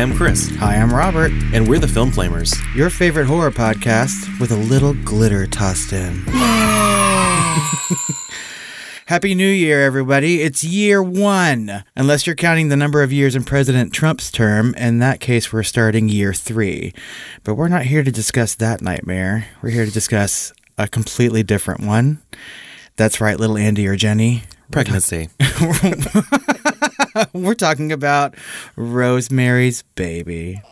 I'm 0.00 0.16
Chris, 0.16 0.48
Hi, 0.56 0.76
I'm 0.76 0.94
Robert, 0.94 1.30
and 1.52 1.68
we're 1.68 1.78
the 1.78 1.86
Film 1.86 2.10
Flamers. 2.10 2.54
your 2.74 2.88
favorite 2.88 3.26
horror 3.26 3.50
podcast 3.50 4.40
with 4.40 4.50
a 4.50 4.56
little 4.56 4.94
glitter 4.94 5.46
tossed 5.46 5.92
in. 5.92 6.24
Happy 9.06 9.34
New 9.34 9.46
Year, 9.46 9.84
everybody. 9.84 10.40
It's 10.40 10.64
year 10.64 11.02
one, 11.02 11.84
unless 11.96 12.26
you're 12.26 12.34
counting 12.34 12.70
the 12.70 12.78
number 12.78 13.02
of 13.02 13.12
years 13.12 13.36
in 13.36 13.44
President 13.44 13.92
Trump's 13.92 14.30
term. 14.30 14.74
In 14.76 15.00
that 15.00 15.20
case, 15.20 15.52
we're 15.52 15.62
starting 15.62 16.08
year 16.08 16.32
three. 16.32 16.94
But 17.44 17.56
we're 17.56 17.68
not 17.68 17.82
here 17.82 18.02
to 18.02 18.10
discuss 18.10 18.54
that 18.54 18.80
nightmare. 18.80 19.48
We're 19.60 19.68
here 19.68 19.84
to 19.84 19.92
discuss 19.92 20.54
a 20.78 20.88
completely 20.88 21.42
different 21.42 21.82
one. 21.82 22.22
That's 22.96 23.20
right, 23.20 23.38
little 23.38 23.58
Andy 23.58 23.86
or 23.86 23.96
Jenny. 23.96 24.44
Pregnancy. 24.70 25.28
We're 27.32 27.54
talking 27.54 27.92
about 27.92 28.34
Rosemary's 28.76 29.82
Baby. 29.94 30.62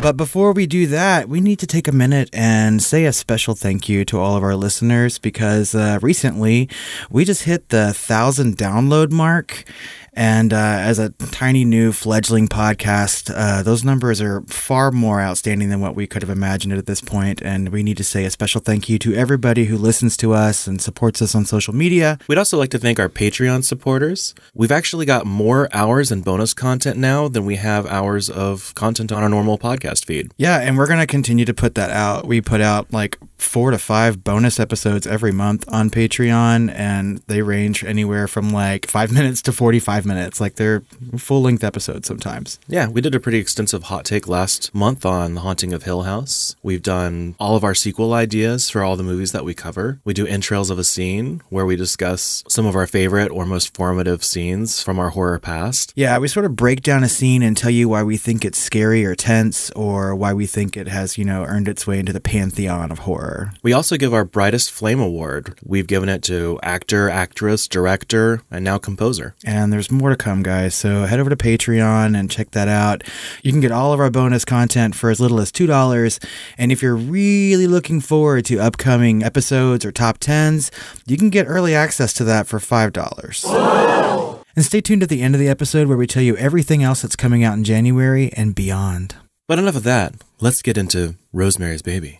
But 0.00 0.16
before 0.16 0.52
we 0.52 0.66
do 0.66 0.88
that, 0.88 1.28
we 1.28 1.40
need 1.40 1.60
to 1.60 1.66
take 1.66 1.86
a 1.86 1.92
minute 1.92 2.28
and 2.32 2.82
say 2.82 3.04
a 3.04 3.12
special 3.12 3.54
thank 3.54 3.88
you 3.88 4.04
to 4.06 4.18
all 4.18 4.36
of 4.36 4.42
our 4.42 4.56
listeners 4.56 5.18
because 5.18 5.76
uh, 5.76 6.00
recently 6.02 6.68
we 7.08 7.24
just 7.24 7.44
hit 7.44 7.68
the 7.68 7.92
thousand 7.92 8.56
download 8.56 9.12
mark. 9.12 9.64
And 10.14 10.52
uh, 10.52 10.56
as 10.56 10.98
a 10.98 11.10
tiny 11.10 11.64
new 11.64 11.92
fledgling 11.92 12.48
podcast, 12.48 13.32
uh, 13.34 13.62
those 13.62 13.82
numbers 13.82 14.20
are 14.20 14.42
far 14.42 14.90
more 14.90 15.20
outstanding 15.20 15.70
than 15.70 15.80
what 15.80 15.94
we 15.94 16.06
could 16.06 16.22
have 16.22 16.30
imagined 16.30 16.74
at 16.74 16.86
this 16.86 17.00
point. 17.00 17.40
And 17.42 17.70
we 17.70 17.82
need 17.82 17.96
to 17.96 18.04
say 18.04 18.24
a 18.24 18.30
special 18.30 18.60
thank 18.60 18.88
you 18.88 18.98
to 19.00 19.14
everybody 19.14 19.66
who 19.66 19.78
listens 19.78 20.16
to 20.18 20.32
us 20.32 20.66
and 20.66 20.80
supports 20.80 21.22
us 21.22 21.34
on 21.34 21.44
social 21.46 21.74
media. 21.74 22.18
We'd 22.28 22.38
also 22.38 22.58
like 22.58 22.70
to 22.70 22.78
thank 22.78 23.00
our 23.00 23.08
Patreon 23.08 23.64
supporters. 23.64 24.34
We've 24.54 24.72
actually 24.72 25.06
got 25.06 25.24
more 25.24 25.68
hours 25.72 26.12
and 26.12 26.24
bonus 26.24 26.52
content 26.52 26.98
now 26.98 27.28
than 27.28 27.46
we 27.46 27.56
have 27.56 27.86
hours 27.86 28.28
of 28.28 28.74
content 28.74 29.12
on 29.12 29.22
our 29.22 29.28
normal 29.28 29.58
podcast 29.58 30.04
feed. 30.04 30.32
Yeah, 30.36 30.58
and 30.58 30.76
we're 30.76 30.86
going 30.86 31.00
to 31.00 31.06
continue 31.06 31.44
to 31.46 31.54
put 31.54 31.74
that 31.76 31.90
out. 31.90 32.26
We 32.26 32.40
put 32.40 32.60
out 32.60 32.92
like 32.92 33.16
four 33.42 33.70
to 33.70 33.78
five 33.78 34.22
bonus 34.24 34.60
episodes 34.60 35.06
every 35.06 35.32
month 35.32 35.64
on 35.68 35.90
Patreon, 35.90 36.72
and 36.74 37.18
they 37.26 37.42
range 37.42 37.84
anywhere 37.84 38.28
from 38.28 38.50
like 38.50 38.86
five 38.86 39.12
minutes 39.18 39.42
to 39.42 39.52
45 39.52 40.01
minutes. 40.04 40.40
Like 40.40 40.56
they're 40.56 40.82
full 41.16 41.42
length 41.42 41.64
episodes 41.64 42.08
sometimes. 42.08 42.58
Yeah, 42.68 42.88
we 42.88 43.00
did 43.00 43.14
a 43.14 43.20
pretty 43.20 43.38
extensive 43.38 43.84
hot 43.84 44.04
take 44.04 44.28
last 44.28 44.74
month 44.74 45.04
on 45.04 45.34
The 45.34 45.40
Haunting 45.40 45.72
of 45.72 45.84
Hill 45.84 46.02
House. 46.02 46.56
We've 46.62 46.82
done 46.82 47.34
all 47.38 47.56
of 47.56 47.64
our 47.64 47.74
sequel 47.74 48.12
ideas 48.14 48.70
for 48.70 48.82
all 48.82 48.96
the 48.96 49.02
movies 49.02 49.32
that 49.32 49.44
we 49.44 49.54
cover. 49.54 50.00
We 50.04 50.14
do 50.14 50.26
entrails 50.26 50.70
of 50.70 50.78
a 50.78 50.84
scene 50.84 51.42
where 51.48 51.66
we 51.66 51.76
discuss 51.76 52.44
some 52.48 52.66
of 52.66 52.74
our 52.74 52.86
favorite 52.86 53.30
or 53.30 53.46
most 53.46 53.74
formative 53.74 54.24
scenes 54.24 54.82
from 54.82 54.98
our 54.98 55.10
horror 55.10 55.38
past. 55.38 55.92
Yeah, 55.96 56.18
we 56.18 56.28
sort 56.28 56.46
of 56.46 56.56
break 56.56 56.82
down 56.82 57.04
a 57.04 57.08
scene 57.08 57.42
and 57.42 57.56
tell 57.56 57.70
you 57.70 57.88
why 57.88 58.02
we 58.02 58.16
think 58.16 58.44
it's 58.44 58.58
scary 58.58 59.04
or 59.04 59.14
tense, 59.14 59.70
or 59.72 60.14
why 60.14 60.32
we 60.32 60.46
think 60.46 60.76
it 60.76 60.88
has, 60.88 61.18
you 61.18 61.24
know, 61.24 61.44
earned 61.44 61.68
its 61.68 61.86
way 61.86 61.98
into 61.98 62.12
the 62.12 62.20
pantheon 62.20 62.90
of 62.90 63.00
horror. 63.00 63.52
We 63.62 63.72
also 63.72 63.96
give 63.96 64.14
our 64.14 64.24
Brightest 64.24 64.72
Flame 64.72 65.00
Award. 65.00 65.58
We've 65.64 65.86
given 65.86 66.08
it 66.08 66.22
to 66.24 66.58
actor, 66.62 67.08
actress, 67.08 67.68
director, 67.68 68.42
and 68.50 68.64
now 68.64 68.78
composer. 68.78 69.34
And 69.44 69.72
there's 69.72 69.91
more 69.92 70.10
to 70.10 70.16
come, 70.16 70.42
guys. 70.42 70.74
So 70.74 71.04
head 71.04 71.20
over 71.20 71.30
to 71.30 71.36
Patreon 71.36 72.18
and 72.18 72.30
check 72.30 72.50
that 72.52 72.68
out. 72.68 73.04
You 73.42 73.52
can 73.52 73.60
get 73.60 73.72
all 73.72 73.92
of 73.92 74.00
our 74.00 74.10
bonus 74.10 74.44
content 74.44 74.94
for 74.94 75.10
as 75.10 75.20
little 75.20 75.40
as 75.40 75.52
$2. 75.52 76.24
And 76.58 76.72
if 76.72 76.82
you're 76.82 76.96
really 76.96 77.66
looking 77.66 78.00
forward 78.00 78.44
to 78.46 78.58
upcoming 78.58 79.22
episodes 79.22 79.84
or 79.84 79.92
top 79.92 80.18
10s, 80.18 80.70
you 81.06 81.16
can 81.16 81.30
get 81.30 81.46
early 81.46 81.74
access 81.74 82.12
to 82.14 82.24
that 82.24 82.46
for 82.46 82.58
$5. 82.58 84.42
And 84.54 84.64
stay 84.64 84.80
tuned 84.80 85.02
at 85.02 85.08
the 85.08 85.22
end 85.22 85.34
of 85.34 85.40
the 85.40 85.48
episode 85.48 85.88
where 85.88 85.96
we 85.96 86.06
tell 86.06 86.22
you 86.22 86.36
everything 86.36 86.82
else 86.82 87.02
that's 87.02 87.16
coming 87.16 87.42
out 87.42 87.54
in 87.54 87.64
January 87.64 88.32
and 88.34 88.54
beyond. 88.54 89.14
But 89.48 89.58
enough 89.58 89.76
of 89.76 89.82
that. 89.84 90.14
Let's 90.40 90.62
get 90.62 90.76
into 90.76 91.14
Rosemary's 91.32 91.82
Baby. 91.82 92.18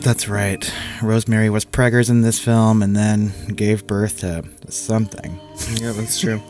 That's 0.00 0.28
right. 0.28 0.72
Rosemary 1.02 1.50
was 1.50 1.64
preggers 1.64 2.08
in 2.08 2.22
this 2.22 2.38
film 2.38 2.82
and 2.82 2.96
then 2.96 3.32
gave 3.54 3.86
birth 3.86 4.20
to 4.20 4.44
something. 4.68 5.38
Yeah, 5.74 5.92
that's 5.92 6.18
true. 6.18 6.40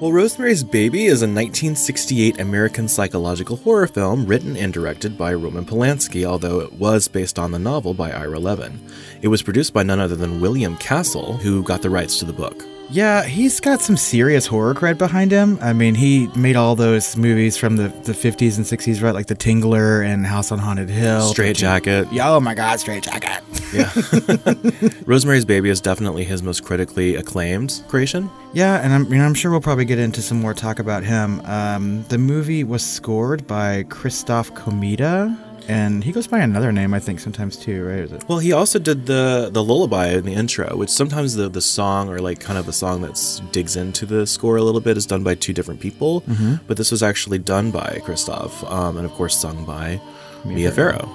well, 0.00 0.12
Rosemary's 0.12 0.64
Baby 0.64 1.06
is 1.06 1.22
a 1.22 1.26
1968 1.26 2.40
American 2.40 2.88
psychological 2.88 3.56
horror 3.58 3.86
film 3.86 4.26
written 4.26 4.56
and 4.56 4.72
directed 4.72 5.16
by 5.16 5.32
Roman 5.32 5.64
Polanski, 5.64 6.24
although 6.24 6.60
it 6.60 6.72
was 6.72 7.06
based 7.06 7.38
on 7.38 7.52
the 7.52 7.60
novel 7.60 7.94
by 7.94 8.10
Ira 8.10 8.40
Levin. 8.40 8.80
It 9.22 9.28
was 9.28 9.42
produced 9.42 9.72
by 9.72 9.84
none 9.84 10.00
other 10.00 10.16
than 10.16 10.40
William 10.40 10.76
Castle, 10.76 11.34
who 11.36 11.62
got 11.62 11.82
the 11.82 11.90
rights 11.90 12.18
to 12.18 12.24
the 12.24 12.32
book. 12.32 12.64
Yeah, 12.92 13.24
he's 13.24 13.60
got 13.60 13.80
some 13.80 13.96
serious 13.96 14.46
horror 14.46 14.74
cred 14.74 14.98
behind 14.98 15.30
him. 15.30 15.58
I 15.60 15.72
mean, 15.72 15.94
he 15.94 16.26
made 16.36 16.56
all 16.56 16.74
those 16.74 17.16
movies 17.16 17.56
from 17.56 17.76
the, 17.76 17.88
the 17.88 18.12
50s 18.12 18.56
and 18.56 18.66
60s, 18.66 19.00
right? 19.00 19.14
Like 19.14 19.26
The 19.26 19.36
Tingler 19.36 20.04
and 20.04 20.26
House 20.26 20.50
on 20.50 20.58
Haunted 20.58 20.90
Hill. 20.90 21.28
Straight 21.28 21.56
Jacket. 21.56 22.08
Yeah, 22.10 22.30
oh 22.30 22.40
my 22.40 22.54
God, 22.54 22.80
Strait-Jacket. 22.80 23.44
Yeah. 23.72 24.90
Rosemary's 25.06 25.44
Baby 25.44 25.70
is 25.70 25.80
definitely 25.80 26.24
his 26.24 26.42
most 26.42 26.64
critically 26.64 27.14
acclaimed 27.14 27.82
creation. 27.86 28.28
Yeah, 28.52 28.80
and 28.80 28.92
I'm, 28.92 29.04
you 29.12 29.18
know, 29.18 29.24
I'm 29.24 29.34
sure 29.34 29.52
we'll 29.52 29.60
probably 29.60 29.84
get 29.84 30.00
into 30.00 30.20
some 30.20 30.40
more 30.40 30.54
talk 30.54 30.80
about 30.80 31.04
him. 31.04 31.40
Um, 31.44 32.04
the 32.08 32.18
movie 32.18 32.64
was 32.64 32.82
scored 32.84 33.46
by 33.46 33.84
Christoph 33.84 34.52
Komeda, 34.54 35.36
and 35.70 36.02
he 36.02 36.10
goes 36.12 36.26
by 36.26 36.40
another 36.40 36.72
name, 36.72 36.92
I 36.92 36.98
think, 36.98 37.20
sometimes 37.20 37.56
too, 37.56 37.84
right? 37.84 38.00
Is 38.00 38.12
it? 38.12 38.24
Well, 38.28 38.40
he 38.40 38.52
also 38.52 38.78
did 38.78 39.06
the 39.06 39.50
the 39.52 39.62
lullaby 39.62 40.08
in 40.08 40.24
the 40.24 40.34
intro, 40.34 40.76
which 40.76 40.90
sometimes 40.90 41.34
the 41.34 41.48
the 41.48 41.60
song 41.62 42.08
or 42.08 42.18
like 42.18 42.40
kind 42.40 42.58
of 42.58 42.66
the 42.66 42.72
song 42.72 43.02
that 43.02 43.16
digs 43.52 43.76
into 43.76 44.04
the 44.06 44.26
score 44.26 44.56
a 44.56 44.62
little 44.62 44.80
bit 44.80 44.96
is 44.96 45.06
done 45.06 45.22
by 45.22 45.34
two 45.36 45.52
different 45.52 45.80
people. 45.80 46.24
But 46.66 46.76
this 46.76 46.90
was 46.90 47.02
actually 47.02 47.38
done 47.38 47.70
by 47.70 48.00
Christoph, 48.04 48.64
um, 48.64 48.96
and 48.96 49.06
of 49.06 49.12
course 49.12 49.36
sung 49.38 49.64
by 49.64 50.00
Mia 50.44 50.72
Farrow. 50.72 51.08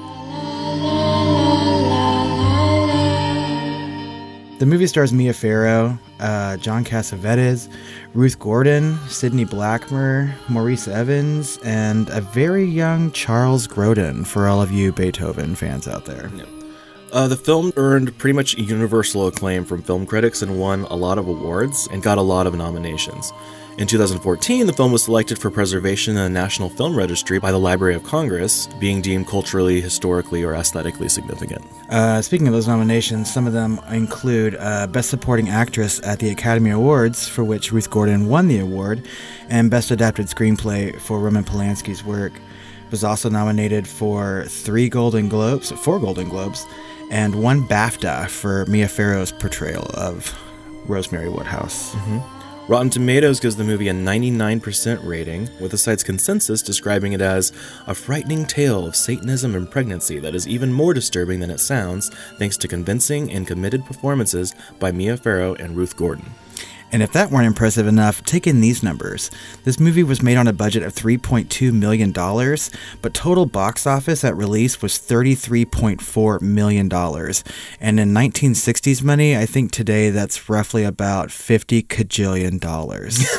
The 4.58 4.66
movie 4.66 4.88
stars 4.88 5.12
Mia 5.12 5.34
Farrow, 5.34 6.00
uh, 6.22 6.56
John 6.58 6.86
Cassavetes, 6.86 7.68
Ruth 8.14 8.40
Gordon, 8.40 8.98
Sidney 9.10 9.44
Blackmer, 9.44 10.34
Maurice 10.48 10.88
Evans, 10.88 11.60
and 11.66 12.08
a 12.10 12.22
very 12.22 12.64
young 12.64 13.12
Charles 13.12 13.68
Grodin 13.68 14.26
for 14.26 14.48
all 14.48 14.62
of 14.62 14.72
you 14.72 14.94
Beethoven 14.94 15.56
fans 15.56 15.90
out 15.90 16.06
there. 16.06 16.32
Uh, 17.12 17.28
the 17.28 17.36
film 17.36 17.74
earned 17.76 18.18
pretty 18.18 18.34
much 18.34 18.58
universal 18.58 19.28
acclaim 19.28 19.66
from 19.66 19.82
film 19.82 20.06
critics 20.06 20.42
and 20.42 20.58
won 20.58 20.84
a 20.84 20.96
lot 20.96 21.18
of 21.18 21.28
awards 21.28 21.90
and 21.92 22.02
got 22.02 22.18
a 22.18 22.22
lot 22.22 22.48
of 22.48 22.56
nominations. 22.56 23.34
In 23.78 23.88
2014, 23.88 24.68
the 24.68 24.72
film 24.72 24.94
was 24.94 25.04
selected 25.04 25.38
for 25.38 25.52
preservation 25.52 26.16
in 26.16 26.24
the 26.24 26.30
National 26.30 26.70
Film 26.70 26.96
Registry 26.96 27.40
by 27.40 27.52
the 27.52 27.60
Library 27.60 27.94
of 27.94 28.04
Congress, 28.04 28.68
being 28.80 29.02
deemed 29.02 29.28
culturally, 29.28 29.82
historically, 29.82 30.46
or 30.46 30.56
aesthetically 30.56 31.10
significant. 31.10 31.62
Uh, 31.90 32.22
speaking 32.22 32.48
of 32.48 32.54
those 32.54 32.70
nominations, 32.70 33.30
some 33.30 33.46
of 33.46 33.52
them 33.52 33.82
include 33.92 34.56
uh, 34.62 34.88
Best 34.88 35.10
Supporting 35.10 35.50
Actress 35.50 36.00
at 36.06 36.20
the 36.20 36.30
Academy 36.30 36.70
Awards, 36.70 37.28
for 37.28 37.44
which 37.44 37.74
Ruth 37.74 37.90
Gordon 37.90 38.30
won 38.30 38.48
the 38.48 38.60
award, 38.60 39.06
and 39.50 39.70
Best 39.70 39.92
Adapted 39.92 40.28
Screenplay 40.28 40.98
for 41.02 41.20
Roman 41.20 41.44
Polanski's 41.44 42.02
work. 42.02 42.32
Was 42.92 43.04
also 43.04 43.30
nominated 43.30 43.86
for 43.86 44.46
three 44.48 44.88
Golden 44.88 45.28
Globes, 45.28 45.72
four 45.72 46.00
Golden 46.00 46.30
Globes, 46.30 46.66
and 47.12 47.44
one 47.44 47.68
BAFTA 47.68 48.30
for 48.30 48.66
Mia 48.68 48.88
Farrow's 48.88 49.34
portrayal 49.34 49.92
of 49.96 50.34
Rosemary 50.88 51.28
Woodhouse. 51.28 51.94
Rotten 52.68 52.90
Tomatoes 52.90 53.40
gives 53.40 53.56
the 53.56 53.64
movie 53.64 53.90
a 53.90 53.94
99% 53.94 55.06
rating, 55.06 55.48
with 55.62 55.70
the 55.70 55.78
site's 55.78 56.02
consensus 56.02 56.64
describing 56.64 57.14
it 57.14 57.22
as 57.22 57.52
a 57.86 57.94
frightening 57.94 58.44
tale 58.44 58.88
of 58.88 58.96
Satanism 58.96 59.54
and 59.54 59.70
pregnancy 59.70 60.18
that 60.18 60.34
is 60.34 60.48
even 60.48 60.74
more 60.74 60.92
disturbing 60.92 61.40
than 61.40 61.52
it 61.52 61.60
sounds, 61.60 62.10
thanks 62.40 62.58
to 62.58 62.68
convincing 62.68 63.32
and 63.32 63.46
committed 63.46 63.86
performances 63.86 64.56
by 64.80 64.92
Mia 64.92 65.16
Farrow 65.16 65.54
and 65.54 65.78
Ruth 65.78 65.96
Gordon. 65.96 66.26
And 66.96 67.04
if 67.04 67.12
that 67.12 67.30
weren't 67.30 67.46
impressive 67.46 67.88
enough, 67.88 68.24
take 68.24 68.48
in 68.48 68.62
these 68.62 68.82
numbers. 68.82 69.30
This 69.66 69.82
movie 69.82 70.02
was 70.02 70.22
made 70.24 70.38
on 70.38 70.48
a 70.48 70.54
budget 70.54 70.82
of 70.82 70.94
$3.2 70.96 71.74
million, 71.74 72.14
but 73.02 73.14
total 73.14 73.46
box 73.46 73.86
office 73.86 74.24
at 74.24 74.34
release 74.34 74.82
was 74.82 74.94
$33.4 74.94 76.42
million. 76.42 76.90
And 77.82 78.00
in 78.00 78.14
1960s 78.14 79.04
money, 79.04 79.36
I 79.36 79.46
think 79.46 79.72
today 79.74 80.10
that's 80.10 80.48
roughly 80.50 80.86
about 80.86 81.32
50 81.32 81.84
cajillion 81.84 82.62
dollars. 82.62 83.20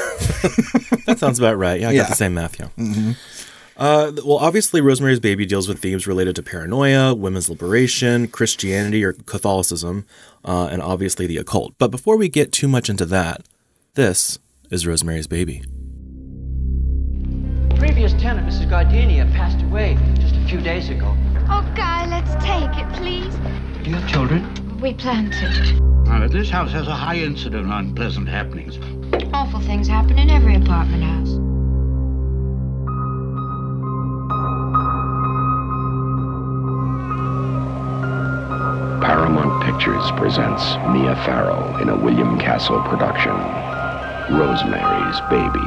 That 1.06 1.20
sounds 1.20 1.38
about 1.38 1.56
right. 1.56 1.81
Yeah, 1.81 1.88
I 1.88 1.93
Yeah. 1.93 2.03
got 2.03 2.08
the 2.11 2.14
same 2.17 2.35
math, 2.35 2.58
yeah. 2.58 2.67
Mm-hmm. 2.76 3.12
Uh, 3.76 4.12
well, 4.25 4.38
obviously, 4.38 4.81
Rosemary's 4.81 5.20
Baby 5.20 5.44
deals 5.44 5.69
with 5.69 5.81
themes 5.81 6.06
related 6.06 6.34
to 6.37 6.43
paranoia, 6.43 7.14
women's 7.14 7.50
liberation, 7.50 8.26
Christianity 8.26 9.05
or 9.05 9.12
Catholicism, 9.12 10.06
uh, 10.44 10.69
and 10.70 10.81
obviously 10.81 11.26
the 11.26 11.37
occult. 11.37 11.75
But 11.78 11.90
before 11.90 12.17
we 12.17 12.28
get 12.28 12.52
too 12.52 12.69
much 12.69 12.88
into 12.88 13.05
that, 13.06 13.43
this 13.94 14.38
is 14.70 14.87
Rosemary's 14.87 15.26
Baby. 15.26 15.62
Previous 17.76 18.14
tenant, 18.14 18.49
Mrs. 18.49 18.70
Gardenia, 18.70 19.26
passed 19.34 19.62
away 19.62 19.99
just 20.14 20.34
a 20.34 20.49
few 20.49 20.61
days 20.61 20.88
ago. 20.88 21.14
Oh, 21.50 21.70
Guy, 21.76 22.06
let's 22.08 22.32
take 22.43 22.82
it, 22.82 22.90
please. 22.94 23.34
Do 23.84 23.90
you 23.90 23.96
have 23.96 24.08
children? 24.08 24.81
We 24.81 24.94
plan 24.94 25.31
to. 25.31 26.11
Uh, 26.11 26.29
this 26.29 26.49
house 26.49 26.72
has 26.72 26.87
a 26.88 26.94
high 26.94 27.17
incidence 27.17 27.67
of 27.67 27.70
unpleasant 27.70 28.29
happenings. 28.29 28.79
Awful 29.34 29.61
things 29.61 29.87
happen 29.87 30.19
in 30.19 30.31
every 30.31 30.56
apartment 30.56 31.02
house. 31.02 31.56
Paramount 39.00 39.62
Pictures 39.62 40.11
presents 40.17 40.62
Mia 40.90 41.14
Farrow 41.25 41.76
in 41.78 41.88
a 41.88 41.96
William 41.96 42.38
Castle 42.38 42.82
production. 42.82 43.34
Rosemary's 44.37 45.20
Baby. 45.31 45.67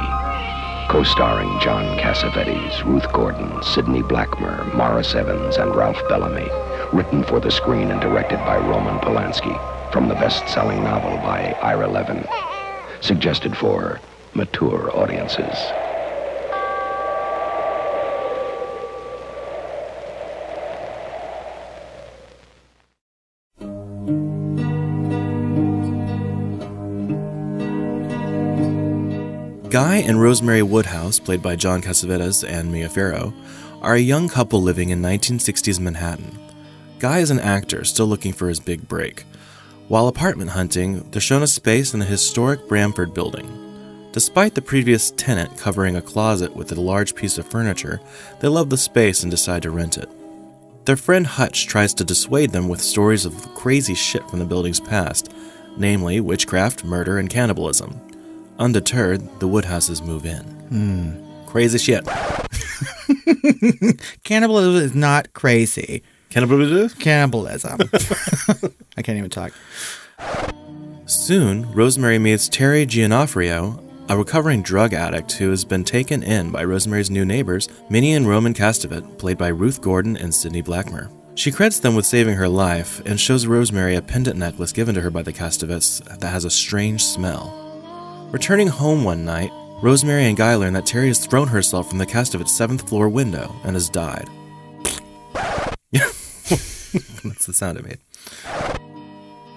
Co-starring 0.90 1.60
John 1.62 1.98
Cassavetes, 1.98 2.84
Ruth 2.84 3.10
Gordon, 3.14 3.64
Sidney 3.64 4.02
Blackmer, 4.02 4.74
Maurice 4.74 5.16
Evans, 5.16 5.58
and 5.58 5.76
Ralph 5.76 6.02
Bellamy. 6.10 6.50
Written 6.92 7.24
for 7.24 7.40
the 7.40 7.52
screen 7.52 7.92
and 7.92 8.02
directed 8.02 8.40
by 8.40 8.58
Roman 8.58 9.00
Polanski. 9.00 9.58
From 9.94 10.08
the 10.08 10.16
best-selling 10.16 10.84
novel 10.84 11.18
by 11.18 11.56
Ira 11.62 11.88
Levin. 11.88 12.28
Suggested 13.02 13.56
for 13.56 14.02
mature 14.34 14.92
audiences. 14.98 15.56
Guy 29.70 29.98
and 29.98 30.20
Rosemary 30.20 30.64
Woodhouse, 30.64 31.20
played 31.20 31.44
by 31.44 31.56
John 31.56 31.84
Cassavetes 31.84 32.44
and 32.44 32.72
Mia 32.72 32.90
Farrow, 32.90 33.32
are 33.84 33.94
a 33.94 34.00
young 34.00 34.28
couple 34.28 34.64
living 34.64 34.90
in 34.90 35.00
1960s 35.00 35.80
Manhattan. 35.80 36.40
Guy 36.98 37.20
is 37.20 37.30
an 37.30 37.40
actor 37.40 37.84
still 37.84 38.08
looking 38.08 38.34
for 38.34 38.50
his 38.50 38.60
big 38.60 38.88
break. 38.88 39.26
While 39.88 40.08
apartment 40.08 40.50
hunting, 40.50 41.08
they're 41.12 41.22
shown 41.22 41.44
a 41.44 41.48
space 41.48 41.94
in 41.94 42.00
the 42.00 42.08
historic 42.08 42.68
Bramford 42.68 43.14
building. 43.14 44.10
Despite 44.12 44.56
the 44.56 44.62
previous 44.64 45.12
tenant 45.12 45.56
covering 45.56 45.98
a 45.98 46.02
closet 46.02 46.56
with 46.56 46.72
a 46.72 46.82
large 46.82 47.14
piece 47.14 47.38
of 47.38 47.46
furniture, 47.46 48.02
they 48.40 48.48
love 48.48 48.72
the 48.72 48.78
space 48.78 49.22
and 49.22 49.30
decide 49.30 49.62
to 49.62 49.70
rent 49.70 50.00
it. 50.00 50.10
Their 50.86 50.98
friend 50.98 51.28
Hutch 51.28 51.68
tries 51.68 51.94
to 51.94 52.04
dissuade 52.04 52.54
them 52.54 52.70
with 52.70 52.82
stories 52.82 53.24
of 53.24 53.54
crazy 53.54 53.94
shit 53.94 54.28
from 54.32 54.40
the 54.40 54.46
building's 54.46 54.80
past, 54.80 55.32
namely 55.78 56.22
witchcraft, 56.22 56.84
murder, 56.84 57.20
and 57.20 57.30
cannibalism. 57.30 58.02
Undeterred, 58.60 59.40
the 59.40 59.48
Woodhouses 59.48 60.02
move 60.02 60.26
in. 60.26 60.44
Hmm. 60.44 61.46
Crazy 61.48 61.80
shit. 61.80 62.06
Cannibalism 64.24 64.76
is 64.76 64.94
not 64.94 65.34
crazy. 65.34 66.04
Cannibalism? 66.30 66.90
Cannibalism. 67.00 67.80
I 68.98 69.02
can't 69.02 69.18
even 69.18 69.30
talk. 69.30 69.52
Soon, 71.06 71.72
Rosemary 71.72 72.20
meets 72.20 72.48
Terry 72.48 72.86
Gionoffrio, 72.86 73.82
a 74.10 74.18
recovering 74.18 74.62
drug 74.62 74.94
addict 74.94 75.32
who 75.32 75.50
has 75.50 75.66
been 75.66 75.84
taken 75.84 76.22
in 76.22 76.52
by 76.52 76.64
Rosemary's 76.64 77.10
new 77.10 77.26
neighbors, 77.26 77.68
Minnie 77.90 78.14
and 78.14 78.28
Roman 78.28 78.54
Castevet, 78.54 79.18
played 79.18 79.38
by 79.38 79.48
Ruth 79.48 79.82
Gordon 79.82 80.18
and 80.18 80.36
Sidney 80.36 80.62
Blackmer. 80.62 81.12
She 81.34 81.52
credits 81.52 81.80
them 81.80 81.96
with 81.96 82.06
saving 82.06 82.36
her 82.36 82.50
life 82.50 83.02
and 83.06 83.20
shows 83.20 83.48
Rosemary 83.48 83.96
a 83.96 84.02
pendant 84.02 84.38
necklace 84.38 84.74
given 84.74 84.94
to 84.96 85.02
her 85.02 85.10
by 85.10 85.24
the 85.24 85.32
Castevets 85.32 86.04
that 86.20 86.30
has 86.30 86.44
a 86.44 86.50
strange 86.50 87.04
smell. 87.04 87.59
Returning 88.32 88.68
home 88.68 89.04
one 89.04 89.26
night, 89.26 89.52
Rosemary 89.82 90.26
and 90.26 90.38
Guy 90.38 90.54
learn 90.54 90.74
that 90.74 90.86
Terry 90.86 91.08
has 91.08 91.26
thrown 91.26 91.48
herself 91.48 91.90
from 91.90 91.98
the 91.98 92.06
Castevets' 92.06 92.50
seventh 92.50 92.88
floor 92.88 93.10
window 93.10 93.56
and 93.64 93.76
has 93.76 93.90
died. 93.90 94.30
That's 95.92 97.48
the 97.48 97.54
sound 97.54 97.80
it 97.80 97.86
made. 97.86 97.98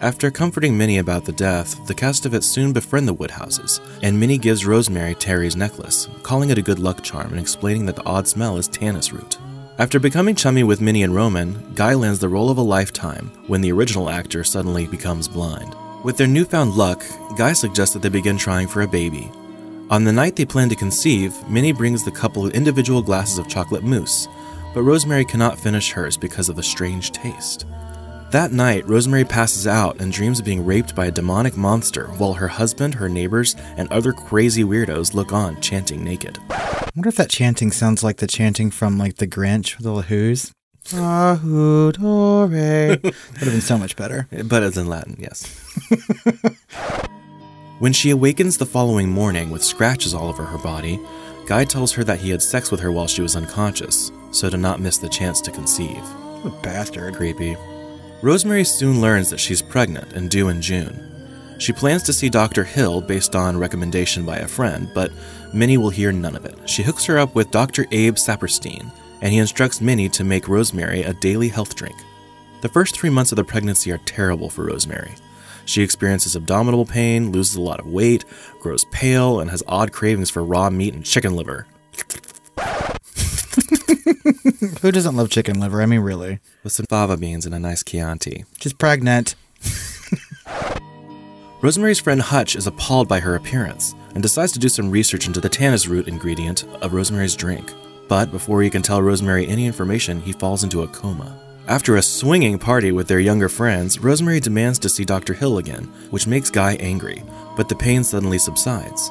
After 0.01 0.31
comforting 0.31 0.79
Minnie 0.79 0.97
about 0.97 1.27
the 1.27 1.33
death, 1.33 1.87
the 1.87 1.95
Castevets 1.95 2.45
soon 2.45 2.73
befriend 2.73 3.07
the 3.07 3.13
Woodhouses, 3.13 3.83
and 4.03 4.19
Minnie 4.19 4.39
gives 4.39 4.65
Rosemary 4.65 5.17
Terry's 5.17 5.55
necklace, 5.55 6.09
calling 6.23 6.49
it 6.49 6.57
a 6.57 6.63
good 6.63 6.79
luck 6.79 7.03
charm 7.03 7.29
and 7.33 7.39
explaining 7.39 7.85
that 7.87 7.97
the 7.97 8.07
odd 8.07 8.27
smell 8.27 8.57
is 8.57 8.69
tannis 8.69 9.13
root. 9.13 9.37
After 9.79 10.01
becoming 10.01 10.35
chummy 10.35 10.63
with 10.63 10.81
Minnie 10.81 11.03
and 11.03 11.15
Roman, 11.15 11.75
Guy 11.75 11.93
lands 11.93 12.21
the 12.21 12.29
role 12.31 12.49
of 12.49 12.57
a 12.57 12.63
lifetime 12.63 13.31
when 13.49 13.61
the 13.61 13.73
original 13.73 14.09
actor 14.09 14.43
suddenly 14.45 14.87
becomes 14.87 15.29
blind. 15.29 15.77
With 16.03 16.17
their 16.17 16.27
newfound 16.27 16.75
luck, 16.75 17.05
Guy 17.37 17.53
suggests 17.53 17.95
that 17.95 18.03
they 18.03 18.09
begin 18.09 18.37
trying 18.37 18.67
for 18.67 18.83
a 18.83 18.89
baby. 18.89 19.31
On 19.89 20.03
the 20.03 20.13
night 20.13 20.35
they 20.35 20.45
plan 20.45 20.69
to 20.69 20.75
conceive, 20.75 21.33
Minnie 21.49 21.73
brings 21.73 22.05
the 22.05 22.11
couple 22.11 22.49
individual 22.49 23.03
glasses 23.03 23.39
of 23.39 23.47
chocolate 23.47 23.85
mousse, 23.85 24.27
but 24.75 24.83
Rosemary 24.83 25.25
cannot 25.25 25.59
finish 25.59 25.93
hers 25.93 26.17
because 26.17 26.49
of 26.49 26.57
the 26.57 26.63
strange 26.63 27.13
taste. 27.13 27.67
That 28.33 28.51
night, 28.51 28.89
Rosemary 28.89 29.25
passes 29.25 29.67
out 29.67 30.01
and 30.01 30.11
dreams 30.11 30.41
of 30.41 30.47
being 30.47 30.65
raped 30.65 30.97
by 30.97 31.07
a 31.07 31.11
demonic 31.11 31.57
monster 31.57 32.07
while 32.17 32.33
her 32.33 32.49
husband, 32.49 32.95
her 32.95 33.09
neighbors, 33.09 33.55
and 33.77 33.93
other 33.93 34.13
crazy 34.13 34.65
weirdos 34.65 35.15
look 35.15 35.33
on 35.33 35.61
chanting 35.61 36.03
naked. 36.03 36.39
I 36.51 36.91
wonder 36.97 37.11
if 37.11 37.17
that 37.17 37.31
chanting 37.31 37.71
sounds 37.71 38.03
like 38.03 38.17
the 38.17 38.27
chanting 38.27 38.71
from 38.71 38.99
like 38.99 39.17
the 39.17 39.29
Grinch 39.29 39.85
all 39.87 39.97
the 39.97 40.03
Who's. 40.03 40.51
Ahudore. 40.91 42.49
That 43.03 43.03
would 43.05 43.15
have 43.45 43.53
been 43.53 43.61
so 43.61 43.79
much 43.79 43.97
better. 43.97 44.27
But 44.45 44.63
it's 44.63 44.77
in 44.77 44.89
Latin, 44.89 45.17
yes. 45.19 45.47
when 47.79 47.93
she 47.93 48.11
awakens 48.11 48.59
the 48.59 48.67
following 48.67 49.09
morning 49.11 49.51
with 49.51 49.65
scratches 49.65 50.15
all 50.15 50.29
over 50.29 50.45
her 50.45 50.59
body, 50.59 51.01
Guy 51.47 51.65
tells 51.65 51.93
her 51.93 52.05
that 52.05 52.21
he 52.21 52.31
had 52.31 52.43
sex 52.43 52.71
with 52.71 52.81
her 52.81 52.93
while 52.93 53.07
she 53.07 53.23
was 53.23 53.37
unconscious, 53.37 54.13
so 54.31 54.49
to 54.49 54.57
not 54.57 54.81
miss 54.81 54.99
the 54.99 55.09
chance 55.09 55.41
to 55.41 55.51
conceive. 55.51 56.03
What 56.43 56.53
a 56.55 56.63
bastard. 56.63 57.15
Creepy. 57.15 57.57
Rosemary 58.23 58.65
soon 58.65 59.01
learns 59.01 59.31
that 59.31 59.41
she's 59.41 59.61
pregnant 59.63 60.13
and 60.13 60.31
due 60.31 60.49
in 60.49 60.63
June. 60.63 61.09
She 61.59 61.73
plans 61.73 62.03
to 62.05 62.13
see 62.13 62.29
Dr. 62.29 62.65
Hill 62.65 63.01
based 63.01 63.35
on 63.37 63.57
recommendation 63.59 64.25
by 64.25 64.39
a 64.39 64.49
friend, 64.49 64.91
but 64.95 65.13
Minnie 65.53 65.77
will 65.79 65.91
hear 65.91 66.13
none 66.13 66.35
of 66.37 66.45
it. 66.45 66.69
She 66.69 66.83
hooks 66.83 67.05
her 67.07 67.19
up 67.19 67.35
with 67.35 67.51
Dr. 67.51 67.87
Abe 67.93 68.17
Saperstein, 68.17 68.91
and 69.23 69.33
he 69.33 69.39
instructs 69.39 69.81
Minnie 69.81 70.11
to 70.11 70.25
make 70.25 70.49
Rosemary 70.49 71.05
a 71.05 71.15
daily 71.15 71.49
health 71.49 71.75
drink. 71.75 71.97
The 72.61 72.69
first 72.69 72.95
three 72.95 73.09
months 73.09 73.33
of 73.33 73.37
the 73.37 73.45
pregnancy 73.45 73.91
are 73.93 73.99
terrible 73.99 74.51
for 74.51 74.67
Rosemary. 74.67 75.13
She 75.65 75.83
experiences 75.83 76.37
abdominal 76.37 76.85
pain, 76.85 77.33
loses 77.33 77.55
a 77.55 77.61
lot 77.61 77.81
of 77.81 77.87
weight, 77.87 78.25
grows 78.61 78.85
pale, 78.87 79.41
and 79.41 79.51
has 79.51 79.63
odd 79.67 79.93
cravings 79.93 80.29
for 80.29 80.45
raw 80.45 80.69
meat 80.71 80.93
and 80.93 81.05
chicken 81.05 81.35
liver. 81.35 81.67
Who 84.81 84.93
doesn't 84.93 85.17
love 85.17 85.31
chicken 85.31 85.61
liver? 85.61 85.81
I 85.81 85.87
mean, 85.87 86.01
really. 86.01 86.41
With 86.65 86.73
some 86.73 86.87
fava 86.89 87.17
beans 87.17 87.47
and 87.47 87.55
a 87.55 87.61
nice 87.61 87.85
Chianti. 87.85 88.45
She's 88.61 88.73
pregnant. 88.73 89.37
Rosemary's 91.63 92.01
friend 92.01 92.21
Hutch 92.21 92.57
is 92.57 92.67
appalled 92.67 93.07
by 93.07 93.21
her 93.21 93.37
appearance 93.37 93.95
and 94.15 94.23
decides 94.23 94.51
to 94.53 94.59
do 94.59 94.69
some 94.69 94.91
research 94.91 95.29
into 95.29 95.41
the 95.41 95.49
tannis 95.49 95.87
root 95.87 96.09
ingredient 96.09 96.65
of 96.83 96.93
Rosemary's 96.93 97.37
drink. 97.37 97.73
But 98.13 98.31
before 98.31 98.61
he 98.61 98.69
can 98.69 98.83
tell 98.83 99.01
Rosemary 99.01 99.47
any 99.47 99.65
information, 99.65 100.21
he 100.21 100.33
falls 100.35 100.63
into 100.63 100.83
a 100.83 100.87
coma. 100.87 101.35
After 101.67 101.97
a 101.97 102.03
swinging 102.03 102.59
party 102.59 102.93
with 102.93 103.09
their 103.09 103.21
younger 103.21 103.49
friends, 103.49 103.99
Rosemary 103.99 104.39
demands 104.39 104.79
to 104.81 104.91
see 104.91 105.07
Dr. 105.07 105.33
Hill 105.33 105.57
again, 105.57 105.85
which 106.11 106.27
makes 106.27 106.51
Guy 106.51 106.75
angry, 106.75 107.23
but 107.57 107.71
the 107.71 107.75
pain 107.75 108.05
suddenly 108.05 108.37
subsides. 108.37 109.11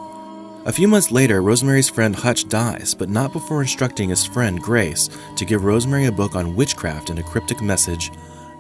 A 0.66 0.72
few 0.72 0.88
months 0.88 1.10
later, 1.10 1.42
Rosemary's 1.42 1.90
friend 1.90 2.16
Hutch 2.16 2.48
dies, 2.48 2.94
but 2.94 3.10
not 3.10 3.34
before 3.34 3.64
instructing 3.64 4.10
his 4.10 4.24
friend 4.24 4.62
Grace 4.62 5.10
to 5.36 5.46
give 5.46 5.64
Rosemary 5.64 6.06
a 6.06 6.12
book 6.12 6.36
on 6.36 6.56
witchcraft 6.56 7.10
and 7.10 7.18
a 7.18 7.24
cryptic 7.24 7.60
message 7.60 8.12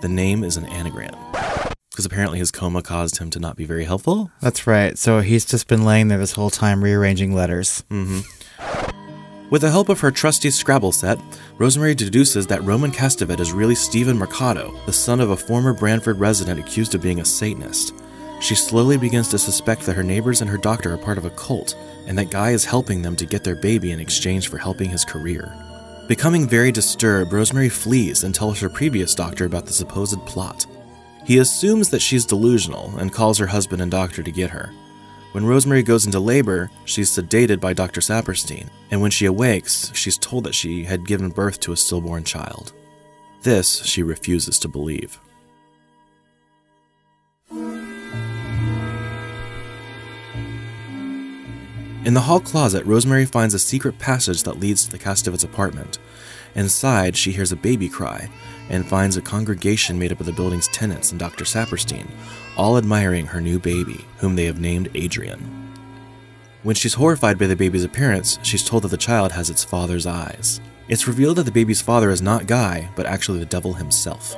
the 0.01 0.10
name 0.10 0.43
is 0.43 0.57
an 0.57 0.65
anagram. 0.65 1.13
Because 1.91 2.07
apparently 2.07 2.39
his 2.39 2.50
coma 2.50 2.81
caused 2.81 3.19
him 3.19 3.29
to 3.29 3.39
not 3.39 3.57
be 3.57 3.65
very 3.65 3.83
helpful. 3.83 4.31
That's 4.41 4.65
right. 4.65 4.98
So 4.98 5.19
he's 5.19 5.45
just 5.45 5.67
been 5.67 5.86
laying 5.86 6.07
there 6.07 6.17
this 6.17 6.31
whole 6.31 6.50
time 6.50 6.83
rearranging 6.83 7.36
letters. 7.36 7.83
Mm-hmm. 7.91 8.21
With 9.51 9.63
the 9.63 9.70
help 9.70 9.89
of 9.89 10.00
her 10.00 10.12
trusty 10.12 10.50
Scrabble 10.50 10.93
set, 10.93 11.20
Rosemary 11.58 11.93
deduces 11.93 12.48
that 12.48 12.63
Roman 12.63 12.89
Castevet 12.89 13.41
is 13.41 13.51
really 13.51 13.75
Stephen 13.75 14.17
Marcato, 14.17 14.74
the 14.86 14.93
son 14.93 15.20
of 15.20 15.31
a 15.31 15.36
former 15.36 15.74
Bramford 15.74 16.22
resident 16.22 16.58
accused 16.58 16.96
of 16.96 17.01
being 17.01 17.20
a 17.20 17.25
Satanist. 17.25 17.93
She 18.39 18.55
slowly 18.55 18.96
begins 18.96 19.27
to 19.27 19.38
suspect 19.38 19.81
that 19.81 19.98
her 19.98 20.03
neighbors 20.03 20.39
and 20.39 20.50
her 20.50 20.58
doctor 20.58 20.93
are 20.93 20.98
part 20.98 21.17
of 21.17 21.25
a 21.25 21.31
cult, 21.31 21.75
and 22.08 22.17
that 22.17 22.29
Guy 22.29 22.51
is 22.51 22.63
helping 22.63 23.01
them 23.01 23.17
to 23.17 23.25
get 23.25 23.43
their 23.43 23.58
baby 23.58 23.91
in 23.91 24.00
exchange 24.00 24.48
for 24.48 24.58
helping 24.58 24.89
his 24.89 25.03
career. 25.03 25.53
Becoming 26.08 26.48
very 26.48 26.72
disturbed, 26.72 27.34
Rosemary 27.34 27.67
flees 27.67 28.24
and 28.24 28.34
tells 28.34 28.58
her 28.62 28.70
previous 28.70 29.13
doctor 29.13 29.43
about 29.43 29.65
the 29.65 29.74
supposed 29.74 30.25
plot. 30.25 30.65
He 31.25 31.39
assumes 31.39 31.89
that 31.89 32.01
she's 32.01 32.25
delusional 32.25 32.98
and 33.00 33.12
calls 33.12 33.38
her 33.39 33.48
husband 33.48 33.81
and 33.81 33.91
doctor 33.91 34.24
to 34.24 34.31
get 34.31 34.51
her. 34.51 34.72
When 35.31 35.45
Rosemary 35.45 35.81
goes 35.81 36.05
into 36.05 36.19
labor, 36.19 36.69
she's 36.83 37.09
sedated 37.09 37.61
by 37.61 37.71
Dr. 37.71 38.01
Saperstein, 38.01 38.69
and 38.91 39.01
when 39.01 39.11
she 39.11 39.25
awakes, 39.25 39.89
she's 39.95 40.17
told 40.17 40.43
that 40.43 40.55
she 40.55 40.83
had 40.83 41.07
given 41.07 41.29
birth 41.29 41.61
to 41.61 41.71
a 41.71 41.77
stillborn 41.77 42.25
child. 42.25 42.73
This 43.41 43.81
she 43.85 44.03
refuses 44.03 44.59
to 44.59 44.67
believe. 44.67 45.19
In 52.03 52.13
the 52.15 52.21
hall 52.21 52.39
closet, 52.41 52.85
Rosemary 52.85 53.25
finds 53.25 53.53
a 53.53 53.59
secret 53.59 54.00
passage 54.00 54.43
that 54.43 54.59
leads 54.59 54.83
to 54.83 54.91
the 54.91 55.00
Castevet's 55.00 55.43
apartment. 55.43 56.00
Inside, 56.55 57.15
she 57.15 57.31
hears 57.31 57.53
a 57.53 57.55
baby 57.55 57.88
cry 57.88 58.27
and 58.69 58.85
finds 58.85 59.15
a 59.15 59.21
congregation 59.21 59.97
made 59.97 60.11
up 60.11 60.19
of 60.19 60.25
the 60.25 60.33
building's 60.33 60.67
tenants 60.69 61.11
and 61.11 61.19
Dr. 61.19 61.45
Saperstein, 61.45 62.09
all 62.58 62.77
admiring 62.77 63.25
her 63.25 63.41
new 63.41 63.60
baby, 63.60 64.05
whom 64.17 64.36
they 64.36 64.46
have 64.46 64.60
named 64.60 64.89
Adrian. 64.96 65.39
When 66.63 66.75
she's 66.75 66.93
horrified 66.93 67.39
by 67.39 67.48
the 67.48 67.55
baby's 67.55 67.84
appearance, 67.84 68.38
she's 68.43 68.63
told 68.63 68.84
that 68.84 68.89
the 68.89 68.98
child 68.98 69.31
has 69.31 69.50
its 69.50 69.63
father's 69.63 70.05
eyes. 70.05 70.62
It's 70.88 71.08
revealed 71.08 71.38
that 71.38 71.43
the 71.43 71.51
baby's 71.51 71.81
father 71.81 72.10
is 72.10 72.22
not 72.22 72.48
Guy, 72.48 72.89
but 72.96 73.05
actually 73.05 73.39
the 73.39 73.46
devil 73.46 73.74
himself. 73.74 74.36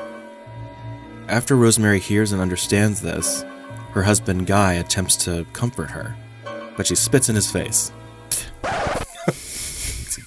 After 1.28 1.56
Rosemary 1.56 2.00
hears 2.00 2.32
and 2.32 2.42
understands 2.42 3.02
this, 3.02 3.44
her 3.92 4.04
husband 4.04 4.48
Guy 4.48 4.74
attempts 4.74 5.16
to 5.26 5.46
comfort 5.54 5.92
her, 5.92 6.16
but 6.78 6.88
she 6.88 6.96
spits 6.96 7.28
in 7.28 7.36
his 7.36 7.52
face. 7.52 7.92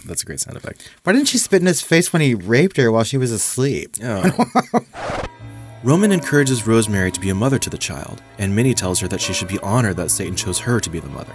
that's, 0.05 0.23
a, 0.23 0.27
great 0.27 0.41
sound 0.41 0.57
effect. 0.57 0.91
Why 1.05 1.13
didn't 1.13 1.29
she 1.29 1.39
spit 1.39 1.61
in 1.63 1.67
his 1.67 1.81
face 1.81 2.13
when 2.13 2.23
he 2.23 2.35
raped 2.35 2.77
her 2.77 2.93
while 2.93 3.05
she 3.05 3.19
was 3.19 3.33
asleep? 3.33 3.95
Oh. 4.03 5.25
Roman 5.83 6.11
encourages 6.11 6.67
Rosemary 6.67 7.13
to 7.13 7.21
be 7.21 7.31
a 7.31 7.35
mother 7.35 7.59
to 7.59 7.71
the 7.71 7.79
child, 7.79 8.23
and 8.39 8.55
Minnie 8.55 8.75
tells 8.75 8.99
her 9.01 9.09
that 9.09 9.21
she 9.21 9.33
should 9.33 9.49
be 9.49 9.59
honored 9.61 9.97
that 9.97 10.11
Satan 10.11 10.35
chose 10.35 10.59
her 10.59 10.81
to 10.81 10.91
be 10.91 11.01
the 11.01 11.09
mother. 11.09 11.35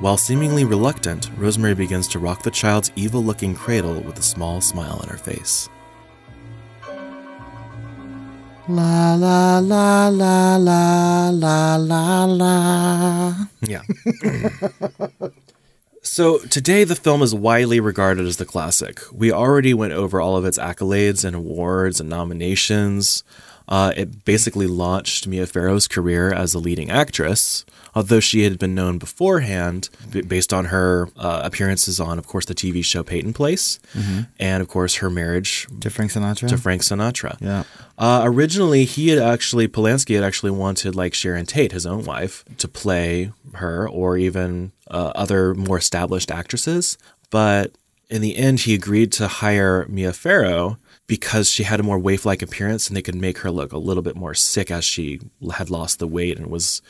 While 0.00 0.16
seemingly 0.16 0.64
reluctant, 0.64 1.30
Rosemary 1.36 1.74
begins 1.74 2.06
to 2.08 2.18
rock 2.18 2.42
the 2.42 2.50
child's 2.50 2.92
evil 2.94 3.22
looking 3.22 3.54
cradle 3.54 4.00
with 4.00 4.18
a 4.18 4.22
small 4.22 4.60
smile 4.60 4.98
on 5.02 5.08
her 5.08 5.16
face. 5.16 5.68
La 8.68 9.14
la 9.14 9.58
la 9.58 10.08
la 10.08 10.56
la 10.56 11.28
la 11.30 11.76
la 11.76 12.24
la. 12.24 13.34
Yeah. 13.60 13.82
so 16.02 16.38
today 16.38 16.84
the 16.84 16.96
film 16.96 17.22
is 17.22 17.34
widely 17.34 17.78
regarded 17.78 18.26
as 18.26 18.38
the 18.38 18.46
classic. 18.46 19.00
We 19.12 19.30
already 19.30 19.74
went 19.74 19.92
over 19.92 20.20
all 20.20 20.36
of 20.36 20.44
its 20.44 20.58
accolades 20.58 21.24
and 21.24 21.36
awards 21.36 22.00
and 22.00 22.08
nominations. 22.08 23.22
Uh, 23.68 23.92
it 23.96 24.24
basically 24.24 24.66
launched 24.66 25.26
Mia 25.26 25.46
Farrow's 25.46 25.88
career 25.88 26.32
as 26.32 26.52
a 26.54 26.58
leading 26.58 26.90
actress, 26.90 27.64
although 27.94 28.20
she 28.20 28.42
had 28.42 28.58
been 28.58 28.74
known 28.74 28.98
beforehand 28.98 29.88
b- 30.10 30.20
based 30.20 30.52
on 30.52 30.66
her 30.66 31.08
uh, 31.16 31.40
appearances 31.44 31.98
on, 31.98 32.18
of 32.18 32.26
course, 32.26 32.44
the 32.44 32.54
TV 32.54 32.84
show 32.84 33.02
Peyton 33.02 33.32
Place, 33.32 33.78
and 34.38 34.60
of 34.60 34.68
course 34.68 34.96
her 34.96 35.08
marriage 35.08 35.66
To 35.80 35.88
Frank 35.88 36.12
Sinatra? 36.12 36.48
to 36.48 36.58
Frank 36.58 36.82
Sinatra. 36.82 37.38
Yeah. 37.40 37.62
Uh, 37.96 38.22
originally, 38.24 38.84
he 38.84 39.08
had 39.08 39.18
actually 39.18 39.66
Polanski 39.68 40.14
had 40.14 40.24
actually 40.24 40.50
wanted 40.50 40.94
like 40.94 41.14
Sharon 41.14 41.46
Tate, 41.46 41.72
his 41.72 41.86
own 41.86 42.04
wife, 42.04 42.44
to 42.58 42.68
play 42.68 43.32
her, 43.54 43.88
or 43.88 44.18
even 44.18 44.72
uh, 44.90 45.12
other 45.14 45.54
more 45.54 45.78
established 45.78 46.30
actresses. 46.30 46.98
But 47.30 47.72
in 48.10 48.20
the 48.20 48.36
end, 48.36 48.60
he 48.60 48.74
agreed 48.74 49.10
to 49.12 49.26
hire 49.26 49.86
Mia 49.88 50.12
Farrow 50.12 50.76
because 51.06 51.50
she 51.50 51.64
had 51.64 51.80
a 51.80 51.82
more 51.82 51.98
waif-like 51.98 52.42
appearance, 52.42 52.88
and 52.88 52.96
they 52.96 53.02
could 53.02 53.14
make 53.14 53.38
her 53.38 53.50
look 53.50 53.72
a 53.72 53.78
little 53.78 54.02
bit 54.02 54.16
more 54.16 54.34
sick 54.34 54.70
as 54.70 54.84
she 54.84 55.20
had 55.54 55.70
lost 55.70 55.98
the 55.98 56.06
weight 56.06 56.38
and 56.38 56.48
was, 56.48 56.82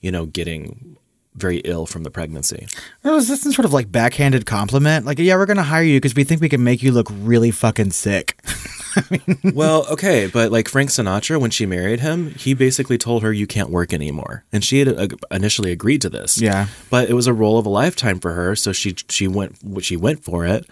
you 0.00 0.10
know, 0.10 0.26
getting 0.26 0.96
very 1.34 1.58
ill 1.58 1.86
from 1.86 2.02
the 2.02 2.10
pregnancy. 2.10 2.66
Well, 3.04 3.16
is 3.16 3.28
this 3.28 3.42
some 3.42 3.52
sort 3.52 3.64
of 3.64 3.72
like 3.72 3.92
backhanded 3.92 4.46
compliment? 4.46 5.06
Like, 5.06 5.18
yeah, 5.18 5.36
we're 5.36 5.46
gonna 5.46 5.62
hire 5.62 5.82
you 5.82 5.98
because 5.98 6.14
we 6.14 6.24
think 6.24 6.40
we 6.40 6.48
can 6.48 6.64
make 6.64 6.82
you 6.82 6.92
look 6.92 7.08
really 7.10 7.50
fucking 7.50 7.92
sick. 7.92 8.40
well, 9.54 9.86
okay, 9.90 10.26
but 10.26 10.50
like 10.50 10.68
Frank 10.68 10.90
Sinatra, 10.90 11.40
when 11.40 11.50
she 11.50 11.66
married 11.66 12.00
him, 12.00 12.30
he 12.30 12.54
basically 12.54 12.98
told 12.98 13.22
her 13.22 13.32
you 13.32 13.46
can't 13.46 13.70
work 13.70 13.92
anymore, 13.92 14.44
and 14.52 14.64
she 14.64 14.80
had 14.80 14.88
uh, 14.88 15.08
initially 15.30 15.72
agreed 15.72 16.02
to 16.02 16.08
this. 16.08 16.40
Yeah. 16.40 16.66
but 16.90 17.08
it 17.08 17.14
was 17.14 17.26
a 17.26 17.32
role 17.32 17.58
of 17.58 17.66
a 17.66 17.68
lifetime 17.68 18.20
for 18.20 18.32
her, 18.32 18.56
so 18.56 18.72
she 18.72 18.96
she 19.08 19.28
went 19.28 19.56
she 19.82 19.96
went 19.96 20.24
for 20.24 20.46
it. 20.46 20.66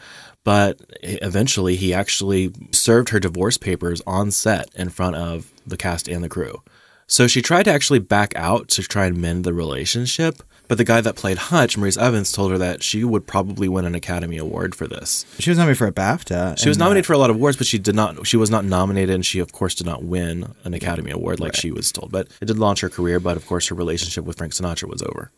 But 0.45 0.81
eventually, 1.03 1.77
he 1.77 1.93
actually 1.93 2.53
served 2.73 3.11
her 3.11 3.21
divorce 3.21 3.59
papers 3.59 4.01
on 4.07 4.31
set 4.31 4.71
in 4.75 4.89
front 4.89 5.17
of 5.17 5.53
the 5.67 5.77
cast 5.77 6.09
and 6.09 6.25
the 6.25 6.29
crew. 6.29 6.63
So 7.07 7.27
she 7.27 7.43
tried 7.43 7.65
to 7.65 7.73
actually 7.73 7.99
back 7.99 8.35
out 8.37 8.69
to 8.69 8.83
try 8.83 9.07
and 9.07 9.21
mend 9.21 9.45
the 9.45 9.55
relationship. 9.55 10.43
But 10.69 10.79
the 10.79 10.85
guy 10.85 11.01
that 11.01 11.17
played 11.17 11.39
Hutch, 11.39 11.77
Maurice 11.77 11.97
Evans, 11.97 12.31
told 12.31 12.53
her 12.53 12.59
that 12.59 12.83
she 12.83 13.03
would 13.03 13.27
probably 13.27 13.69
win 13.69 13.85
an 13.85 13.95
Academy 13.95 14.37
Award 14.37 14.75
for 14.75 14.87
this. 14.87 15.25
She 15.39 15.51
was 15.51 15.59
nominated 15.59 15.79
for 15.79 15.87
a 15.87 15.93
BAFTA. 15.93 16.59
She 16.59 16.69
was 16.69 16.77
and, 16.77 16.83
uh, 16.83 16.87
nominated 16.87 17.07
for 17.07 17.15
a 17.15 17.19
lot 17.19 17.31
of 17.31 17.37
awards, 17.37 17.57
but 17.57 17.67
she 17.67 17.79
did 17.79 17.95
not. 17.95 18.27
She 18.27 18.37
was 18.37 18.51
not 18.51 18.65
nominated, 18.65 19.15
and 19.15 19.25
she, 19.25 19.39
of 19.39 19.53
course, 19.53 19.75
did 19.75 19.87
not 19.87 20.05
win 20.05 20.55
an 20.65 20.75
Academy 20.75 21.11
Award 21.11 21.41
like 21.41 21.57
she 21.57 21.71
was 21.71 21.91
told. 21.91 22.13
But 22.13 22.29
it 22.41 22.47
did 22.47 22.59
launch 22.59 22.81
her 22.81 22.91
career. 22.91 23.19
But 23.19 23.37
of 23.37 23.47
course, 23.47 23.69
her 23.69 23.75
relationship 23.75 24.25
with 24.25 24.37
Frank 24.37 24.53
Sinatra 24.53 24.89
was 24.89 25.03
over. 25.03 25.31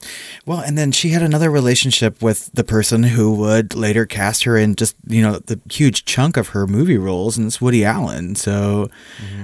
Well, 0.46 0.60
and 0.60 0.76
then 0.76 0.90
she 0.92 1.10
had 1.10 1.22
another 1.22 1.50
relationship 1.50 2.20
with 2.20 2.50
the 2.52 2.64
person 2.64 3.04
who 3.04 3.32
would 3.34 3.74
later 3.74 4.06
cast 4.06 4.44
her 4.44 4.56
in 4.56 4.74
just, 4.74 4.96
you 5.06 5.22
know, 5.22 5.38
the 5.38 5.60
huge 5.70 6.04
chunk 6.04 6.36
of 6.36 6.48
her 6.48 6.66
movie 6.66 6.98
roles, 6.98 7.38
and 7.38 7.46
it's 7.46 7.60
Woody 7.60 7.84
Allen. 7.84 8.34
So, 8.34 8.90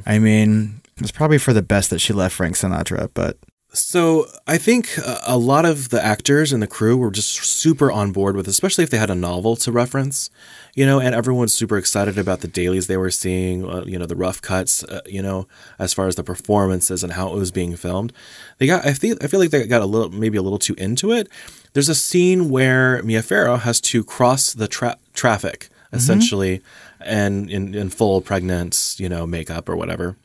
I 0.04 0.18
mean, 0.18 0.80
it's 0.98 1.12
probably 1.12 1.38
for 1.38 1.52
the 1.52 1.62
best 1.62 1.90
that 1.90 2.00
she 2.00 2.12
left 2.12 2.34
Frank 2.34 2.56
Sinatra, 2.56 3.10
but 3.14 3.36
So 3.78 4.26
I 4.46 4.56
think 4.58 4.96
a- 4.98 5.20
a 5.26 5.36
lot 5.38 5.64
of 5.64 5.90
the 5.90 6.02
actors 6.04 6.52
and 6.52 6.62
the 6.62 6.66
crew 6.66 6.96
were 6.96 7.10
just 7.10 7.34
super 7.44 7.92
on 7.92 8.10
board 8.12 8.34
with, 8.36 8.48
especially 8.48 8.84
if 8.84 8.90
they 8.90 8.96
had 8.98 9.10
a 9.10 9.14
novel 9.14 9.54
to 9.56 9.70
reference, 9.70 10.30
you 10.74 10.86
know, 10.86 10.98
and 10.98 11.14
everyone's 11.14 11.52
super 11.52 11.76
excited 11.76 12.16
about 12.18 12.40
the 12.40 12.48
dailies 12.48 12.86
they 12.86 12.96
were 12.96 13.10
seeing, 13.10 13.64
uh, 13.68 13.84
you 13.86 13.98
know, 13.98 14.06
the 14.06 14.16
rough 14.16 14.40
cuts, 14.40 14.82
uh, 14.84 15.00
you 15.06 15.20
know, 15.22 15.46
as 15.78 15.92
far 15.92 16.06
as 16.08 16.14
the 16.14 16.24
performances 16.24 17.04
and 17.04 17.12
how 17.12 17.28
it 17.28 17.34
was 17.38 17.50
being 17.50 17.76
filmed. 17.76 18.12
They 18.58 18.66
got, 18.66 18.86
I 18.86 18.94
feel, 18.94 19.16
I 19.20 19.26
feel 19.26 19.40
like 19.40 19.50
they 19.50 19.66
got 19.66 19.82
a 19.82 19.86
little, 19.86 20.10
maybe 20.10 20.38
a 20.38 20.42
little 20.42 20.58
too 20.58 20.74
into 20.78 21.12
it. 21.12 21.28
There's 21.74 21.88
a 21.90 21.94
scene 21.94 22.48
where 22.48 23.02
Mia 23.02 23.22
Farrow 23.22 23.56
has 23.56 23.80
to 23.82 24.02
cross 24.02 24.52
the 24.54 24.68
tra- 24.68 24.96
traffic 25.14 25.68
essentially, 25.92 26.62
and 27.00 27.48
in, 27.50 27.74
in 27.74 27.90
full 27.90 28.20
pregnant, 28.20 28.96
you 28.98 29.08
know, 29.08 29.26
makeup 29.26 29.68
or 29.68 29.76
whatever, 29.76 30.16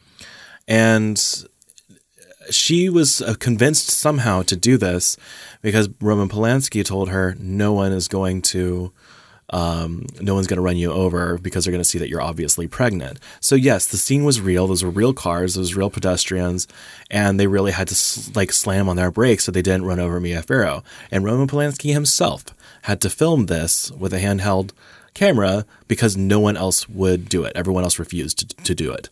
and 0.67 1.45
she 2.51 2.89
was 2.89 3.21
uh, 3.21 3.35
convinced 3.39 3.89
somehow 3.89 4.43
to 4.43 4.55
do 4.55 4.77
this 4.77 5.17
because 5.61 5.89
Roman 5.99 6.29
Polanski 6.29 6.83
told 6.85 7.09
her 7.09 7.35
no 7.39 7.73
one 7.73 7.91
is 7.91 8.07
going 8.07 8.41
to 8.43 8.91
um, 9.53 10.05
no 10.21 10.33
one's 10.33 10.47
going 10.47 10.57
to 10.57 10.61
run 10.61 10.77
you 10.77 10.91
over 10.91 11.37
because 11.37 11.65
they're 11.65 11.73
going 11.73 11.83
to 11.83 11.89
see 11.89 11.97
that 11.99 12.07
you're 12.07 12.21
obviously 12.21 12.67
pregnant. 12.69 13.19
So 13.41 13.55
yes, 13.55 13.85
the 13.85 13.97
scene 13.97 14.23
was 14.23 14.39
real. 14.39 14.65
Those 14.65 14.83
were 14.83 14.89
real 14.89 15.13
cars. 15.13 15.55
Those 15.55 15.75
were 15.75 15.79
real 15.79 15.89
pedestrians, 15.89 16.69
and 17.09 17.37
they 17.37 17.47
really 17.47 17.71
had 17.71 17.89
to 17.89 17.93
s- 17.93 18.31
like 18.33 18.53
slam 18.53 18.87
on 18.87 18.95
their 18.95 19.11
brakes 19.11 19.43
so 19.43 19.51
they 19.51 19.61
didn't 19.61 19.83
run 19.85 19.99
over 19.99 20.21
Mia 20.21 20.41
Farrow. 20.41 20.83
And 21.11 21.25
Roman 21.25 21.47
Polanski 21.47 21.91
himself 21.91 22.45
had 22.83 23.01
to 23.01 23.09
film 23.09 23.47
this 23.47 23.91
with 23.91 24.13
a 24.13 24.19
handheld 24.19 24.71
camera 25.13 25.65
because 25.89 26.15
no 26.15 26.39
one 26.39 26.55
else 26.55 26.87
would 26.87 27.27
do 27.27 27.43
it. 27.43 27.51
Everyone 27.53 27.83
else 27.83 27.99
refused 27.99 28.39
to, 28.39 28.63
to 28.63 28.73
do 28.73 28.93
it. 28.93 29.09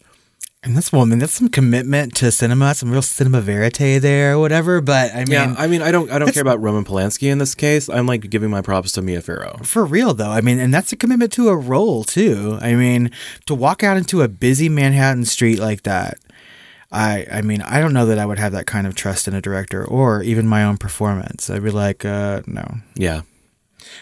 And 0.62 0.76
this 0.76 0.92
woman, 0.92 1.20
that's 1.20 1.34
some 1.34 1.48
commitment 1.48 2.16
to 2.16 2.32
cinema, 2.32 2.76
some 2.76 2.92
real 2.92 3.02
cinema 3.02 3.40
verite 3.40 4.02
there 4.02 4.34
or 4.36 4.40
whatever. 4.40 4.82
But 4.82 5.14
I 5.14 5.20
mean, 5.20 5.32
Yeah, 5.32 5.56
I 5.58 5.68
mean, 5.68 5.82
I 5.82 5.92
don't, 5.92 6.12
I 6.12 6.20
don't 6.20 6.34
care 6.34 6.42
about 6.42 6.60
Roman 6.62 6.84
Polanski 6.84 7.32
in 7.32 7.38
this 7.38 7.56
case. 7.56 7.88
I'm 7.90 8.06
like 8.06 8.30
giving 8.30 8.50
my 8.50 8.62
props 8.62 8.92
to 8.94 9.02
Mia 9.02 9.22
Farrow. 9.22 9.60
For 9.64 9.86
real 9.86 10.14
though, 10.14 10.32
I 10.32 10.42
mean, 10.42 10.60
and 10.60 10.74
that's 10.74 10.92
a 10.92 10.98
commitment 10.98 11.32
to 11.34 11.48
a 11.48 11.56
role 11.56 12.04
too. 12.04 12.58
I 12.62 12.76
mean, 12.76 13.12
to 13.46 13.56
walk 13.56 13.84
out 13.84 13.96
into 13.96 14.22
a 14.22 14.28
busy 14.28 14.68
Manhattan 14.68 15.24
street 15.26 15.60
like 15.60 15.84
that, 15.84 16.18
I, 16.92 17.26
I 17.32 17.42
mean, 17.42 17.62
I 17.62 17.80
don't 17.80 17.94
know 17.94 18.08
that 18.08 18.20
I 18.20 18.26
would 18.26 18.40
have 18.40 18.52
that 18.52 18.66
kind 18.66 18.86
of 18.86 18.96
trust 18.96 19.28
in 19.28 19.34
a 19.34 19.42
director 19.42 19.86
or 19.86 20.24
even 20.24 20.48
my 20.48 20.64
own 20.64 20.78
performance. 20.78 21.50
I'd 21.50 21.64
be 21.64 21.72
like, 21.72 22.04
uh, 22.04 22.42
no. 22.48 22.66
Yeah, 22.96 23.22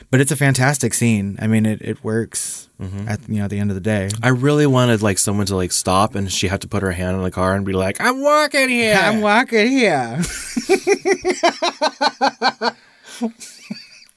But 0.09 0.21
it's 0.21 0.31
a 0.31 0.37
fantastic 0.37 0.93
scene. 0.95 1.37
I 1.39 1.45
mean, 1.47 1.65
it, 1.65 1.81
it 1.81 2.03
works 2.03 2.66
at 2.79 3.19
you 3.27 3.37
know 3.39 3.45
at 3.45 3.49
the 3.49 3.59
end 3.59 3.71
of 3.71 3.75
the 3.75 3.81
day. 3.81 4.09
I 4.21 4.29
really 4.29 4.67
wanted 4.67 5.01
like 5.01 5.17
someone 5.17 5.45
to 5.47 5.55
like 5.55 5.71
stop, 5.71 6.15
and 6.15 6.31
she 6.31 6.47
had 6.47 6.61
to 6.61 6.67
put 6.67 6.83
her 6.83 6.91
hand 6.91 7.17
on 7.17 7.23
the 7.23 7.31
car 7.31 7.55
and 7.55 7.65
be 7.65 7.73
like, 7.73 7.99
"I'm 7.99 8.21
walking 8.21 8.69
here." 8.69 8.95
I'm 8.95 9.21
walking 9.21 9.67
here. 9.67 10.19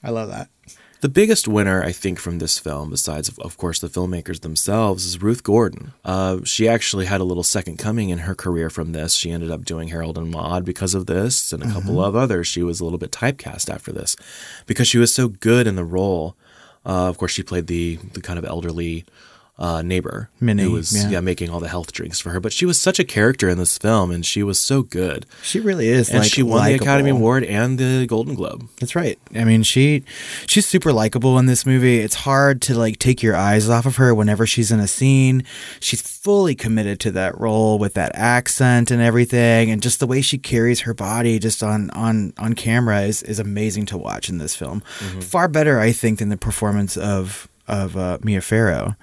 I 0.03 0.09
love 0.09 0.29
that. 0.29 0.49
The 1.01 1.09
biggest 1.09 1.47
winner, 1.47 1.83
I 1.83 1.91
think, 1.91 2.19
from 2.19 2.37
this 2.37 2.59
film, 2.59 2.91
besides, 2.91 3.27
of- 3.27 3.39
of 3.39 3.57
course, 3.57 3.79
the 3.79 3.87
filmmakers 3.87 4.41
themselves, 4.41 5.03
is 5.03 5.19
Ruth 5.19 5.41
Gordon. 5.41 5.93
Uh, 6.05 6.39
she 6.43 6.67
actually 6.67 7.07
had 7.07 7.19
a 7.21 7.23
little 7.23 7.41
second 7.43 7.77
coming 7.79 8.09
in 8.09 8.19
her 8.19 8.35
career 8.35 8.69
from 8.69 8.91
this. 8.91 9.13
She 9.15 9.31
ended 9.31 9.49
up 9.49 9.65
doing 9.65 9.87
Harold 9.87 10.19
and 10.19 10.29
Maude 10.29 10.63
because 10.63 10.93
of 10.93 11.07
this, 11.07 11.51
and 11.51 11.63
a 11.63 11.71
couple 11.71 12.03
of 12.03 12.15
others. 12.15 12.45
She 12.45 12.61
was 12.61 12.79
a 12.79 12.83
little 12.83 12.99
bit 12.99 13.09
typecast 13.11 13.67
after 13.73 13.91
this 13.91 14.15
because 14.67 14.87
she 14.87 14.99
was 14.99 15.11
so 15.11 15.27
good 15.27 15.65
in 15.65 15.75
the 15.75 15.83
role. 15.85 16.35
Uh, 16.85 17.07
of 17.09 17.17
course, 17.17 17.31
she 17.31 17.43
played 17.43 17.67
the 17.67 17.97
the 18.13 18.21
kind 18.21 18.39
of 18.39 18.45
elderly 18.45 19.05
uh, 19.61 19.83
neighbor 19.83 20.27
Minnie, 20.39 20.63
who 20.63 20.71
was 20.71 20.91
yeah. 20.91 21.09
yeah. 21.11 21.19
making 21.21 21.51
all 21.51 21.59
the 21.59 21.67
health 21.67 21.93
drinks 21.93 22.19
for 22.19 22.31
her. 22.31 22.39
But 22.39 22.51
she 22.51 22.65
was 22.65 22.81
such 22.81 22.99
a 22.99 23.03
character 23.03 23.47
in 23.47 23.59
this 23.59 23.77
film, 23.77 24.09
and 24.09 24.25
she 24.25 24.41
was 24.41 24.59
so 24.59 24.81
good. 24.81 25.27
She 25.43 25.59
really 25.59 25.87
is. 25.87 26.09
And 26.09 26.19
like, 26.21 26.31
she 26.31 26.41
won 26.41 26.65
the 26.65 26.73
Academy. 26.73 27.11
Award 27.11 27.43
and 27.43 27.77
the 27.77 28.07
Golden 28.07 28.33
Globe. 28.33 28.67
That's 28.79 28.95
right. 28.95 29.19
I 29.35 29.43
mean, 29.43 29.61
she 29.61 30.03
she's 30.47 30.65
super 30.65 30.91
likable 30.91 31.37
in 31.37 31.45
this 31.45 31.63
movie. 31.63 31.99
It's 31.99 32.15
hard 32.15 32.59
to 32.63 32.75
like 32.77 32.97
take 32.97 33.21
your 33.21 33.35
eyes 33.35 33.69
off 33.69 33.85
of 33.85 33.97
her 33.97 34.15
whenever 34.15 34.47
she's 34.47 34.71
in 34.71 34.79
a 34.79 34.87
scene. 34.87 35.43
She's 35.79 36.01
fully 36.01 36.55
committed 36.55 36.99
to 37.01 37.11
that 37.11 37.39
role 37.39 37.77
with 37.77 37.93
that 37.93 38.13
accent 38.15 38.89
and 38.89 38.99
everything, 38.99 39.69
and 39.69 39.83
just 39.83 39.99
the 39.99 40.07
way 40.07 40.21
she 40.21 40.39
carries 40.39 40.81
her 40.81 40.95
body 40.95 41.37
just 41.37 41.61
on 41.61 41.91
on 41.91 42.33
on 42.39 42.53
camera 42.53 43.01
is 43.01 43.21
is 43.21 43.37
amazing 43.37 43.85
to 43.87 43.97
watch 43.97 44.27
in 44.27 44.39
this 44.39 44.55
film. 44.55 44.81
Far 45.21 45.47
better, 45.47 45.79
I 45.79 45.91
think, 45.91 46.17
than 46.17 46.29
the 46.29 46.37
performance 46.37 46.97
of 46.97 47.47
of 47.67 47.95
uh, 47.95 48.17
Mia 48.23 48.41
Farrow. 48.41 48.95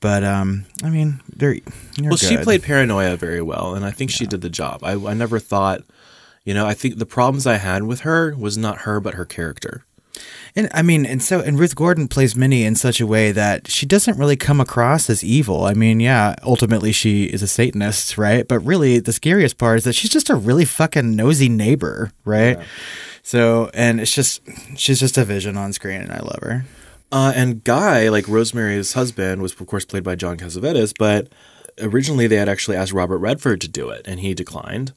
But 0.00 0.24
um, 0.24 0.64
I 0.82 0.88
mean, 0.88 1.20
they're 1.34 1.56
they're 1.96 2.08
Well, 2.08 2.16
she 2.16 2.36
played 2.38 2.62
paranoia 2.62 3.16
very 3.16 3.42
well, 3.42 3.74
and 3.74 3.84
I 3.84 3.90
think 3.90 4.10
she 4.10 4.26
did 4.26 4.40
the 4.40 4.50
job. 4.50 4.80
I, 4.82 4.92
I 4.92 5.14
never 5.14 5.38
thought, 5.38 5.82
you 6.44 6.54
know, 6.54 6.66
I 6.66 6.74
think 6.74 6.98
the 6.98 7.06
problems 7.06 7.46
I 7.46 7.56
had 7.56 7.82
with 7.82 8.00
her 8.00 8.34
was 8.34 8.56
not 8.56 8.78
her, 8.78 8.98
but 9.00 9.14
her 9.14 9.26
character. 9.26 9.84
And 10.56 10.68
I 10.74 10.82
mean, 10.82 11.06
and 11.06 11.22
so 11.22 11.40
and 11.40 11.58
Ruth 11.58 11.76
Gordon 11.76 12.08
plays 12.08 12.34
Minnie 12.34 12.64
in 12.64 12.74
such 12.74 13.00
a 13.00 13.06
way 13.06 13.30
that 13.30 13.70
she 13.70 13.86
doesn't 13.86 14.18
really 14.18 14.36
come 14.36 14.60
across 14.60 15.08
as 15.08 15.22
evil. 15.22 15.64
I 15.64 15.74
mean, 15.74 16.00
yeah, 16.00 16.34
ultimately 16.42 16.92
she 16.92 17.24
is 17.24 17.42
a 17.42 17.46
Satanist, 17.46 18.18
right? 18.18 18.46
But 18.48 18.60
really, 18.60 18.98
the 18.98 19.12
scariest 19.12 19.58
part 19.58 19.78
is 19.78 19.84
that 19.84 19.94
she's 19.94 20.10
just 20.10 20.28
a 20.30 20.34
really 20.34 20.64
fucking 20.64 21.14
nosy 21.14 21.48
neighbor, 21.48 22.10
right? 22.24 22.58
So, 23.22 23.70
and 23.74 24.00
it's 24.00 24.12
just 24.12 24.40
she's 24.76 24.98
just 24.98 25.16
a 25.18 25.24
vision 25.24 25.56
on 25.56 25.72
screen, 25.72 26.00
and 26.00 26.12
I 26.12 26.18
love 26.20 26.38
her. 26.42 26.64
Uh, 27.12 27.32
and 27.34 27.64
Guy, 27.64 28.08
like 28.08 28.28
Rosemary's 28.28 28.92
husband, 28.92 29.42
was 29.42 29.52
of 29.60 29.66
course 29.66 29.84
played 29.84 30.04
by 30.04 30.14
John 30.14 30.36
Cassavetes, 30.36 30.92
but 30.98 31.28
originally 31.80 32.26
they 32.26 32.36
had 32.36 32.48
actually 32.48 32.76
asked 32.76 32.92
Robert 32.92 33.18
Redford 33.18 33.60
to 33.62 33.68
do 33.68 33.90
it, 33.90 34.02
and 34.06 34.20
he 34.20 34.34
declined. 34.34 34.92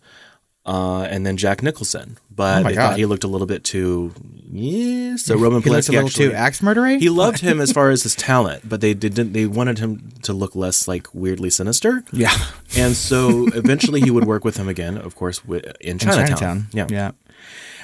Uh, 0.65 1.01
and 1.09 1.25
then 1.25 1.35
Jack 1.35 1.61
Nicholson, 1.61 2.17
but 2.33 2.61
Oh 2.65 2.69
they 2.69 2.75
God. 2.75 2.89
thought 2.91 2.97
he 2.97 3.05
looked 3.05 3.25
a 3.25 3.27
little 3.27 3.47
bit 3.47 3.65
too 3.65 4.13
yeah. 4.49 5.17
So 5.17 5.35
Roman 5.35 5.61
He 5.61 5.69
looks 5.69 5.89
a 5.89 5.91
Polanski 5.91 5.95
little 5.95 6.07
actually 6.07 6.27
too 6.29 6.33
axe 6.35 6.59
murdery. 6.61 6.99
he 7.01 7.09
loved 7.09 7.39
him 7.39 7.59
as 7.59 7.73
far 7.73 7.89
as 7.89 8.03
his 8.03 8.15
talent, 8.29 8.69
but 8.69 8.79
they 8.79 8.93
didn't. 8.93 9.33
They 9.33 9.45
wanted 9.45 9.79
him 9.79 10.11
to 10.21 10.31
look 10.31 10.55
less 10.55 10.87
like 10.87 11.13
weirdly 11.13 11.49
sinister. 11.49 12.05
yeah, 12.13 12.31
And 12.77 12.95
so 12.95 13.47
eventually 13.47 13.99
he 13.99 14.09
would 14.09 14.23
work 14.23 14.45
with 14.45 14.55
him 14.55 14.69
again, 14.69 14.97
of 14.97 15.15
course, 15.15 15.41
in 15.49 15.61
in 15.81 15.99
Chinatown. 15.99 16.67
Yeah, 16.71 16.87
yeah. 16.89 17.11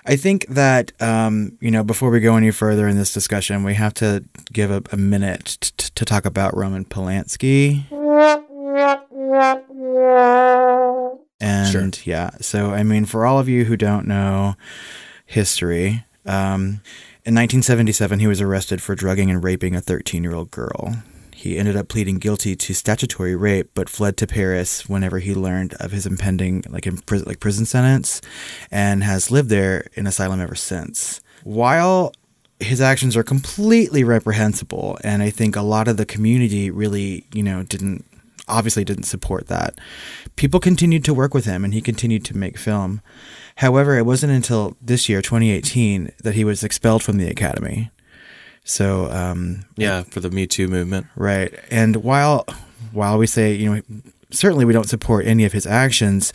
I 0.05 0.15
think 0.15 0.45
that 0.47 0.91
um, 1.01 1.57
you 1.61 1.71
know 1.71 1.83
before 1.83 2.09
we 2.09 2.19
go 2.19 2.35
any 2.35 2.51
further 2.51 2.87
in 2.87 2.97
this 2.97 3.13
discussion, 3.13 3.63
we 3.63 3.75
have 3.75 3.93
to 3.95 4.23
give 4.51 4.71
a, 4.71 4.81
a 4.91 4.97
minute 4.97 5.57
t- 5.59 5.71
t- 5.77 5.89
to 5.95 6.05
talk 6.05 6.25
about 6.25 6.55
Roman 6.55 6.85
Polanski. 6.85 7.85
And 11.41 12.05
yeah, 12.05 12.31
so 12.41 12.71
I 12.71 12.83
mean, 12.83 13.05
for 13.05 13.25
all 13.25 13.39
of 13.39 13.47
you 13.47 13.65
who 13.65 13.77
don't 13.77 14.07
know 14.07 14.55
history, 15.25 16.03
um, 16.25 16.81
in 17.25 17.35
1977 17.35 18.19
he 18.19 18.27
was 18.27 18.41
arrested 18.41 18.81
for 18.81 18.95
drugging 18.95 19.29
and 19.29 19.43
raping 19.43 19.75
a 19.75 19.81
13 19.81 20.23
year 20.23 20.33
old 20.33 20.51
girl. 20.51 20.95
He 21.39 21.57
ended 21.57 21.77
up 21.77 21.87
pleading 21.87 22.17
guilty 22.17 22.57
to 22.57 22.73
statutory 22.73 23.33
rape, 23.33 23.71
but 23.73 23.87
fled 23.87 24.17
to 24.17 24.27
Paris 24.27 24.89
whenever 24.89 25.19
he 25.19 25.33
learned 25.33 25.73
of 25.75 25.93
his 25.93 26.05
impending 26.05 26.65
like 26.69 26.85
like 26.85 27.39
prison 27.39 27.65
sentence, 27.65 28.19
and 28.69 29.05
has 29.05 29.31
lived 29.31 29.47
there 29.47 29.87
in 29.93 30.05
asylum 30.05 30.41
ever 30.41 30.55
since. 30.55 31.21
While 31.45 32.11
his 32.59 32.81
actions 32.81 33.15
are 33.15 33.23
completely 33.23 34.03
reprehensible, 34.03 34.99
and 35.01 35.23
I 35.23 35.29
think 35.29 35.55
a 35.55 35.61
lot 35.61 35.87
of 35.87 35.95
the 35.95 36.05
community 36.05 36.69
really, 36.69 37.25
you 37.33 37.41
know, 37.41 37.63
didn't 37.63 38.03
obviously 38.49 38.83
didn't 38.83 39.03
support 39.03 39.47
that. 39.47 39.79
People 40.35 40.59
continued 40.59 41.05
to 41.05 41.13
work 41.13 41.33
with 41.33 41.45
him, 41.45 41.63
and 41.63 41.73
he 41.73 41.79
continued 41.79 42.25
to 42.25 42.37
make 42.37 42.57
film. 42.57 42.99
However, 43.55 43.97
it 43.97 44.05
wasn't 44.05 44.33
until 44.33 44.75
this 44.81 45.07
year, 45.07 45.21
2018, 45.21 46.11
that 46.21 46.35
he 46.35 46.43
was 46.43 46.65
expelled 46.65 47.01
from 47.01 47.17
the 47.17 47.29
academy. 47.29 47.91
So, 48.69 49.09
um, 49.11 49.65
Yeah, 49.77 50.03
for 50.03 50.19
the 50.19 50.29
Me 50.29 50.45
Too 50.45 50.67
movement. 50.67 51.07
Right. 51.15 51.53
And 51.71 51.97
while 51.97 52.45
while 52.91 53.17
we 53.17 53.25
say, 53.25 53.53
you 53.53 53.73
know, 53.75 53.81
certainly 54.31 54.63
we 54.63 54.73
don't 54.73 54.87
support 54.87 55.25
any 55.25 55.43
of 55.43 55.53
his 55.53 55.65
actions, 55.65 56.31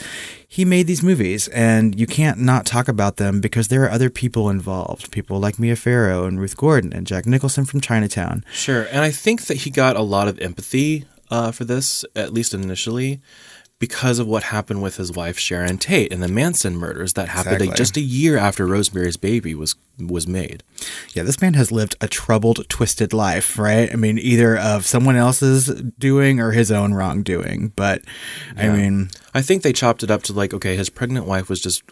he 0.48 0.64
made 0.64 0.86
these 0.88 1.02
movies 1.02 1.46
and 1.48 1.98
you 1.98 2.06
can't 2.06 2.38
not 2.38 2.66
talk 2.66 2.88
about 2.88 3.16
them 3.16 3.40
because 3.40 3.68
there 3.68 3.84
are 3.84 3.90
other 3.90 4.10
people 4.10 4.50
involved. 4.50 5.12
People 5.12 5.38
like 5.38 5.58
Mia 5.60 5.76
Farrow 5.76 6.24
and 6.24 6.40
Ruth 6.40 6.56
Gordon 6.56 6.92
and 6.92 7.06
Jack 7.06 7.24
Nicholson 7.24 7.64
from 7.64 7.80
Chinatown. 7.80 8.44
Sure, 8.52 8.88
and 8.90 9.00
I 9.00 9.10
think 9.10 9.42
that 9.46 9.58
he 9.58 9.70
got 9.70 9.96
a 9.96 10.02
lot 10.02 10.26
of 10.26 10.40
empathy 10.40 11.04
uh, 11.30 11.52
for 11.52 11.64
this, 11.64 12.04
at 12.16 12.32
least 12.32 12.52
initially, 12.52 13.20
because 13.84 14.18
of 14.18 14.26
what 14.26 14.44
happened 14.44 14.80
with 14.80 14.96
his 14.96 15.12
wife 15.12 15.38
Sharon 15.38 15.76
Tate 15.76 16.10
and 16.10 16.22
the 16.22 16.28
Manson 16.28 16.74
murders 16.74 17.12
that 17.12 17.28
happened 17.28 17.56
Exactly. 17.56 17.66
like, 17.68 17.76
just 17.76 17.98
a 17.98 18.00
year 18.00 18.38
after 18.38 18.66
Rosemary's 18.66 19.18
Baby 19.18 19.54
was 19.54 19.74
was 19.98 20.26
made. 20.26 20.62
Yeah, 21.12 21.22
this 21.22 21.42
man 21.42 21.52
has 21.52 21.70
lived 21.70 21.94
a 22.00 22.08
troubled, 22.08 22.66
twisted 22.70 23.12
life, 23.12 23.58
right? 23.58 23.92
I 23.92 23.96
mean, 23.96 24.18
either 24.18 24.56
of 24.56 24.86
someone 24.86 25.16
else's 25.16 25.66
doing 25.98 26.40
or 26.40 26.52
his 26.52 26.72
own 26.72 26.94
wrongdoing. 26.94 27.72
But 27.76 28.00
I 28.56 28.68
mean, 28.70 29.10
I 29.34 29.42
think 29.42 29.62
they 29.62 29.74
chopped 29.74 30.02
it 30.02 30.10
up 30.10 30.22
to 30.24 30.32
like, 30.32 30.54
okay, 30.54 30.76
his 30.76 30.88
pregnant 30.88 31.26
wife 31.26 31.50
was 31.50 31.60
just 31.60 31.82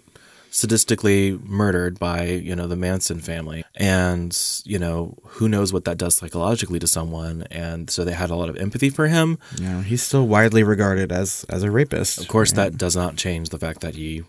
sadistically 0.53 1.43
murdered 1.45 1.99
by 1.99 2.25
you 2.27 2.55
know 2.55 2.67
the 2.69 2.77
Manson 2.77 3.19
family, 3.21 3.65
and 3.75 4.38
you 4.65 4.79
know 4.79 5.17
who 5.25 5.49
knows 5.49 5.73
what 5.73 5.85
that 5.87 5.99
does 5.99 6.15
psychologically 6.15 6.79
to 6.79 6.87
someone, 6.87 7.43
and 7.51 7.91
so 7.91 8.05
they 8.05 8.12
had 8.12 8.31
a 8.31 8.37
lot 8.37 8.49
of 8.51 8.57
empathy 8.57 8.91
for 8.91 9.09
him. 9.09 9.38
Yeah, 9.59 9.83
he's 9.83 10.03
still 10.03 10.27
widely 10.29 10.62
regarded 10.62 11.11
as 11.11 11.45
as 11.49 11.62
a 11.62 11.71
rapist. 11.71 12.19
Of 12.21 12.29
course, 12.29 12.53
that 12.53 12.77
does 12.77 12.95
not 12.95 13.17
change 13.17 13.49
the 13.49 13.59
fact 13.59 13.81
that 13.81 13.95
he, 13.97 14.23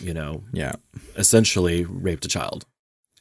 you 0.00 0.14
know, 0.14 0.44
Yeah. 0.52 0.72
essentially 1.16 1.84
raped 1.84 2.24
a 2.24 2.28
child. 2.28 2.66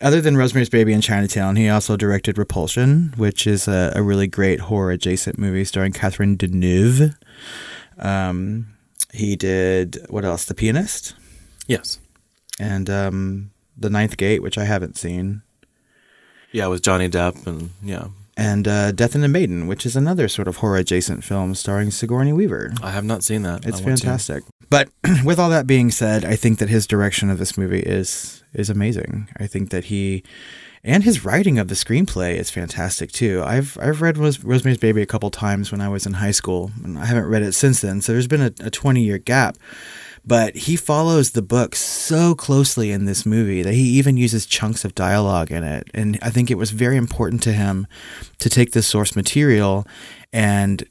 Other 0.02 0.20
than 0.20 0.36
Rosemary's 0.36 0.70
Baby 0.70 0.94
in 0.94 1.02
Chinatown, 1.02 1.56
he 1.56 1.70
also 1.70 1.96
directed 1.96 2.38
Repulsion, 2.38 3.14
which 3.18 3.46
is 3.46 3.68
a, 3.68 3.94
a 3.96 4.02
really 4.02 4.26
great 4.28 4.60
horror 4.62 4.92
adjacent 4.92 5.38
movie 5.38 5.64
starring 5.64 5.92
Catherine 5.94 6.38
Deneuve. 6.38 7.16
Um, 8.00 8.74
he 9.14 9.36
did 9.36 10.00
what 10.10 10.26
else? 10.26 10.46
The 10.46 10.56
Pianist 10.56 11.14
Yes. 11.68 12.00
And 12.62 12.90
um, 12.90 13.52
The 13.78 13.90
Ninth 13.90 14.18
Gate, 14.18 14.42
which 14.42 14.58
I 14.58 14.66
haven't 14.66 14.98
seen, 14.98 15.42
Yeah, 16.52 16.68
with 16.68 16.82
Johnny 16.84 17.10
Depp 17.10 17.46
and 17.48 17.72
yeah. 17.84 18.08
and 18.38 18.68
uh, 18.68 18.92
Death 18.92 19.16
and 19.16 19.24
the 19.24 19.28
Maiden, 19.28 19.68
which 19.68 19.86
is 19.86 19.96
another 19.96 20.28
sort 20.28 20.48
of 20.48 20.58
horror 20.58 20.78
adjacent 20.78 21.24
film 21.24 21.56
starring 21.56 21.92
Sigourney 21.92 22.34
Weaver. 22.34 22.74
I 22.84 22.92
have 22.92 23.06
not 23.06 23.24
seen 23.24 23.42
that. 23.44 23.66
It's 23.66 23.80
fantastic. 23.80 24.44
But 24.70 24.90
with 25.26 25.40
all 25.40 25.50
that 25.50 25.68
being 25.68 25.92
said, 25.92 26.24
I 26.24 26.36
think 26.36 26.60
that 26.60 26.70
his 26.70 26.88
direction 26.88 27.30
of 27.30 27.38
this 27.40 27.58
movie 27.58 27.82
is 27.82 28.44
is 28.54 28.70
amazing. 28.70 29.28
I 29.38 29.48
think 29.48 29.70
that 29.72 29.86
he 29.86 30.24
and 30.84 31.04
his 31.04 31.24
writing 31.24 31.60
of 31.60 31.68
the 31.68 31.76
screenplay 31.76 32.36
is 32.36 32.50
fantastic 32.50 33.12
too. 33.12 33.44
I've 33.46 33.78
I've 33.82 34.02
read 34.02 34.18
Ros- 34.18 34.44
Rosemary's 34.44 34.78
Baby 34.80 35.02
a 35.02 35.06
couple 35.06 35.30
times 35.30 35.72
when 35.72 35.82
I 35.82 35.90
was 35.90 36.06
in 36.06 36.14
high 36.14 36.32
school, 36.32 36.72
and 36.84 36.98
I 36.98 37.06
haven't 37.06 37.28
read 37.30 37.44
it 37.44 37.54
since 37.54 37.82
then. 37.82 38.02
So 38.02 38.14
there's 38.14 38.28
been 38.28 38.42
a, 38.42 38.52
a 38.62 38.70
20 38.70 39.02
year 39.04 39.18
gap. 39.18 39.58
But 40.26 40.56
he 40.56 40.76
follows 40.76 41.32
the 41.32 41.42
book 41.42 41.76
so 41.76 42.36
closely 42.36 42.92
in 42.92 43.06
this 43.06 43.26
movie 43.26 43.64
that 43.64 43.74
he 43.74 43.90
even 43.98 44.18
uses 44.18 44.46
chunks 44.46 44.86
of 44.86 44.94
dialogue 44.94 45.52
in 45.52 45.64
it. 45.64 45.90
And 45.94 46.20
I 46.22 46.30
think 46.30 46.52
it 46.52 46.58
was 46.58 46.72
very 46.72 46.96
important 46.96 47.42
to 47.44 47.54
him 47.54 47.88
to 48.40 48.50
take 48.50 48.72
this 48.72 48.88
source 48.88 49.16
material 49.16 49.88
and 50.32 50.84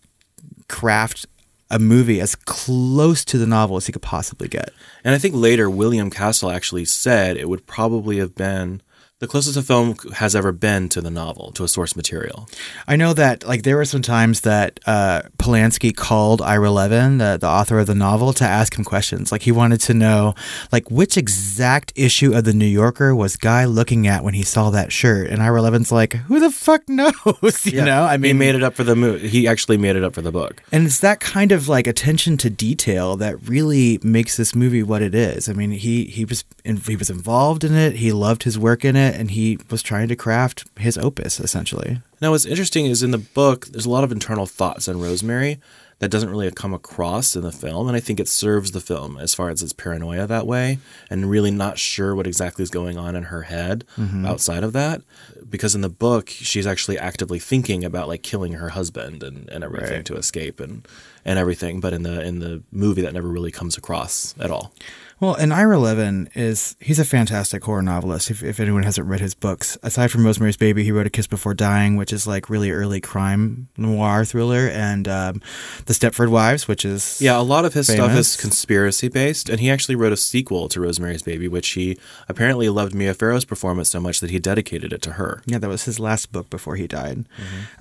craft 0.68 1.26
a 1.70 1.78
movie 1.78 2.20
as 2.20 2.34
close 2.34 3.24
to 3.24 3.38
the 3.38 3.46
novel 3.46 3.76
as 3.76 3.86
he 3.86 3.92
could 3.92 4.02
possibly 4.02 4.48
get. 4.48 4.70
And 5.04 5.14
I 5.14 5.18
think 5.18 5.36
later 5.36 5.70
William 5.70 6.10
Castle 6.10 6.50
actually 6.50 6.84
said 6.84 7.36
it 7.36 7.48
would 7.48 7.66
probably 7.66 8.18
have 8.18 8.34
been 8.34 8.82
the 9.20 9.28
closest 9.28 9.56
a 9.59 9.62
film 9.62 9.96
has 10.14 10.35
ever 10.35 10.50
been 10.50 10.88
to 10.88 11.02
the 11.02 11.11
novel, 11.11 11.52
to 11.52 11.62
a 11.62 11.68
source 11.68 11.94
material. 11.94 12.48
I 12.88 12.96
know 12.96 13.12
that 13.12 13.46
like 13.46 13.64
there 13.64 13.76
were 13.76 13.85
some 13.85 14.00
times 14.00 14.40
that 14.40 14.80
uh, 14.87 15.22
Polanski 15.38 15.94
called 15.94 16.40
Ira 16.40 16.70
Levin, 16.70 17.18
the, 17.18 17.37
the 17.38 17.46
author 17.46 17.78
of 17.78 17.87
the 17.87 17.94
novel, 17.94 18.33
to 18.33 18.44
ask 18.44 18.78
him 18.78 18.85
questions. 18.85 19.30
Like 19.30 19.42
he 19.42 19.52
wanted 19.52 19.80
to 19.83 19.94
know 19.94 20.35
like 20.72 20.90
which 20.90 21.18
exact 21.18 21.92
issue 21.96 22.33
of 22.35 22.44
the 22.44 22.54
New 22.54 22.64
Yorker 22.66 23.14
was 23.14 23.37
Guy 23.37 23.66
looking 23.66 24.06
at 24.06 24.24
when 24.24 24.33
he 24.33 24.42
saw 24.42 24.70
that 24.70 24.90
shirt. 24.90 25.28
And 25.28 25.42
Ira 25.42 25.61
Levin's 25.61 25.92
like, 25.92 26.14
who 26.14 26.40
the 26.40 26.50
fuck 26.50 26.88
knows? 26.88 27.12
you 27.66 27.85
know, 27.85 28.04
I 28.04 28.16
mean, 28.16 28.30
he 28.30 28.38
made 28.38 28.54
it 28.54 28.62
up 28.62 28.72
for 28.72 28.85
the 28.85 28.96
movie. 28.96 29.28
He 29.28 29.46
actually 29.46 29.76
made 29.76 29.96
it 29.96 30.02
up 30.02 30.14
for 30.14 30.22
the 30.22 30.33
book. 30.33 30.62
And 30.72 30.87
it's 30.87 31.00
that 31.00 31.20
kind 31.20 31.52
of 31.52 31.68
like 31.68 31.87
attention 31.87 32.38
to 32.38 32.48
detail 32.48 33.16
that 33.16 33.37
really 33.46 33.98
makes 34.02 34.38
this 34.38 34.54
movie 34.54 34.83
what 34.83 35.02
it 35.02 35.14
is. 35.14 35.46
I 35.46 35.52
mean, 35.52 35.72
he 35.72 36.04
he 36.04 36.24
was 36.24 36.44
in, 36.64 36.78
he 36.78 36.96
was 36.96 37.11
involved 37.11 37.64
in 37.64 37.74
it. 37.74 37.96
He 37.96 38.12
loved 38.12 38.44
his 38.44 38.59
work 38.59 38.83
in 38.83 38.96
it, 38.96 39.10
and 39.14 39.31
he 39.31 39.59
was 39.70 39.83
trying 39.83 40.09
to 40.09 40.16
craft 40.16 40.64
his 40.79 40.96
opus 40.99 41.40
essentially. 41.40 42.01
Now, 42.20 42.33
what's 42.33 42.44
interesting 42.44 42.87
is 42.87 43.03
in 43.03 43.11
the 43.12 43.18
book, 43.18 43.66
there's 43.66 43.87
a 43.87 43.90
lot 43.90 44.05
of 44.05 44.12
internal 44.12 44.46
thoughts 44.46 44.88
on 44.88 45.01
Rosemary 45.01 45.59
that 46.01 46.11
doesn't 46.11 46.31
really 46.31 46.51
come 46.51 46.73
across 46.73 47.37
in 47.37 47.42
the 47.42 47.53
film, 47.53 47.87
and 47.87 47.96
I 47.96 48.01
think 48.01 48.20
it 48.20 48.29
serves 48.29 48.73
the 48.73 48.81
film 48.81 49.18
as 49.18 49.35
far 49.35 49.51
as 49.51 49.62
its 49.62 49.75
paranoia 49.75 50.27
that 50.27 50.46
way, 50.46 50.79
and 51.11 51.31
really 51.31 51.51
not 51.51 51.79
sure 51.79 52.14
what 52.14 52.27
exactly 52.27 52.62
is 52.62 52.70
going 52.70 52.96
on 52.96 53.14
in 53.14 53.25
her 53.25 53.42
head 53.42 53.85
mm-hmm. 53.99 54.25
outside 54.25 54.64
of 54.64 54.73
that. 54.73 55.03
Because 55.49 55.75
in 55.75 55.83
the 55.83 55.90
book, 55.90 56.31
she's 56.31 56.66
actually 56.66 56.99
actively 56.99 57.38
thinking 57.38 57.85
about 57.85 58.09
like 58.09 58.23
killing 58.23 58.55
her 58.55 58.70
husband 58.70 59.23
and, 59.23 59.49
and 59.51 59.62
everything 59.62 59.96
Right. 59.96 60.05
to 60.07 60.16
escape, 60.16 60.59
and 60.59 60.87
and 61.24 61.38
everything, 61.38 61.80
but 61.80 61.92
in 61.92 62.02
the 62.02 62.22
in 62.22 62.38
the 62.40 62.62
movie 62.70 63.02
that 63.02 63.12
never 63.14 63.28
really 63.28 63.50
comes 63.50 63.76
across 63.76 64.35
at 64.38 64.50
all. 64.50 64.72
Well, 65.20 65.35
and 65.35 65.52
Ira 65.52 65.78
Levin 65.78 66.30
is 66.35 66.76
he's 66.80 66.98
a 66.98 67.04
fantastic 67.04 67.62
horror 67.62 67.83
novelist. 67.83 68.30
If, 68.30 68.42
if 68.42 68.59
anyone 68.59 68.85
hasn't 68.85 69.06
read 69.06 69.20
his 69.20 69.35
books, 69.35 69.76
aside 69.83 70.11
from 70.11 70.24
Rosemary's 70.24 70.56
Baby, 70.56 70.83
he 70.83 70.92
wrote 70.92 71.06
A 71.06 71.11
Kiss 71.11 71.26
Before 71.26 71.52
Dying, 71.52 71.96
which 71.96 72.11
is 72.11 72.26
like 72.26 72.48
really 72.48 72.70
early 72.70 73.02
crime 73.02 73.68
noir 73.76 74.24
thriller, 74.24 74.68
and 74.68 75.06
um, 75.06 75.42
The 75.85 75.92
Stepford 75.92 76.30
Wives, 76.30 76.66
which 76.66 76.87
is 76.87 77.20
Yeah, 77.20 77.38
a 77.38 77.42
lot 77.42 77.66
of 77.66 77.74
his 77.74 77.87
stuff 77.88 78.12
is 78.12 78.35
conspiracy 78.35 79.09
based, 79.09 79.50
and 79.50 79.61
he 79.61 79.70
actually 79.70 79.94
wrote 79.94 80.14
a 80.14 80.16
sequel 80.16 80.70
to 80.70 80.80
Rosemary's 80.80 81.22
Baby, 81.22 81.48
which 81.48 81.68
he 81.68 81.98
apparently 82.26 82.70
loved 82.70 82.94
Mia 82.94 83.12
Farrow's 83.12 83.44
performance 83.44 83.90
so 83.90 84.00
much 84.00 84.20
that 84.20 84.30
he 84.30 84.38
dedicated 84.38 84.90
it 84.90 85.02
to 85.02 85.12
her. 85.12 85.42
Yeah, 85.44 85.59
that 85.59 85.68
was 85.68 85.85
his 85.85 86.00
last 86.00 86.33
book 86.33 86.48
before 86.48 86.76
he 86.76 86.87
died. 86.87 87.26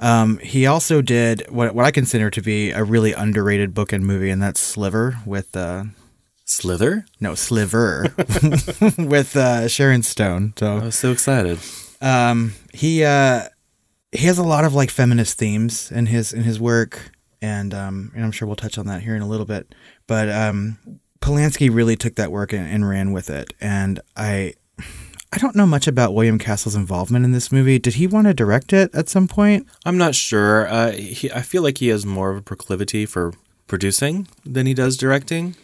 Um, 0.02 0.40
he 0.40 0.68
also 0.68 1.02
did 1.02 1.50
what 1.50 1.74
what 1.74 1.86
I 1.86 1.92
consider 1.92 2.30
to 2.32 2.42
be 2.42 2.72
a 2.72 2.84
really 2.84 3.16
underrated 3.30 3.74
book 3.76 3.94
and 3.94 4.06
movie, 4.06 4.32
and 4.32 4.42
that's 4.42 4.60
Sliver 4.60 5.20
with 5.26 5.56
uh, 5.56 5.84
Slither? 6.46 7.06
no 7.20 7.36
Sliver 7.36 8.08
with 8.98 9.36
uh, 9.36 9.68
Sharon 9.68 10.02
Stone. 10.04 10.54
I 10.58 10.60
So 10.60 10.80
was 10.80 10.96
so 10.98 11.12
excited. 11.12 11.60
um, 12.02 12.54
he 12.74 13.04
uh, 13.04 13.44
he 14.12 14.26
has 14.26 14.40
a 14.40 14.44
lot 14.44 14.66
of 14.66 14.74
like 14.74 14.90
feminist 14.90 15.38
themes 15.38 15.92
in 15.92 16.08
his 16.08 16.34
in 16.34 16.42
his 16.44 16.60
work, 16.60 17.12
and 17.42 17.72
um, 17.74 18.12
and 18.16 18.26
I'm 18.26 18.32
sure 18.32 18.48
we'll 18.48 18.56
touch 18.56 18.78
on 18.80 18.88
that 18.88 19.04
here 19.04 19.16
in 19.16 19.22
a 19.22 19.28
little 19.28 19.46
bit. 19.46 19.76
But 20.08 20.28
um, 20.30 20.80
Polanski 21.22 21.70
really 21.74 21.96
took 21.96 22.16
that 22.16 22.32
work 22.32 22.52
and, 22.52 22.68
and 22.68 22.90
ran 22.90 23.12
with 23.12 23.30
it, 23.30 23.54
and 23.62 24.00
I. 24.18 24.54
I 25.32 25.38
don't 25.38 25.56
know 25.56 25.68
much 25.68 25.88
about 25.88 26.14
William 26.14 26.40
Castle's 26.40 26.76
involvement 26.76 27.24
in 27.24 27.34
this 27.34 27.52
movie. 27.52 27.78
Did 27.78 27.96
he 27.96 28.08
want 28.08 28.26
to 28.28 28.34
direct 28.34 28.74
it 28.74 28.94
at 28.96 29.10
some 29.10 29.28
point? 29.28 29.68
I'm 29.86 29.98
not 29.98 30.16
sure. 30.16 30.68
Uh, 30.68 30.92
he, 30.92 31.32
I 31.32 31.42
feel 31.42 31.62
like 31.62 31.78
he 31.78 31.90
has 31.90 32.06
more 32.06 32.32
of 32.32 32.38
a 32.38 32.42
proclivity 32.42 33.06
for 33.06 33.34
producing 33.68 34.28
than 34.44 34.66
he 34.66 34.74
does 34.74 34.98
directing. 34.98 35.56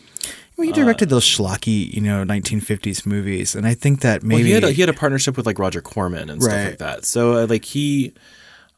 Well, 0.55 0.67
he 0.67 0.71
directed 0.71 1.09
those 1.09 1.25
schlocky, 1.25 1.91
you 1.91 1.99
know, 1.99 2.23
1950s 2.23 3.05
movies, 3.05 3.55
and 3.55 3.67
I 3.67 3.73
think 3.73 4.01
that 4.01 4.23
maybe 4.23 4.35
Well, 4.35 4.45
he 4.45 4.51
had 4.51 4.63
a, 4.63 4.71
he 4.71 4.81
had 4.81 4.89
a 4.89 4.93
partnership 4.93 5.35
with 5.35 5.45
like 5.45 5.59
Roger 5.59 5.81
Corman 5.81 6.29
and 6.29 6.41
stuff 6.41 6.65
like 6.65 6.77
that. 6.77 7.03
So 7.03 7.33
uh, 7.33 7.47
like 7.49 7.65
he, 7.65 8.13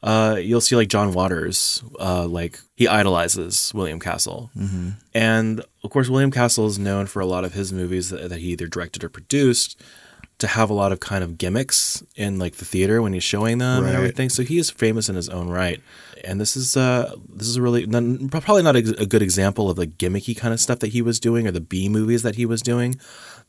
uh, 0.01 0.37
you'll 0.41 0.61
see 0.61 0.75
like 0.75 0.87
John 0.87 1.13
Waters, 1.13 1.83
uh, 1.99 2.25
like 2.25 2.59
he 2.75 2.87
idolizes 2.87 3.71
William 3.75 3.99
Castle, 3.99 4.49
mm-hmm. 4.57 4.91
and 5.13 5.63
of 5.83 5.91
course 5.91 6.09
William 6.09 6.31
Castle 6.31 6.65
is 6.65 6.79
known 6.79 7.05
for 7.05 7.19
a 7.19 7.27
lot 7.27 7.45
of 7.45 7.53
his 7.53 7.71
movies 7.71 8.09
that, 8.09 8.29
that 8.29 8.39
he 8.39 8.47
either 8.53 8.67
directed 8.67 9.03
or 9.03 9.09
produced 9.09 9.79
to 10.39 10.47
have 10.47 10.69
a 10.69 10.73
lot 10.73 10.91
of 10.91 10.99
kind 10.99 11.23
of 11.23 11.37
gimmicks 11.37 12.03
in 12.15 12.37
like 12.37 12.57
the 12.57 12.65
theater 12.65 13.01
when 13.01 13.11
he's 13.13 13.23
showing 13.23 13.57
them 13.57 13.81
Right. 13.83 13.89
and 13.89 13.97
everything. 13.97 14.29
So 14.29 14.43
he 14.43 14.57
is 14.59 14.69
famous 14.69 15.09
in 15.09 15.15
his 15.15 15.29
own 15.29 15.49
right. 15.49 15.81
And 16.23 16.39
this 16.39 16.55
is 16.55 16.77
uh 16.77 17.13
this 17.29 17.47
is 17.47 17.55
a 17.57 17.61
really 17.61 17.85
probably 18.29 18.63
not 18.63 18.75
a, 18.75 19.01
a 19.01 19.05
good 19.05 19.21
example 19.21 19.69
of 19.69 19.77
the 19.77 19.87
gimmicky 19.87 20.37
kind 20.37 20.53
of 20.53 20.59
stuff 20.59 20.79
that 20.79 20.89
he 20.89 21.01
was 21.01 21.19
doing 21.19 21.47
or 21.47 21.51
the 21.51 21.61
B 21.61 21.89
movies 21.89 22.21
that 22.23 22.35
he 22.35 22.45
was 22.45 22.61
doing. 22.61 22.95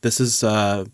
This 0.01 0.19
is 0.21 0.43
uh 0.43 0.87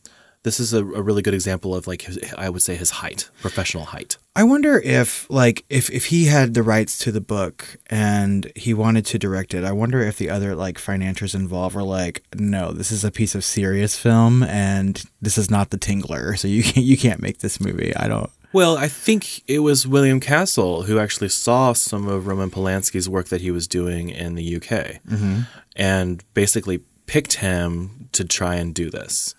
this 0.45 0.61
is 0.61 0.73
a, 0.73 0.79
a 0.79 1.03
really 1.03 1.23
good 1.23 1.35
example 1.35 1.75
of 1.75 1.87
like 1.87 2.03
his, 2.03 2.19
I 2.37 2.51
would 2.51 2.63
say 2.63 2.77
his 2.77 2.91
height, 2.91 3.31
professional 3.41 3.87
height. 3.87 4.19
I 4.37 4.45
wonder 4.45 4.79
if 4.79 5.29
like 5.31 5.65
if 5.69 5.91
if 5.91 6.07
he 6.07 6.27
had 6.27 6.55
the 6.55 6.63
rights 6.63 6.99
to 7.01 7.13
the 7.13 7.21
book 7.21 7.77
and 7.89 8.53
he 8.55 8.75
wanted 8.75 9.07
to 9.07 9.19
direct 9.19 9.55
it. 9.55 9.65
I 9.65 9.73
wonder 9.73 10.03
if 10.03 10.19
the 10.19 10.31
other 10.31 10.55
like 10.55 10.79
financiers 10.79 11.35
involved 11.35 11.75
were 11.75 11.83
like, 11.83 12.23
"No, 12.37 12.73
this 12.73 12.93
is 12.93 13.05
a 13.05 13.11
piece 13.11 13.35
of 13.35 13.43
serious 13.43 13.99
film 13.99 14.43
and 14.43 15.03
this 15.21 15.39
is 15.39 15.51
not 15.51 15.71
the 15.71 15.79
Tingler, 15.79 16.39
so 16.39 16.47
you 16.47 16.63
can't, 16.63 16.87
you 16.87 16.97
can't 16.97 17.23
make 17.23 17.39
this 17.39 17.59
movie." 17.59 17.97
I 17.97 18.07
don't 18.07 18.31
Well, 18.53 18.77
I 18.77 18.89
think 18.89 19.43
it 19.49 19.61
was 19.61 19.87
William 19.87 20.21
Castle 20.21 20.83
who 20.83 20.99
actually 20.99 21.31
saw 21.31 21.73
some 21.73 22.07
of 22.07 22.27
Roman 22.27 22.51
Polanski's 22.51 23.09
work 23.09 23.29
that 23.29 23.41
he 23.41 23.51
was 23.51 23.67
doing 23.67 24.11
in 24.11 24.35
the 24.35 24.57
UK 24.57 25.01
mm-hmm. 25.09 25.41
and 25.75 26.23
basically 26.35 26.83
picked 27.07 27.35
him 27.35 28.09
to 28.13 28.25
try 28.25 28.57
and 28.57 28.75
do 28.75 28.91
this 28.91 29.35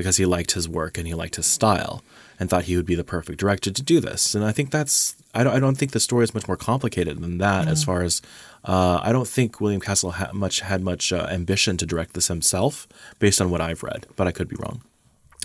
because 0.00 0.16
he 0.16 0.26
liked 0.26 0.52
his 0.52 0.68
work 0.68 0.98
and 0.98 1.06
he 1.06 1.14
liked 1.14 1.36
his 1.36 1.46
style 1.46 2.02
and 2.38 2.48
thought 2.48 2.64
he 2.64 2.76
would 2.76 2.86
be 2.86 2.94
the 2.94 3.04
perfect 3.04 3.38
director 3.38 3.70
to 3.70 3.82
do 3.82 4.00
this. 4.00 4.34
And 4.34 4.44
I 4.44 4.52
think 4.52 4.70
that's, 4.70 5.14
I 5.34 5.44
don't, 5.44 5.54
I 5.54 5.60
don't 5.60 5.76
think 5.76 5.92
the 5.92 6.00
story 6.00 6.24
is 6.24 6.34
much 6.34 6.48
more 6.48 6.56
complicated 6.56 7.20
than 7.20 7.38
that 7.38 7.68
as 7.68 7.84
far 7.84 8.02
as, 8.02 8.22
uh, 8.64 8.98
I 9.02 9.12
don't 9.12 9.28
think 9.28 9.60
William 9.60 9.80
Castle 9.80 10.12
had 10.12 10.32
much, 10.32 10.60
had 10.60 10.82
much 10.82 11.12
uh, 11.12 11.26
ambition 11.30 11.76
to 11.76 11.86
direct 11.86 12.14
this 12.14 12.28
himself 12.28 12.88
based 13.18 13.40
on 13.42 13.50
what 13.50 13.60
I've 13.60 13.82
read, 13.82 14.06
but 14.16 14.26
I 14.26 14.32
could 14.32 14.48
be 14.48 14.56
wrong. 14.56 14.80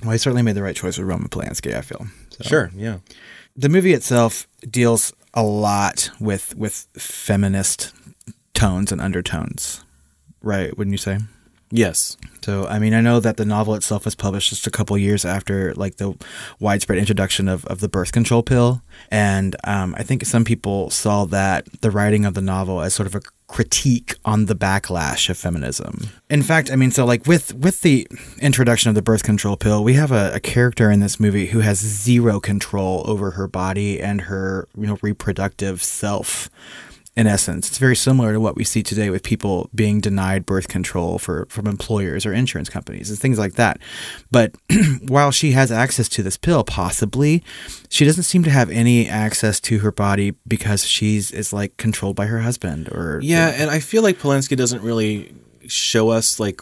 Well, 0.03 0.11
he 0.11 0.17
certainly 0.17 0.41
made 0.43 0.55
the 0.55 0.63
right 0.63 0.75
choice 0.75 0.97
with 0.97 1.07
Roman 1.07 1.27
Polanski, 1.29 1.75
I 1.75 1.81
feel. 1.81 2.07
So. 2.29 2.43
Sure. 2.45 2.71
Yeah. 2.75 2.99
the 3.55 3.69
movie 3.69 3.93
itself 3.93 4.47
deals 4.69 5.13
a 5.33 5.43
lot 5.43 6.09
with 6.19 6.55
with 6.55 6.87
feminist 6.97 7.93
tones 8.53 8.91
and 8.91 9.01
undertones, 9.01 9.83
right? 10.41 10.77
Wouldn't 10.77 10.93
you 10.93 10.97
say? 10.97 11.19
Yes. 11.75 12.15
So, 12.41 12.67
I 12.67 12.79
mean, 12.79 12.93
I 12.93 13.01
know 13.01 13.19
that 13.19 13.37
the 13.37 13.45
novel 13.45 13.75
itself 13.75 14.05
was 14.05 14.15
published 14.15 14.49
just 14.49 14.65
a 14.65 14.71
couple 14.71 14.97
years 14.97 15.25
after, 15.25 15.73
like, 15.73 15.97
the 15.97 16.15
widespread 16.59 16.99
introduction 16.99 17.49
of, 17.49 17.65
of 17.65 17.79
the 17.79 17.89
birth 17.89 18.11
control 18.11 18.43
pill. 18.43 18.81
And 19.11 19.55
um, 19.65 19.93
I 19.97 20.03
think 20.03 20.25
some 20.25 20.45
people 20.45 20.89
saw 20.89 21.25
that 21.25 21.67
the 21.81 21.91
writing 21.91 22.23
of 22.23 22.33
the 22.33 22.41
novel 22.41 22.81
as 22.81 22.93
sort 22.93 23.07
of 23.07 23.15
a 23.15 23.21
critique 23.47 24.15
on 24.23 24.45
the 24.45 24.55
backlash 24.55 25.29
of 25.29 25.37
feminism. 25.37 26.07
In 26.29 26.43
fact, 26.43 26.71
I 26.71 26.75
mean, 26.75 26.91
so 26.91 27.03
like 27.03 27.27
with 27.27 27.53
with 27.53 27.81
the 27.81 28.07
introduction 28.39 28.89
of 28.89 28.95
the 28.95 29.01
birth 29.01 29.23
control 29.23 29.57
pill, 29.57 29.83
we 29.83 29.93
have 29.93 30.11
a, 30.11 30.33
a 30.35 30.39
character 30.39 30.89
in 30.89 30.99
this 30.99 31.19
movie 31.19 31.47
who 31.47 31.59
has 31.59 31.79
zero 31.79 32.39
control 32.39 33.03
over 33.05 33.31
her 33.31 33.47
body 33.47 33.99
and 33.99 34.21
her, 34.21 34.67
you 34.77 34.87
know, 34.87 34.97
reproductive 35.01 35.83
self 35.83 36.49
in 37.15 37.27
essence. 37.27 37.69
It's 37.69 37.77
very 37.77 37.95
similar 37.95 38.33
to 38.33 38.39
what 38.39 38.55
we 38.55 38.63
see 38.63 38.83
today 38.83 39.09
with 39.09 39.23
people 39.23 39.69
being 39.73 40.01
denied 40.01 40.45
birth 40.45 40.67
control 40.67 41.17
for 41.17 41.45
from 41.49 41.65
employers 41.65 42.25
or 42.25 42.33
insurance 42.33 42.69
companies 42.69 43.09
and 43.09 43.17
things 43.17 43.39
like 43.39 43.53
that. 43.53 43.79
But 44.31 44.55
while 45.07 45.31
she 45.31 45.51
has 45.53 45.71
access 45.71 46.09
to 46.09 46.23
this 46.23 46.37
pill, 46.37 46.63
possibly, 46.63 47.41
she 47.89 48.03
doesn't 48.03 48.23
seem 48.23 48.43
to 48.43 48.49
have 48.49 48.69
any 48.69 49.07
access 49.07 49.59
to 49.61 49.79
her 49.79 49.91
body 49.91 50.35
because 50.47 50.85
she's 50.85 51.31
is 51.31 51.53
like 51.53 51.77
controlled 51.77 52.17
by 52.17 52.25
her 52.25 52.39
husband 52.39 52.89
or 52.89 53.19
Yeah, 53.23 53.49
and 53.49 53.71
I 53.71 53.79
feel 53.79 54.03
like 54.03 54.19
Polanski 54.19 54.57
doesn't 54.57 54.81
really 54.81 55.33
show 55.67 56.09
us 56.09 56.39
like 56.39 56.61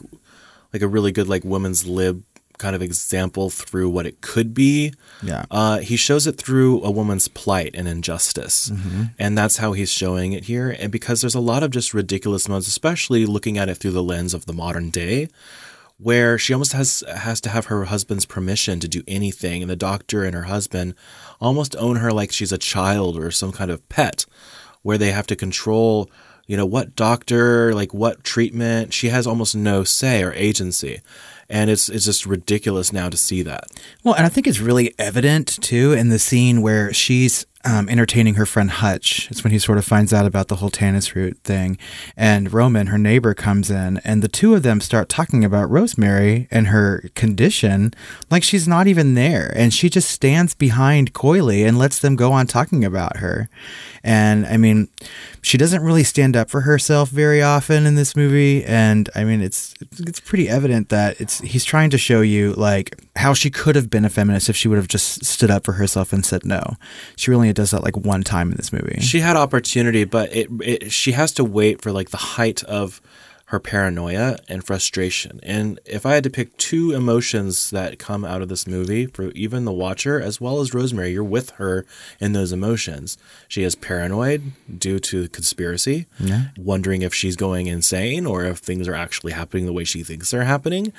like 0.71 0.81
a 0.81 0.87
really 0.87 1.11
good 1.11 1.27
like 1.27 1.43
women's 1.43 1.87
lib 1.87 2.23
kind 2.57 2.75
of 2.75 2.81
example 2.81 3.49
through 3.49 3.89
what 3.89 4.05
it 4.05 4.21
could 4.21 4.53
be. 4.53 4.93
Yeah. 5.21 5.45
Uh, 5.51 5.79
he 5.79 5.95
shows 5.97 6.27
it 6.27 6.37
through 6.37 6.83
a 6.83 6.91
woman's 6.91 7.27
plight 7.27 7.71
and 7.75 7.87
injustice, 7.87 8.69
Mm-hmm. 8.69 9.03
and 9.19 9.37
that's 9.37 9.57
how 9.57 9.73
he's 9.73 9.91
showing 9.91 10.33
it 10.33 10.45
here. 10.45 10.69
And 10.79 10.91
because 10.91 11.21
there's 11.21 11.35
a 11.35 11.39
lot 11.39 11.63
of 11.63 11.71
just 11.71 11.93
ridiculous 11.93 12.47
moments, 12.47 12.67
especially 12.67 13.25
looking 13.25 13.57
at 13.57 13.69
it 13.69 13.75
through 13.75 13.91
the 13.91 14.03
lens 14.03 14.33
of 14.33 14.45
the 14.45 14.53
modern 14.53 14.89
day, 14.91 15.27
where 15.97 16.37
she 16.37 16.53
almost 16.53 16.73
has 16.73 17.03
has 17.15 17.39
to 17.41 17.49
have 17.49 17.67
her 17.67 17.85
husband's 17.85 18.25
permission 18.25 18.79
to 18.79 18.87
do 18.87 19.03
anything, 19.07 19.61
and 19.61 19.69
the 19.69 19.75
doctor 19.75 20.23
and 20.23 20.33
her 20.35 20.43
husband 20.43 20.95
almost 21.39 21.75
own 21.77 21.97
her 21.97 22.11
like 22.11 22.31
she's 22.31 22.51
a 22.51 22.57
child 22.57 23.17
or 23.17 23.31
some 23.31 23.51
kind 23.51 23.71
of 23.71 23.87
pet, 23.89 24.25
where 24.81 24.97
they 24.97 25.11
have 25.11 25.27
to 25.27 25.35
control, 25.35 26.09
you 26.47 26.57
know, 26.57 26.65
what 26.65 26.95
doctor, 26.95 27.73
like 27.73 27.93
what 27.93 28.23
treatment. 28.23 28.93
She 28.93 29.09
has 29.09 29.25
almost 29.27 29.55
no 29.55 29.83
say 29.83 30.23
or 30.23 30.33
agency, 30.33 30.99
and 31.49 31.69
it's 31.69 31.89
it's 31.89 32.06
just 32.06 32.25
ridiculous 32.25 32.93
now 32.93 33.10
to 33.10 33.17
see 33.17 33.41
that. 33.43 33.65
Well, 34.03 34.13
and 34.13 34.25
I 34.25 34.29
think 34.29 34.47
it's 34.47 34.60
really 34.60 34.93
evident 34.97 35.62
too 35.62 35.93
in 35.93 36.10
the 36.10 36.19
scene 36.19 36.62
where 36.62 36.93
she's 36.93 37.45
um, 37.65 37.88
entertaining 37.88 38.36
her 38.36 38.45
friend 38.45 38.69
Hutch. 38.69 39.30
It's 39.32 39.43
when 39.43 39.52
he 39.52 39.60
sort 39.60 39.78
of 39.78 39.86
finds 39.86 40.13
out 40.13 40.26
about 40.26 40.49
the 40.49 40.58
whole 40.58 40.69
tannis 40.69 41.15
root 41.15 41.38
thing. 41.43 41.78
And 42.17 42.52
Roman, 42.52 42.88
her 42.88 42.97
neighbor, 42.97 43.34
comes 43.34 43.71
in, 43.71 43.99
and 44.04 44.21
the 44.21 44.28
two 44.28 44.54
of 44.54 44.63
them 44.63 44.82
start 44.82 45.08
talking 45.10 45.45
about 45.45 45.69
Rosemary 45.69 46.47
and 46.52 46.67
her 46.67 47.10
condition 47.15 47.93
like 48.30 48.43
she's 48.43 48.67
not 48.67 48.88
even 48.88 49.13
there. 49.13 49.52
And 49.56 49.73
she 49.73 49.89
just 49.89 50.10
stands 50.10 50.54
behind 50.54 51.13
coyly 51.13 51.63
and 51.63 51.78
lets 51.78 51.99
them 51.99 52.15
go 52.15 52.32
on 52.34 52.47
talking 52.47 52.84
about 52.84 53.17
her. 53.17 53.49
And 54.04 54.45
I 54.45 54.58
mean, 54.58 54.89
she 55.41 55.58
doesn't 55.58 55.82
really 55.82 56.04
stand 56.04 56.36
up 56.36 56.49
for 56.49 56.62
herself 56.62 57.10
very 57.10 57.41
often 57.41 57.86
in 57.86 57.95
this 57.95 58.15
movie. 58.15 58.65
And 58.65 59.10
I 59.15 59.23
mean, 59.23 59.41
it's 59.41 59.73
it's 59.99 60.19
pretty 60.19 60.49
evident 60.49 60.89
that 60.89 61.19
it's 61.21 61.39
he's 61.39 61.63
trying 61.63 61.89
to 61.91 61.97
show 61.97 62.19
you 62.19 62.54
like 62.54 62.99
how 63.15 63.34
she 63.34 63.49
could 63.49 63.76
have 63.76 63.89
been 63.89 64.04
a 64.04 64.10
feminist 64.10 64.49
if 64.49 64.58
she 64.58 64.67
would 64.67 64.78
have 64.78 64.88
just 64.88 65.23
stood 65.23 65.52
up 65.52 65.63
for 65.63 65.73
herself 65.73 66.12
and 66.12 66.26
said 66.26 66.45
no. 66.45 66.76
She 67.15 67.32
really 67.32 67.49
does 67.53 67.71
that 67.71 67.83
like 67.83 67.97
one 67.97 68.23
time 68.23 68.51
in 68.51 68.57
this 68.57 68.73
movie. 68.73 68.99
She 69.01 69.19
had 69.19 69.35
opportunity, 69.35 70.03
but 70.03 70.33
it, 70.35 70.49
it 70.61 70.91
she 70.91 71.13
has 71.13 71.31
to 71.33 71.43
wait 71.43 71.81
for 71.81 71.91
like 71.91 72.09
the 72.09 72.17
height 72.17 72.63
of 72.63 73.01
her 73.53 73.59
paranoia 73.59 74.35
and 74.49 74.65
frustration. 74.65 75.39
And 75.43 75.79
if 75.85 76.07
I 76.07 76.15
had 76.15 76.23
to 76.23 76.31
pick 76.31 76.57
two 76.57 76.91
emotions 76.91 77.69
that 77.69 77.99
come 77.99 78.25
out 78.25 78.41
of 78.41 78.49
this 78.49 78.65
movie 78.65 79.05
for 79.05 79.29
even 79.33 79.63
the 79.63 79.71
watcher 79.71 80.19
as 80.19 80.41
well 80.41 80.59
as 80.59 80.73
Rosemary, 80.73 81.11
you're 81.11 81.23
with 81.23 81.51
her 81.51 81.85
in 82.19 82.33
those 82.33 82.51
emotions. 82.51 83.15
She 83.47 83.61
is 83.61 83.75
paranoid 83.75 84.53
due 84.75 84.97
to 85.01 85.29
conspiracy, 85.29 86.07
wondering 86.57 87.03
if 87.03 87.13
she's 87.13 87.35
going 87.35 87.67
insane 87.67 88.25
or 88.25 88.43
if 88.43 88.57
things 88.57 88.87
are 88.87 88.95
actually 88.95 89.33
happening 89.33 89.67
the 89.67 89.73
way 89.73 89.83
she 89.83 90.03
thinks 90.03 90.31
they're 90.31 90.45
happening. 90.45 90.91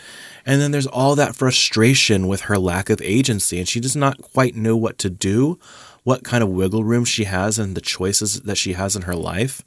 And 0.46 0.60
then 0.60 0.70
there's 0.70 0.86
all 0.86 1.16
that 1.16 1.34
frustration 1.34 2.28
with 2.28 2.42
her 2.42 2.56
lack 2.56 2.88
of 2.88 3.02
agency 3.02 3.58
and 3.58 3.68
she 3.68 3.80
does 3.80 3.96
not 3.96 4.22
quite 4.22 4.54
know 4.54 4.76
what 4.76 4.96
to 4.98 5.10
do 5.10 5.58
what 6.04 6.22
kind 6.24 6.42
of 6.42 6.48
wiggle 6.50 6.84
room 6.84 7.04
she 7.04 7.24
has 7.24 7.58
and 7.58 7.74
the 7.74 7.80
choices 7.80 8.40
that 8.42 8.56
she 8.56 8.74
has 8.74 8.94
in 8.96 9.02
her 9.02 9.14
life. 9.16 9.62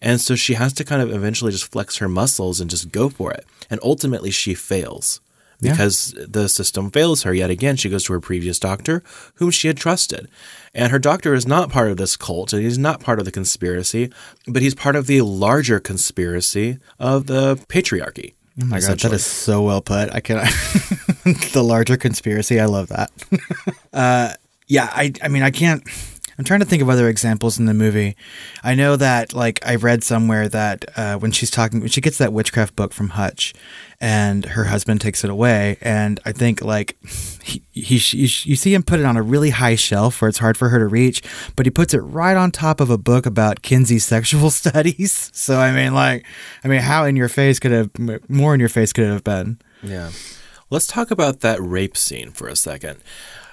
And 0.00 0.20
so 0.20 0.34
she 0.34 0.54
has 0.54 0.72
to 0.74 0.84
kind 0.84 1.00
of 1.02 1.12
eventually 1.12 1.52
just 1.52 1.70
flex 1.70 1.98
her 1.98 2.08
muscles 2.08 2.60
and 2.60 2.68
just 2.70 2.90
go 2.90 3.08
for 3.08 3.30
it. 3.32 3.46
And 3.70 3.78
ultimately, 3.84 4.30
she 4.32 4.54
fails 4.54 5.20
Yeah. 5.60 5.72
because 5.72 6.12
the 6.16 6.48
system 6.48 6.90
fails 6.90 7.22
her 7.22 7.32
yet 7.32 7.50
again. 7.50 7.76
She 7.76 7.88
goes 7.88 8.02
to 8.04 8.12
her 8.14 8.20
previous 8.20 8.58
doctor, 8.58 9.04
whom 9.36 9.50
she 9.52 9.68
had 9.68 9.76
trusted. 9.76 10.28
And 10.74 10.90
her 10.90 10.98
doctor 10.98 11.34
is 11.34 11.46
not 11.46 11.70
part 11.70 11.90
of 11.90 11.98
this 11.98 12.16
cult, 12.16 12.52
and 12.52 12.62
he's 12.62 12.78
not 12.78 12.98
part 13.00 13.20
of 13.20 13.24
the 13.24 13.30
conspiracy, 13.30 14.10
but 14.48 14.60
he's 14.62 14.74
part 14.74 14.96
of 14.96 15.06
the 15.06 15.20
larger 15.22 15.78
conspiracy 15.78 16.78
of 16.98 17.26
the 17.28 17.56
patriarchy. 17.68 18.34
Oh 18.60 18.66
my 18.66 18.80
god, 18.80 18.98
that 19.00 19.12
is 19.12 19.24
so 19.24 19.62
well 19.62 19.80
put. 19.80 20.12
I 20.12 20.20
can 20.20 20.36
the 21.52 21.62
larger 21.64 21.96
conspiracy. 21.96 22.58
I 22.60 22.66
love 22.66 22.88
that. 22.88 23.10
uh, 23.92 24.34
yeah, 24.72 24.88
I 24.90 25.12
I 25.22 25.28
mean 25.28 25.42
I 25.42 25.50
can't. 25.50 25.82
I'm 26.38 26.46
trying 26.46 26.60
to 26.60 26.66
think 26.66 26.80
of 26.80 26.88
other 26.88 27.10
examples 27.10 27.58
in 27.58 27.66
the 27.66 27.74
movie. 27.74 28.16
I 28.64 28.74
know 28.74 28.96
that 28.96 29.34
like 29.34 29.60
I 29.66 29.74
read 29.74 30.02
somewhere 30.02 30.48
that 30.48 30.86
uh, 30.96 31.18
when 31.18 31.30
she's 31.30 31.50
talking, 31.50 31.80
when 31.80 31.90
she 31.90 32.00
gets 32.00 32.16
that 32.16 32.32
witchcraft 32.32 32.74
book 32.74 32.94
from 32.94 33.10
Hutch, 33.10 33.52
and 34.00 34.46
her 34.46 34.64
husband 34.64 35.02
takes 35.02 35.24
it 35.24 35.30
away, 35.30 35.76
and 35.82 36.20
I 36.24 36.32
think 36.32 36.62
like 36.62 36.96
he, 37.42 37.62
he, 37.70 37.98
he 37.98 38.22
you 38.22 38.56
see 38.56 38.72
him 38.72 38.82
put 38.82 38.98
it 38.98 39.04
on 39.04 39.18
a 39.18 39.22
really 39.22 39.50
high 39.50 39.74
shelf 39.74 40.22
where 40.22 40.30
it's 40.30 40.38
hard 40.38 40.56
for 40.56 40.70
her 40.70 40.78
to 40.78 40.86
reach, 40.86 41.22
but 41.54 41.66
he 41.66 41.70
puts 41.70 41.92
it 41.92 42.00
right 42.00 42.36
on 42.36 42.50
top 42.50 42.80
of 42.80 42.88
a 42.88 42.96
book 42.96 43.26
about 43.26 43.60
Kinsey's 43.60 44.04
sexual 44.16 44.48
studies. 44.48 45.30
So 45.34 45.58
I 45.60 45.70
mean, 45.70 45.92
like, 45.92 46.24
I 46.64 46.68
mean, 46.68 46.80
how 46.80 47.04
in 47.04 47.14
your 47.14 47.28
face 47.28 47.58
could 47.58 47.72
have 47.72 47.90
more 48.30 48.54
in 48.54 48.60
your 48.60 48.70
face 48.70 48.94
could 48.94 49.04
it 49.04 49.12
have 49.12 49.24
been? 49.24 49.60
Yeah. 49.82 50.12
Let's 50.70 50.86
talk 50.86 51.10
about 51.10 51.40
that 51.40 51.60
rape 51.60 51.98
scene 51.98 52.30
for 52.30 52.48
a 52.48 52.56
second. 52.56 53.02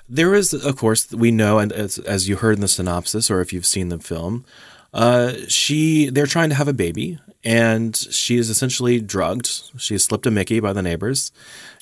There 0.10 0.34
is, 0.34 0.54
of 0.54 0.76
course, 0.76 1.12
we 1.12 1.32
know, 1.32 1.60
and 1.60 1.72
as, 1.72 2.00
as 2.00 2.28
you 2.28 2.38
heard 2.38 2.56
in 2.56 2.62
the 2.62 2.68
synopsis, 2.68 3.30
or 3.30 3.42
if 3.42 3.54
you've 3.54 3.66
seen 3.66 3.90
the 3.90 4.00
film, 4.00 4.44
uh, 4.94 5.34
she 5.48 6.10
they're 6.10 6.26
trying 6.26 6.50
to 6.50 6.56
have 6.56 6.68
a 6.68 6.74
baby, 6.74 7.20
and 7.44 7.96
she 7.96 8.38
is 8.38 8.50
essentially 8.50 9.00
drugged. 9.00 9.48
She's 9.78 10.04
slipped 10.04 10.26
a 10.26 10.32
Mickey 10.32 10.60
by 10.60 10.74
the 10.74 10.82
neighbors, 10.82 11.32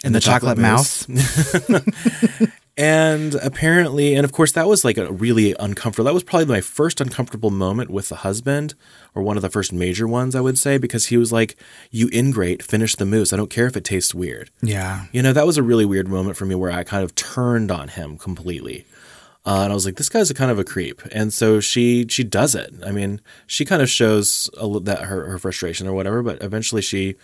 And 0.03 0.13
the 0.13 0.19
chocolate 0.19 0.57
mouse. 0.57 1.07
and 2.77 3.35
apparently, 3.35 4.13
and 4.13 4.23
of 4.23 4.31
course, 4.31 4.51
that 4.51 4.67
was 4.67 4.85
like 4.85 4.97
a 4.97 5.11
really 5.11 5.55
uncomfortable. 5.59 6.05
That 6.05 6.13
was 6.13 6.23
probably 6.23 6.45
my 6.45 6.61
first 6.61 7.01
uncomfortable 7.01 7.49
moment 7.49 7.89
with 7.89 8.09
the 8.09 8.17
husband, 8.17 8.75
or 9.15 9.23
one 9.23 9.35
of 9.35 9.41
the 9.41 9.49
first 9.49 9.73
major 9.73 10.07
ones, 10.07 10.35
I 10.35 10.41
would 10.41 10.57
say, 10.57 10.77
because 10.77 11.07
he 11.07 11.17
was 11.17 11.31
like, 11.31 11.55
"You 11.89 12.09
ingrate, 12.13 12.61
finish 12.61 12.95
the 12.95 13.05
mousse. 13.05 13.33
I 13.33 13.37
don't 13.37 13.49
care 13.49 13.65
if 13.65 13.75
it 13.75 13.83
tastes 13.83 14.13
weird." 14.13 14.51
Yeah. 14.61 15.05
You 15.11 15.23
know, 15.23 15.33
that 15.33 15.47
was 15.47 15.57
a 15.57 15.63
really 15.63 15.85
weird 15.85 16.07
moment 16.07 16.37
for 16.37 16.45
me 16.45 16.55
where 16.55 16.71
I 16.71 16.83
kind 16.83 17.03
of 17.03 17.15
turned 17.15 17.71
on 17.71 17.87
him 17.87 18.17
completely. 18.17 18.85
Uh, 19.47 19.61
and 19.63 19.71
I 19.71 19.75
was 19.75 19.85
like, 19.85 19.95
this 19.95 20.09
guy's 20.09 20.29
a 20.29 20.33
kind 20.33 20.51
of 20.51 20.59
a 20.59 20.65
creep. 20.65 21.01
And 21.13 21.33
so 21.33 21.61
she 21.61 22.05
she 22.09 22.25
does 22.25 22.53
it. 22.53 22.73
I 22.85 22.91
mean, 22.91 23.21
she 23.45 23.63
kind 23.63 23.81
of 23.81 23.89
shows 23.89 24.49
a, 24.57 24.79
that 24.81 25.03
her, 25.03 25.25
her 25.27 25.39
frustration 25.39 25.87
or 25.87 25.93
whatever, 25.93 26.21
but 26.21 26.43
eventually 26.43 26.81
she, 26.81 27.15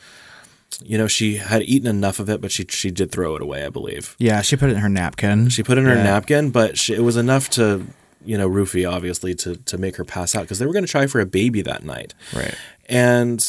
you 0.83 0.97
know, 0.97 1.07
she 1.07 1.38
had 1.38 1.62
eaten 1.63 1.88
enough 1.88 2.19
of 2.19 2.29
it, 2.29 2.41
but 2.41 2.51
she 2.51 2.65
she 2.69 2.91
did 2.91 3.12
throw 3.12 3.36
it 3.36 3.41
away, 3.41 3.65
I 3.65 3.69
believe. 3.69 4.15
Yeah, 4.17 4.41
she 4.41 4.55
put 4.55 4.69
it 4.69 4.73
in 4.73 4.79
her 4.79 4.89
napkin. 4.89 5.49
She 5.49 5.63
put 5.63 5.77
it 5.77 5.81
in 5.81 5.88
her 5.88 5.95
napkin, 5.95 6.51
but 6.51 6.77
she, 6.77 6.93
it 6.93 7.01
was 7.01 7.17
enough 7.17 7.49
to, 7.51 7.86
you 8.25 8.38
know, 8.38 8.49
roofie 8.49 8.89
obviously 8.89 9.36
to 9.36 9.55
to 9.57 9.77
make 9.77 9.95
her 9.97 10.05
pass 10.05 10.36
out 10.36 10.41
because 10.41 10.59
they 10.59 10.65
were 10.65 10.73
going 10.73 10.86
to 10.86 10.91
try 10.91 11.07
for 11.07 11.19
a 11.19 11.25
baby 11.25 11.62
that 11.62 11.83
night. 11.83 12.13
Right. 12.36 12.55
And 12.88 13.41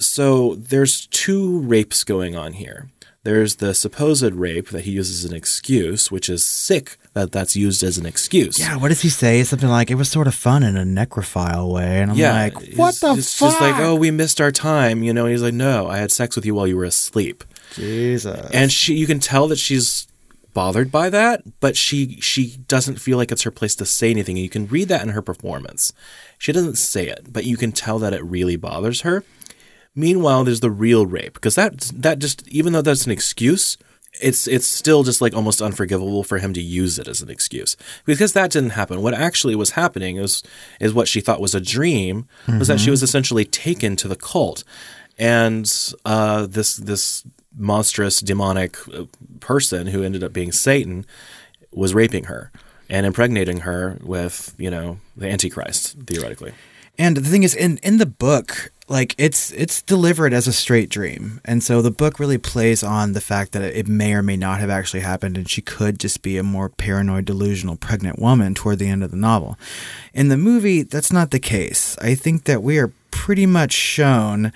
so 0.00 0.54
there's 0.56 1.06
two 1.06 1.60
rapes 1.60 2.04
going 2.04 2.36
on 2.36 2.54
here. 2.54 2.88
There's 3.24 3.56
the 3.56 3.72
supposed 3.72 4.32
rape 4.34 4.70
that 4.70 4.84
he 4.84 4.90
uses 4.90 5.24
as 5.24 5.30
an 5.30 5.36
excuse, 5.36 6.10
which 6.10 6.28
is 6.28 6.44
sick 6.44 6.96
that 7.12 7.30
that's 7.30 7.54
used 7.54 7.84
as 7.84 7.96
an 7.96 8.04
excuse. 8.04 8.58
Yeah, 8.58 8.76
what 8.76 8.88
does 8.88 9.02
he 9.02 9.10
say? 9.10 9.44
Something 9.44 9.68
like 9.68 9.90
it 9.92 9.94
was 9.94 10.10
sort 10.10 10.26
of 10.26 10.34
fun 10.34 10.64
in 10.64 10.76
a 10.76 10.82
necrophile 10.82 11.72
way, 11.72 12.00
and 12.00 12.10
I'm 12.10 12.16
like, 12.44 12.54
what 12.74 12.96
the 12.96 13.14
it's 13.14 13.38
fuck? 13.38 13.50
just 13.50 13.60
like, 13.60 13.76
oh, 13.78 13.94
we 13.94 14.10
missed 14.10 14.40
our 14.40 14.50
time, 14.50 15.04
you 15.04 15.12
know. 15.12 15.26
And 15.26 15.32
he's 15.32 15.42
like, 15.42 15.54
no, 15.54 15.86
I 15.86 15.98
had 15.98 16.10
sex 16.10 16.34
with 16.34 16.44
you 16.44 16.54
while 16.54 16.66
you 16.66 16.76
were 16.76 16.84
asleep. 16.84 17.44
Jesus. 17.74 18.50
And 18.52 18.72
she, 18.72 18.94
you 18.94 19.06
can 19.06 19.20
tell 19.20 19.46
that 19.48 19.56
she's 19.56 20.08
bothered 20.52 20.90
by 20.90 21.08
that, 21.10 21.42
but 21.60 21.76
she 21.76 22.20
she 22.20 22.56
doesn't 22.68 22.96
feel 22.96 23.18
like 23.18 23.30
it's 23.30 23.42
her 23.42 23.50
place 23.50 23.74
to 23.76 23.86
say 23.86 24.10
anything. 24.10 24.36
And 24.36 24.42
you 24.42 24.50
can 24.50 24.66
read 24.66 24.88
that 24.88 25.02
in 25.02 25.10
her 25.10 25.22
performance. 25.22 25.92
She 26.38 26.52
doesn't 26.52 26.76
say 26.76 27.06
it, 27.06 27.32
but 27.32 27.44
you 27.44 27.56
can 27.56 27.70
tell 27.72 27.98
that 28.00 28.12
it 28.12 28.24
really 28.24 28.56
bothers 28.56 29.02
her. 29.02 29.24
Meanwhile, 29.94 30.44
there's 30.44 30.60
the 30.60 30.70
real 30.70 31.06
rape 31.06 31.34
because 31.34 31.54
that 31.54 31.80
that 31.94 32.18
just 32.18 32.46
even 32.48 32.72
though 32.72 32.82
that's 32.82 33.04
an 33.04 33.12
excuse, 33.12 33.76
it's 34.20 34.46
it's 34.46 34.66
still 34.66 35.02
just 35.02 35.20
like 35.20 35.34
almost 35.34 35.60
unforgivable 35.60 36.24
for 36.24 36.38
him 36.38 36.52
to 36.54 36.62
use 36.62 36.98
it 36.98 37.08
as 37.08 37.22
an 37.22 37.30
excuse 37.30 37.76
because 38.04 38.32
that 38.32 38.50
didn't 38.50 38.70
happen. 38.70 39.02
What 39.02 39.14
actually 39.14 39.54
was 39.54 39.70
happening 39.70 40.16
is 40.16 40.42
is 40.80 40.94
what 40.94 41.08
she 41.08 41.20
thought 41.20 41.40
was 41.40 41.54
a 41.54 41.60
dream 41.60 42.26
was 42.58 42.68
that 42.68 42.80
she 42.80 42.90
was 42.90 43.02
essentially 43.02 43.44
taken 43.44 43.96
to 43.96 44.08
the 44.08 44.16
cult, 44.16 44.64
and 45.18 45.70
uh, 46.04 46.46
this 46.46 46.76
this 46.76 47.24
monstrous 47.56 48.20
demonic 48.20 48.76
uh, 48.88 49.04
person 49.40 49.88
who 49.88 50.02
ended 50.02 50.24
up 50.24 50.32
being 50.32 50.52
Satan 50.52 51.04
was 51.70 51.94
raping 51.94 52.24
her 52.24 52.50
and 52.88 53.06
impregnating 53.06 53.60
her 53.60 53.98
with 54.02 54.54
you 54.58 54.70
know 54.70 54.98
the 55.16 55.28
Antichrist 55.28 55.98
theoretically. 56.06 56.52
And 56.98 57.16
the 57.16 57.28
thing 57.28 57.42
is, 57.42 57.54
in 57.54 57.78
in 57.78 57.98
the 57.98 58.06
book, 58.06 58.71
like 58.88 59.14
it's 59.16 59.52
it's 59.52 59.80
delivered 59.82 60.32
as 60.32 60.46
a 60.46 60.52
straight 60.52 60.88
dream, 60.88 61.40
and 61.44 61.62
so 61.62 61.80
the 61.80 61.90
book 61.90 62.18
really 62.18 62.38
plays 62.38 62.82
on 62.82 63.12
the 63.12 63.20
fact 63.20 63.52
that 63.52 63.62
it 63.62 63.88
may 63.88 64.14
or 64.14 64.22
may 64.22 64.36
not 64.36 64.60
have 64.60 64.70
actually 64.70 65.00
happened, 65.00 65.36
and 65.36 65.48
she 65.48 65.62
could 65.62 65.98
just 65.98 66.22
be 66.22 66.36
a 66.36 66.42
more 66.42 66.68
paranoid, 66.68 67.24
delusional, 67.24 67.76
pregnant 67.76 68.18
woman 68.18 68.54
toward 68.54 68.78
the 68.78 68.88
end 68.88 69.02
of 69.04 69.10
the 69.10 69.16
novel. 69.16 69.56
In 70.12 70.28
the 70.28 70.36
movie, 70.36 70.82
that's 70.82 71.12
not 71.12 71.30
the 71.30 71.38
case. 71.38 71.96
I 71.98 72.14
think 72.14 72.44
that 72.44 72.62
we 72.62 72.78
are 72.78 72.92
pretty 73.10 73.46
much 73.46 73.72
shown 73.72 74.52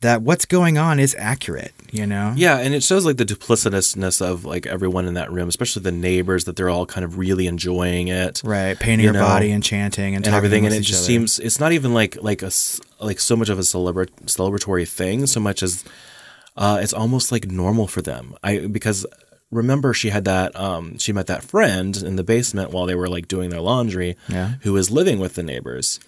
that 0.00 0.22
what's 0.22 0.44
going 0.44 0.78
on 0.78 1.00
is 1.00 1.16
accurate. 1.18 1.72
You 1.94 2.06
know? 2.08 2.32
Yeah, 2.36 2.58
and 2.58 2.74
it 2.74 2.82
shows 2.82 3.06
like 3.06 3.18
the 3.18 3.24
duplicitousness 3.24 4.20
of 4.20 4.44
like 4.44 4.66
everyone 4.66 5.06
in 5.06 5.14
that 5.14 5.30
room, 5.30 5.48
especially 5.48 5.82
the 5.82 5.92
neighbors, 5.92 6.42
that 6.44 6.56
they're 6.56 6.68
all 6.68 6.86
kind 6.86 7.04
of 7.04 7.18
really 7.18 7.46
enjoying 7.46 8.08
it, 8.08 8.42
Right, 8.44 8.76
painting 8.78 9.04
You 9.04 9.12
her 9.12 9.18
know, 9.20 9.24
body 9.24 9.52
and 9.52 9.62
chanting 9.62 10.16
and, 10.16 10.26
and 10.26 10.34
everything. 10.34 10.66
And 10.66 10.74
it 10.74 10.80
just 10.80 11.00
other. 11.02 11.06
seems 11.06 11.38
it's 11.38 11.60
not 11.60 11.70
even 11.70 11.94
like 11.94 12.20
like 12.20 12.42
a 12.42 12.50
like 13.00 13.20
so 13.20 13.36
much 13.36 13.48
of 13.48 13.58
a 13.60 13.62
celebra- 13.62 14.08
celebratory 14.26 14.88
thing, 14.88 15.26
so 15.28 15.38
much 15.38 15.62
as 15.62 15.84
uh, 16.56 16.78
it's 16.82 16.92
almost 16.92 17.30
like 17.30 17.46
normal 17.46 17.86
for 17.86 18.02
them. 18.02 18.34
I 18.42 18.66
because 18.66 19.06
remember 19.52 19.94
she 19.94 20.08
had 20.10 20.24
that 20.24 20.56
um, 20.58 20.98
she 20.98 21.12
met 21.12 21.28
that 21.28 21.44
friend 21.44 21.96
in 21.96 22.16
the 22.16 22.24
basement 22.24 22.72
while 22.72 22.86
they 22.86 22.96
were 22.96 23.08
like 23.08 23.28
doing 23.28 23.50
their 23.50 23.60
laundry, 23.60 24.16
Yeah. 24.28 24.54
who 24.62 24.72
was 24.72 24.90
living 24.90 25.20
with 25.20 25.34
the 25.34 25.44
neighbors. 25.44 26.00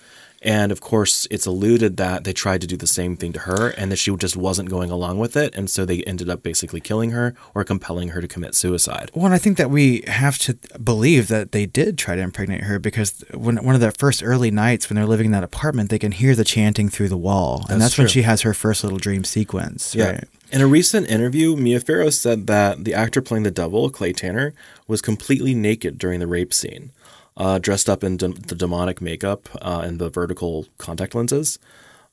And 0.47 0.71
of 0.71 0.81
course, 0.81 1.27
it's 1.29 1.45
alluded 1.45 1.97
that 1.97 2.23
they 2.23 2.33
tried 2.33 2.61
to 2.61 2.69
do 2.69 2.77
the 2.77 2.87
same 2.87 3.17
thing 3.17 3.33
to 3.33 3.41
her 3.41 3.71
and 3.71 3.91
that 3.91 3.97
she 3.97 4.15
just 4.15 4.37
wasn't 4.37 4.71
going 4.71 4.93
along 4.93 5.19
with 5.19 5.37
it. 5.37 5.53
And 5.57 5.69
so 5.69 5.85
they 5.85 6.05
ended 6.05 6.31
up 6.31 6.45
basically 6.45 6.81
killing 6.81 7.11
her 7.11 7.35
or 7.53 7.65
compelling 7.65 8.11
her 8.11 8.21
to 8.21 8.29
commit 8.29 8.55
suicide. 8.55 9.11
Well, 9.13 9.27
and 9.27 9.35
I 9.35 9.39
think 9.39 9.57
that 9.59 9.71
we 9.71 10.05
have 10.07 10.39
to 10.39 10.55
believe 10.79 11.27
that 11.29 11.51
they 11.51 11.67
did 11.67 11.99
try 11.99 12.15
to 12.15 12.23
impregnate 12.23 12.63
her 12.63 12.79
because 12.79 13.25
when 13.35 13.57
one 13.65 13.75
of 13.75 13.81
the 13.81 13.91
first 13.91 14.23
early 14.23 14.53
nights 14.53 14.89
when 14.89 14.95
they're 14.95 15.05
living 15.05 15.27
in 15.27 15.33
that 15.33 15.43
apartment, 15.43 15.91
they 15.91 15.99
can 15.99 16.13
hear 16.13 16.37
the 16.37 16.45
chanting 16.45 16.89
through 16.89 17.09
the 17.09 17.17
wall, 17.17 17.67
and 17.69 17.81
That's 17.81 17.97
that's 17.97 17.99
when 17.99 18.07
she 18.07 18.23
has 18.23 18.43
her 18.43 18.55
first 18.55 18.85
little 18.85 18.99
dream 18.99 19.25
sequence. 19.25 19.97
Right? 19.97 20.25
In 20.53 20.61
a 20.61 20.67
recent 20.69 21.09
interview, 21.09 21.57
Mia 21.57 21.81
Farrow 21.81 22.11
said 22.11 22.47
that 22.47 22.85
the 22.85 22.95
actor 22.95 23.21
playing 23.21 23.43
the 23.43 23.51
devil, 23.51 23.91
Clay 23.91 24.13
Tanner, 24.13 24.55
was 24.87 25.03
completely 25.03 25.55
naked 25.55 25.99
during 25.99 26.21
the 26.21 26.27
rape 26.29 26.55
scene, 26.55 26.93
uh, 27.37 27.59
dressed 27.59 27.88
up 27.88 28.03
in 28.03 28.16
de- 28.16 28.29
the 28.29 28.55
demonic 28.55 29.01
makeup 29.01 29.49
uh, 29.61 29.83
and 29.85 29.99
the 29.99 30.11
vertical 30.11 30.66
contact 30.79 31.14
lenses. 31.14 31.59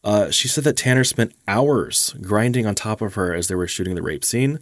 Uh, 0.04 0.30
she 0.30 0.48
said 0.48 0.66
that 0.66 0.76
Tanner 0.76 1.06
spent 1.06 1.34
hours 1.48 2.14
grinding 2.22 2.66
on 2.66 2.76
top 2.76 3.02
of 3.02 3.14
her 3.16 3.34
as 3.34 3.48
they 3.48 3.56
were 3.56 3.68
shooting 3.68 3.96
the 3.96 4.02
rape 4.02 4.26
scene. 4.26 4.60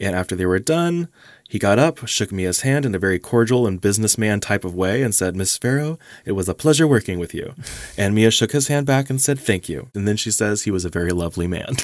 And 0.00 0.16
after 0.16 0.34
they 0.34 0.46
were 0.46 0.58
done, 0.58 1.08
he 1.50 1.58
got 1.58 1.80
up, 1.80 2.06
shook 2.06 2.30
Mia's 2.30 2.60
hand 2.60 2.86
in 2.86 2.94
a 2.94 2.98
very 3.00 3.18
cordial 3.18 3.66
and 3.66 3.80
businessman 3.80 4.38
type 4.38 4.64
of 4.64 4.72
way, 4.72 5.02
and 5.02 5.12
said, 5.12 5.34
Miss 5.34 5.58
Farrow, 5.58 5.98
it 6.24 6.32
was 6.32 6.48
a 6.48 6.54
pleasure 6.54 6.86
working 6.86 7.18
with 7.18 7.34
you. 7.34 7.54
And 7.96 8.14
Mia 8.14 8.30
shook 8.30 8.52
his 8.52 8.68
hand 8.68 8.86
back 8.86 9.10
and 9.10 9.20
said, 9.20 9.38
Thank 9.38 9.68
you. 9.68 9.88
And 9.94 10.06
then 10.06 10.16
she 10.16 10.30
says 10.30 10.62
he 10.62 10.70
was 10.70 10.84
a 10.84 10.88
very 10.88 11.10
lovely 11.10 11.46
man. 11.46 11.74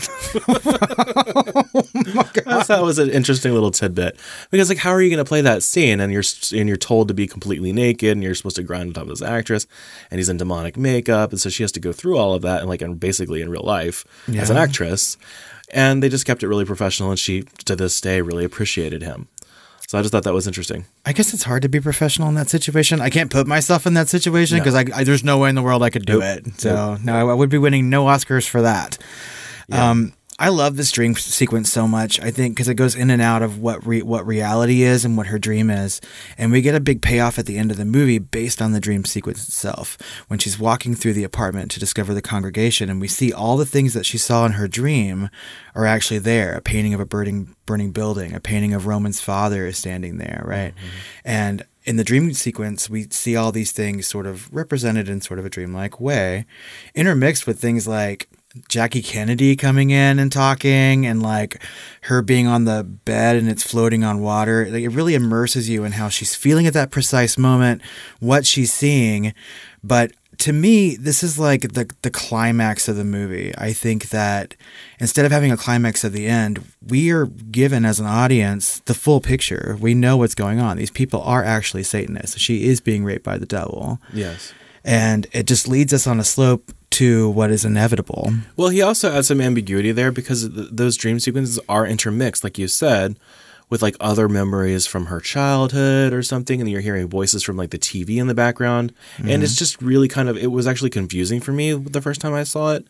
Oh 2.47 2.63
Thought 2.63 2.79
it 2.81 2.85
was 2.85 2.99
an 2.99 3.11
interesting 3.11 3.53
little 3.53 3.71
tidbit 3.71 4.19
because, 4.51 4.69
like, 4.69 4.79
how 4.79 4.91
are 4.91 5.03
you 5.03 5.11
going 5.11 5.25
to 5.25 5.29
play 5.29 5.41
that 5.41 5.63
scene 5.63 6.01
and 6.01 6.13
you're 6.13 6.23
and 6.53 6.69
you're 6.69 6.77
told 6.77 7.09
to 7.09 7.15
be 7.15 7.27
completely 7.27 7.73
naked 7.73 8.13
and 8.13 8.23
you're 8.23 8.35
supposed 8.35 8.57
to 8.57 8.63
grind 8.63 8.89
on 8.89 8.95
top 8.95 9.03
of 9.05 9.09
this 9.09 9.23
actress 9.23 9.67
and 10.11 10.19
he's 10.19 10.29
in 10.29 10.37
demonic 10.37 10.77
makeup 10.77 11.31
and 11.31 11.41
so 11.41 11.49
she 11.49 11.63
has 11.63 11.73
to 11.73 11.81
go 11.81 11.93
through 11.93 12.17
all 12.17 12.35
of 12.35 12.43
that 12.43 12.61
and 12.61 12.69
like 12.69 12.83
and 12.83 12.99
basically 13.01 13.43
in 13.43 13.51
real 13.51 13.63
life 13.63 14.05
as 14.35 14.51
an 14.51 14.57
actress 14.57 15.17
and 15.71 16.03
they 16.03 16.09
just 16.09 16.27
kept 16.27 16.43
it 16.43 16.49
really 16.49 16.65
professional 16.65 17.11
and 17.11 17.19
she 17.19 17.43
to 17.65 17.75
this 17.77 18.01
day 18.01 18.21
really 18.21 18.45
appreciated 18.45 19.03
him. 19.03 19.29
So 19.89 19.97
I 19.99 20.03
just 20.03 20.11
thought 20.13 20.25
that 20.25 20.35
was 20.35 20.47
interesting. 20.49 20.85
I 21.05 21.13
guess 21.13 21.33
it's 21.33 21.45
hard 21.45 21.63
to 21.63 21.69
be 21.69 21.81
professional 21.81 22.29
in 22.29 22.35
that 22.35 22.49
situation. 22.51 23.01
I 23.01 23.09
can't 23.09 23.31
put 23.31 23.47
myself 23.47 23.87
in 23.87 23.95
that 23.95 24.09
situation 24.09 24.59
because 24.59 24.75
I, 24.75 24.85
I 24.95 25.05
there's 25.05 25.23
no 25.23 25.39
way 25.39 25.49
in 25.49 25.55
the 25.55 25.63
world 25.63 25.83
I 25.85 25.91
could 25.91 26.05
do 26.07 26.19
Nope. 26.19 26.45
it. 26.47 26.61
So 26.61 26.97
no, 27.05 27.31
I 27.31 27.35
would 27.35 27.51
be 27.51 27.59
winning 27.59 27.89
no 27.89 28.05
Oscars 28.07 28.49
for 28.49 28.63
that. 28.63 28.99
Um, 29.71 30.13
I 30.39 30.51
love 30.51 30.77
this 30.77 30.93
dream 30.93 31.15
sequence 31.15 31.73
so 31.73 31.89
much. 31.89 32.21
I 32.21 32.31
think 32.31 32.55
because 32.55 32.69
it 32.69 32.75
goes 32.75 32.95
in 32.95 33.09
and 33.09 33.23
out 33.23 33.43
of 33.43 33.59
what 33.59 33.87
re- 33.87 34.03
what 34.03 34.27
reality 34.27 34.83
is 34.83 35.05
and 35.05 35.17
what 35.17 35.29
her 35.29 35.39
dream 35.39 35.71
is, 35.71 36.01
and 36.37 36.53
we 36.53 36.61
get 36.61 36.75
a 36.75 36.81
big 36.81 37.01
payoff 37.01 37.39
at 37.39 37.47
the 37.47 37.57
end 37.57 37.71
of 37.71 37.79
the 37.79 37.87
movie 37.87 38.19
based 38.19 38.61
on 38.61 38.73
the 38.73 38.81
dream 38.81 39.07
sequence 39.07 39.49
itself. 39.49 39.97
When 40.29 40.39
she's 40.39 40.59
walking 40.59 40.95
through 40.95 41.15
the 41.15 41.25
apartment 41.25 41.71
to 41.71 41.81
discover 41.81 42.13
the 42.13 42.21
congregation, 42.21 42.91
and 42.91 43.01
we 43.01 43.09
see 43.09 43.33
all 43.33 43.57
the 43.57 43.65
things 43.65 43.95
that 43.95 44.05
she 44.05 44.19
saw 44.19 44.45
in 44.45 44.53
her 44.53 44.69
dream 44.69 45.31
are 45.75 45.87
actually 45.87 46.19
there. 46.19 46.55
A 46.55 46.61
painting 46.61 46.93
of 46.93 47.01
a 47.01 47.07
burning 47.07 47.57
burning 47.65 47.93
building, 47.93 48.35
a 48.35 48.41
painting 48.41 48.75
of 48.75 48.87
Roman's 48.87 49.21
father 49.21 49.67
is 49.67 49.79
standing 49.79 50.19
there, 50.19 50.43
right? 50.47 50.75
Mm-hmm. 50.75 50.97
And 51.25 51.65
in 51.85 51.97
the 51.97 52.05
dream 52.05 52.33
sequence, 52.35 52.91
we 52.91 53.07
see 53.11 53.37
all 53.37 53.53
these 53.53 53.73
things 53.73 54.07
sort 54.07 54.27
of 54.27 54.53
represented 54.53 55.09
in 55.09 55.23
sort 55.23 55.39
of 55.39 55.47
a 55.47 55.51
dreamlike 55.51 55.99
way, 55.99 56.45
intermixed 56.95 57.47
with 57.47 57.59
things 57.59 57.89
like 57.89 58.29
Jackie 58.69 59.03
Kennedy 59.03 59.57
coming 59.57 59.91
in 59.91 60.19
and 60.19 60.31
talking, 60.31 61.07
and 61.07 61.23
like 61.23 61.63
her 62.03 62.23
being 62.23 62.47
on 62.47 62.65
the 62.65 62.85
bed 62.85 63.37
and 63.37 63.49
it's 63.49 63.63
floating 63.63 64.05
on 64.05 64.21
water. 64.21 64.67
Like, 64.71 64.83
it 64.83 64.89
really 64.89 65.15
immerses 65.15 65.69
you 65.69 65.85
in 65.85 65.93
how 65.93 66.09
she's 66.09 66.35
feeling 66.35 66.67
at 66.67 66.75
that 66.75 66.91
precise 66.91 67.37
moment, 67.37 67.83
what 68.21 68.47
she's 68.47 68.73
seeing. 68.73 69.35
But 69.83 70.13
to 70.39 70.53
me, 70.53 70.97
this 70.97 71.23
is 71.23 71.39
like 71.39 71.63
the 71.63 71.91
the 72.03 72.11
climax 72.11 72.89
of 72.89 72.97
the 72.97 73.05
movie. 73.05 73.55
I 73.57 73.73
think 73.73 74.11
that 74.11 74.55
instead 74.99 75.25
of 75.25 75.33
having 75.33 75.53
a 75.53 75.57
climax 75.57 76.05
at 76.05 76.13
the 76.13 76.27
end, 76.27 76.65
we 76.87 77.11
are 77.11 77.27
given 77.27 77.85
as 77.85 78.01
an 78.01 78.07
audience 78.07 78.81
the 78.81 78.95
full 78.95 79.21
picture. 79.21 79.77
We 79.81 79.95
know 79.95 80.17
what's 80.17 80.35
going 80.35 80.61
on. 80.61 80.77
These 80.77 80.91
people 80.91 81.23
are 81.23 81.45
actually 81.45 81.85
Satanists. 81.85 82.39
She 82.39 82.69
is 82.69 82.81
being 82.81 83.05
raped 83.05 83.25
by 83.25 83.39
the 83.39 83.47
devil. 83.47 84.01
Yes. 84.13 84.53
And 84.85 85.27
it 85.33 85.47
just 85.47 85.67
leads 85.67 85.93
us 85.93 86.07
on 86.07 86.21
a 86.21 86.25
slope 86.25 86.73
to 86.97 87.29
what 87.31 87.51
is 87.51 87.65
inevitable. 87.65 88.33
Well, 88.57 88.69
he 88.71 88.81
also 88.81 89.13
adds 89.13 89.29
some 89.29 89.41
ambiguity 89.41 89.93
there 89.93 90.11
because 90.11 90.49
th- 90.49 90.69
those 90.73 90.97
dream 90.97 91.21
sequences 91.21 91.59
are 91.69 91.87
intermixed, 91.87 92.43
like 92.43 92.57
you 92.57 92.69
said, 92.69 93.19
with 93.69 93.83
like 93.83 93.97
other 94.01 94.29
memories 94.29 94.87
from 94.87 95.07
her 95.07 95.21
childhood 95.21 96.13
or 96.13 96.23
something, 96.23 96.61
and 96.61 96.71
you're 96.71 96.81
hearing 96.81 97.09
voices 97.09 97.43
from 97.43 97.57
like 97.57 97.71
the 97.71 97.79
TV 97.79 98.17
in 98.17 98.29
the 98.29 98.35
background, 98.35 98.95
and 99.19 99.43
it's 99.43 99.57
just 99.57 99.83
really 99.83 100.09
kind 100.09 100.29
of 100.29 100.37
it 100.39 100.47
was 100.53 100.67
actually 100.67 100.91
confusing 100.91 101.41
for 101.41 101.53
me 101.53 101.73
the 101.73 102.01
first 102.01 102.21
time 102.21 102.33
I 102.33 102.45
saw 102.45 102.73
it, 102.73 102.87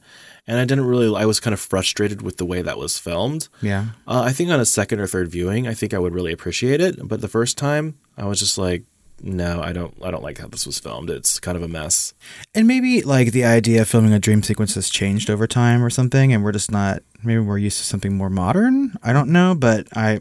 and 0.47 0.59
I 0.59 0.65
didn't 0.65 0.85
really 0.85 1.13
I 1.21 1.25
was 1.25 1.41
kind 1.41 1.55
of 1.55 1.61
frustrated 1.61 2.23
with 2.23 2.37
the 2.37 2.45
way 2.45 2.63
that 2.63 2.79
was 2.79 2.99
filmed. 2.99 3.49
Yeah. 3.63 3.87
Uh, 4.07 4.23
I 4.23 4.33
think 4.33 4.51
on 4.51 4.61
a 4.61 4.67
second 4.67 5.01
or 5.01 5.07
third 5.07 5.29
viewing, 5.31 5.67
I 5.67 5.75
think 5.75 5.95
I 5.95 5.99
would 5.99 6.15
really 6.15 6.33
appreciate 6.33 6.81
it, 6.81 6.97
but 7.09 7.23
the 7.23 7.29
first 7.29 7.59
time 7.59 7.97
I 8.17 8.27
was 8.27 8.39
just 8.39 8.57
like. 8.59 8.85
No, 9.23 9.63
I 9.63 9.73
don't. 9.73 9.95
I 10.03 10.11
don't 10.11 10.23
like 10.23 10.39
how 10.39 10.47
this 10.47 10.67
was 10.67 10.79
filmed. 10.79 11.09
It's 11.09 11.41
kind 11.41 11.57
of 11.57 11.63
a 11.63 11.69
mess. 11.69 12.13
And 12.55 12.67
maybe 12.67 13.01
like 13.03 13.33
the 13.33 13.45
idea 13.45 13.83
of 13.83 13.89
filming 13.89 14.13
a 14.13 14.19
dream 14.19 14.43
sequence 14.43 14.75
has 14.75 14.91
changed 14.91 15.31
over 15.31 15.47
time 15.47 15.83
or 15.83 15.89
something, 15.89 16.33
and 16.33 16.45
we're 16.45 16.53
just 16.53 16.71
not. 16.71 17.03
Maybe 17.23 17.41
we're 17.41 17.59
used 17.59 17.79
to 17.79 17.85
something 17.85 18.15
more 18.15 18.29
modern. 18.29 18.95
I 19.03 19.13
don't 19.15 19.31
know, 19.31 19.55
but 19.55 19.89
I, 19.97 20.21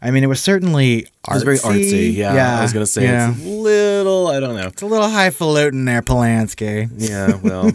I 0.00 0.10
mean, 0.10 0.24
it 0.24 0.26
was 0.26 0.40
certainly 0.40 1.02
artsy. 1.26 1.30
It 1.30 1.34
was 1.34 1.42
very 1.42 1.58
artsy. 1.58 2.14
Yeah, 2.14 2.58
I 2.58 2.62
was 2.62 2.72
gonna 2.72 2.86
say 2.86 3.04
yeah. 3.04 3.30
it's 3.30 3.44
a 3.44 3.48
little. 3.48 4.28
I 4.28 4.40
don't 4.40 4.56
know. 4.56 4.68
It's 4.68 4.82
a 4.82 4.86
little 4.86 5.08
highfalutin 5.08 5.84
there, 5.84 6.02
Polanski. 6.02 6.90
Yeah, 6.96 7.36
well, 7.36 7.70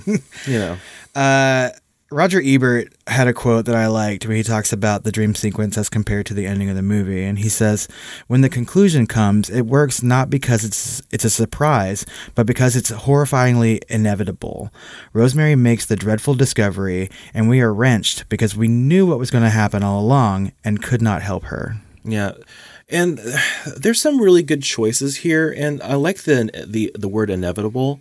you 0.45 0.59
know. 0.59 0.77
Uh, 1.15 1.69
Roger 2.11 2.39
Ebert 2.43 2.93
had 3.07 3.27
a 3.27 3.33
quote 3.33 3.65
that 3.65 3.75
I 3.75 3.87
liked 3.87 4.27
where 4.27 4.37
he 4.37 4.43
talks 4.43 4.71
about 4.71 5.03
the 5.03 5.11
dream 5.11 5.33
sequence 5.33 5.75
as 5.75 5.89
compared 5.89 6.27
to 6.27 6.35
the 6.35 6.45
ending 6.45 6.69
of 6.69 6.75
the 6.75 6.83
movie, 6.83 7.23
and 7.23 7.39
he 7.39 7.49
says, 7.49 7.87
"When 8.27 8.41
the 8.41 8.49
conclusion 8.49 9.07
comes, 9.07 9.49
it 9.49 9.63
works 9.63 10.03
not 10.03 10.29
because 10.29 10.63
it's 10.63 11.01
it's 11.11 11.25
a 11.25 11.31
surprise, 11.31 12.05
but 12.35 12.45
because 12.45 12.75
it's 12.75 12.91
horrifyingly 12.91 13.83
inevitable. 13.89 14.71
Rosemary 15.13 15.55
makes 15.55 15.87
the 15.87 15.95
dreadful 15.95 16.35
discovery, 16.35 17.09
and 17.33 17.49
we 17.49 17.59
are 17.59 17.73
wrenched 17.73 18.29
because 18.29 18.55
we 18.55 18.67
knew 18.67 19.07
what 19.07 19.19
was 19.19 19.31
going 19.31 19.43
to 19.43 19.49
happen 19.49 19.81
all 19.81 19.99
along 19.99 20.51
and 20.63 20.83
could 20.83 21.01
not 21.01 21.23
help 21.23 21.45
her." 21.45 21.77
Yeah. 22.03 22.33
And 22.87 23.17
there's 23.77 23.99
some 23.99 24.21
really 24.21 24.43
good 24.43 24.61
choices 24.61 25.17
here, 25.17 25.51
and 25.57 25.81
I 25.81 25.95
like 25.95 26.19
the 26.19 26.51
the 26.67 26.91
the 26.93 27.09
word 27.09 27.31
inevitable 27.31 27.99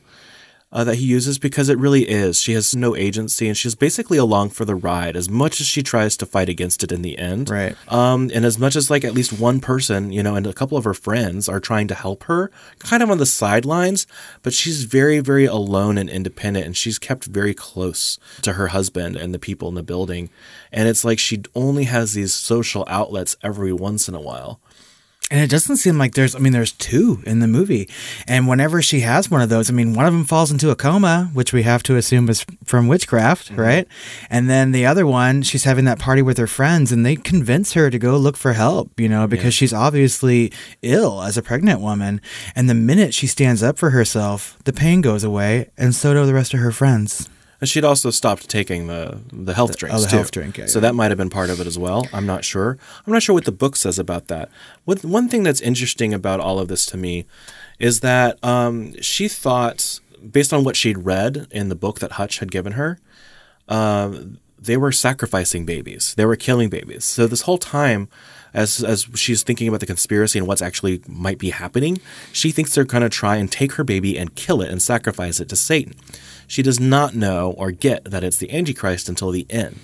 uh, 0.75 0.83
that 0.83 0.97
he 0.97 1.07
uses 1.07 1.39
because 1.39 1.69
it 1.69 1.79
really 1.79 2.03
is. 2.03 2.41
She 2.41 2.53
has 2.55 2.75
no 2.75 2.97
agency, 2.97 3.47
and 3.47 3.57
she's 3.57 3.77
basically 3.77 4.19
along 4.19 4.51
for 4.51 4.65
the 4.65 4.75
ride 4.75 5.17
as 5.17 5.31
much 5.31 5.61
as 5.61 5.69
she 5.69 5.85
tries 5.85 6.17
to 6.17 6.27
fight 6.27 6.49
against 6.49 6.83
it 6.83 6.91
in 6.91 7.03
the 7.03 7.17
end. 7.17 7.49
Right. 7.49 7.77
Um, 7.91 8.31
and 8.35 8.45
as 8.45 8.59
much 8.59 8.75
as 8.75 8.91
like 8.91 9.05
at 9.05 9.15
least 9.15 9.33
one 9.33 9.61
person, 9.61 10.13
you 10.13 10.23
know, 10.23 10.35
and 10.35 10.47
a 10.47 10.53
couple 10.53 10.77
of 10.77 10.85
her 10.85 10.93
friends 10.93 11.49
are 11.49 11.61
trying 11.61 11.87
to 11.89 11.95
help 11.95 12.25
her, 12.25 12.51
kind 12.81 13.03
of 13.05 13.11
on 13.11 13.19
the 13.19 13.27
sidelines, 13.27 14.09
but 14.43 14.53
she's 14.53 14.83
very, 14.83 15.21
very 15.21 15.47
alone 15.47 15.97
and 15.97 16.11
independent, 16.11 16.67
and 16.67 16.77
she's 16.77 16.99
kept 16.99 17.27
very 17.27 17.55
close 17.55 18.19
to 18.43 18.55
her 18.55 18.69
husband 18.69 19.15
and 19.15 19.33
the 19.33 19.39
people 19.39 19.69
in 19.69 19.77
the 19.77 19.83
building. 19.85 20.29
And 20.73 20.89
it's 20.89 21.05
like 21.05 21.21
she 21.21 21.43
only 21.55 21.85
has 21.85 22.15
these 22.15 22.35
social 22.35 22.85
outlets 22.89 23.37
every 23.45 23.73
once 23.73 24.09
in 24.09 24.15
a 24.17 24.21
while. 24.21 24.61
And 25.31 25.41
it 25.41 25.49
doesn't 25.49 25.79
seem 25.79 25.97
like 25.97 26.15
there's, 26.15 26.37
I 26.37 26.39
mean, 26.39 26.53
there's 26.53 26.73
two 26.73 27.23
in 27.27 27.41
the 27.41 27.49
movie. 27.49 27.89
And 28.29 28.47
whenever 28.47 28.83
she 28.83 29.01
has 29.01 29.31
one 29.31 29.41
of 29.41 29.49
those, 29.49 29.71
I 29.71 29.73
mean, 29.73 29.95
one 29.95 30.05
of 30.05 30.13
them 30.13 30.25
falls 30.25 30.51
into 30.51 30.71
a 30.71 30.77
coma, 30.77 31.31
which 31.33 31.53
we 31.53 31.63
have 31.63 31.83
to 31.85 31.97
assume 31.97 32.29
is 32.29 32.45
from 32.65 32.89
witchcraft, 32.89 33.49
mm-hmm. 33.49 33.61
right? 33.61 33.89
And 34.29 34.51
then 34.51 34.73
the 34.73 34.85
other 34.85 35.07
one, 35.07 35.41
she's 35.41 35.65
having 35.65 35.87
that 35.87 35.99
party 35.99 36.21
with 36.21 36.37
her 36.37 36.47
friends 36.47 36.93
and 36.93 37.07
they 37.07 37.17
convince 37.17 37.73
her 37.73 37.89
to 37.89 37.99
go 37.99 38.19
look 38.19 38.37
for 38.37 38.53
help, 38.53 39.01
you 39.01 39.09
know, 39.09 39.27
because 39.27 39.55
she's 39.55 39.73
obviously 39.73 40.53
ill 40.83 41.23
as 41.23 41.39
a 41.39 41.43
pregnant 41.43 41.81
woman. 41.81 42.21
And 42.55 42.69
the 42.69 42.75
minute 42.75 43.15
she 43.15 43.27
stands 43.27 43.63
up 43.63 43.79
for 43.79 43.91
herself, 43.91 44.59
the 44.65 44.75
pain 44.75 45.01
goes 45.01 45.25
away 45.25 45.71
and 45.79 45.95
so 45.95 46.13
do 46.13 46.27
the 46.27 46.35
rest 46.35 46.53
of 46.53 46.61
her 46.61 46.73
friends. 46.73 47.31
And 47.61 47.69
she'd 47.69 47.85
also 47.85 48.11
stopped 48.11 48.49
taking 48.49 48.87
the 48.89 49.21
the 49.33 49.55
health 49.55 49.77
drinks 49.77 50.03
the 50.05 50.11
too. 50.11 50.17
health 50.17 50.31
drink, 50.31 50.59
yeah, 50.59 50.67
so 50.67 50.79
yeah. 50.79 50.83
that 50.83 50.95
might 50.95 51.11
have 51.11 51.19
been 51.19 51.31
part 51.31 51.51
of 51.51 51.61
it 51.61 51.67
as 51.67 51.79
well. 51.79 52.07
I'm 52.13 52.27
not 52.27 52.45
sure. 52.45 52.79
I'm 53.07 53.13
not 53.13 53.23
sure 53.23 53.35
what 53.35 53.45
the 53.45 53.53
book 53.53 53.77
says 53.77 53.99
about 53.99 54.29
that. 54.29 54.51
What 54.85 55.05
one 55.05 55.29
thing 55.29 55.43
that's 55.43 55.61
interesting 55.61 56.13
about 56.13 56.41
all 56.41 56.59
of 56.59 56.69
this 56.69 56.85
to 56.87 56.97
me 56.97 57.27
is 57.79 58.01
that 58.01 58.43
um, 58.45 59.01
she 59.01 59.29
thought, 59.29 60.01
based 60.31 60.53
on 60.53 60.65
what 60.65 60.77
she'd 60.77 60.99
read 60.99 61.47
in 61.51 61.69
the 61.69 61.75
book 61.75 62.01
that 62.01 62.13
Hutch 62.13 62.39
had 62.39 62.51
given 62.51 62.73
her, 62.73 62.99
um, 63.69 64.39
they 64.59 64.77
were 64.77 64.93
sacrificing 64.93 65.65
babies. 65.65 66.15
They 66.15 66.25
were 66.25 66.37
killing 66.37 66.71
babies. 66.71 67.05
So 67.05 67.27
this 67.27 67.43
whole 67.43 67.59
time, 67.59 68.09
as 68.55 68.83
as 68.83 69.07
she's 69.15 69.43
thinking 69.43 69.69
about 69.69 69.81
the 69.81 69.87
conspiracy 69.87 70.39
and 70.39 70.49
what's 70.49 70.63
actually 70.63 71.03
might 71.07 71.39
be 71.39 71.51
happening, 71.51 71.99
she 72.33 72.51
thinks 72.53 72.75
they're 72.75 72.85
going 72.85 73.03
to 73.03 73.09
try 73.09 73.37
and 73.37 73.51
take 73.51 73.73
her 73.73 73.85
baby 73.85 74.17
and 74.17 74.35
kill 74.35 74.63
it 74.63 74.71
and 74.71 74.81
sacrifice 74.81 75.41
it 75.41 75.49
to 75.51 75.57
Satan. 75.57 75.95
She 76.47 76.63
does 76.63 76.79
not 76.79 77.15
know 77.15 77.53
or 77.57 77.71
get 77.71 78.05
that 78.05 78.23
it's 78.23 78.37
the 78.37 78.53
Antichrist 78.53 79.09
until 79.09 79.31
the 79.31 79.47
end. 79.51 79.81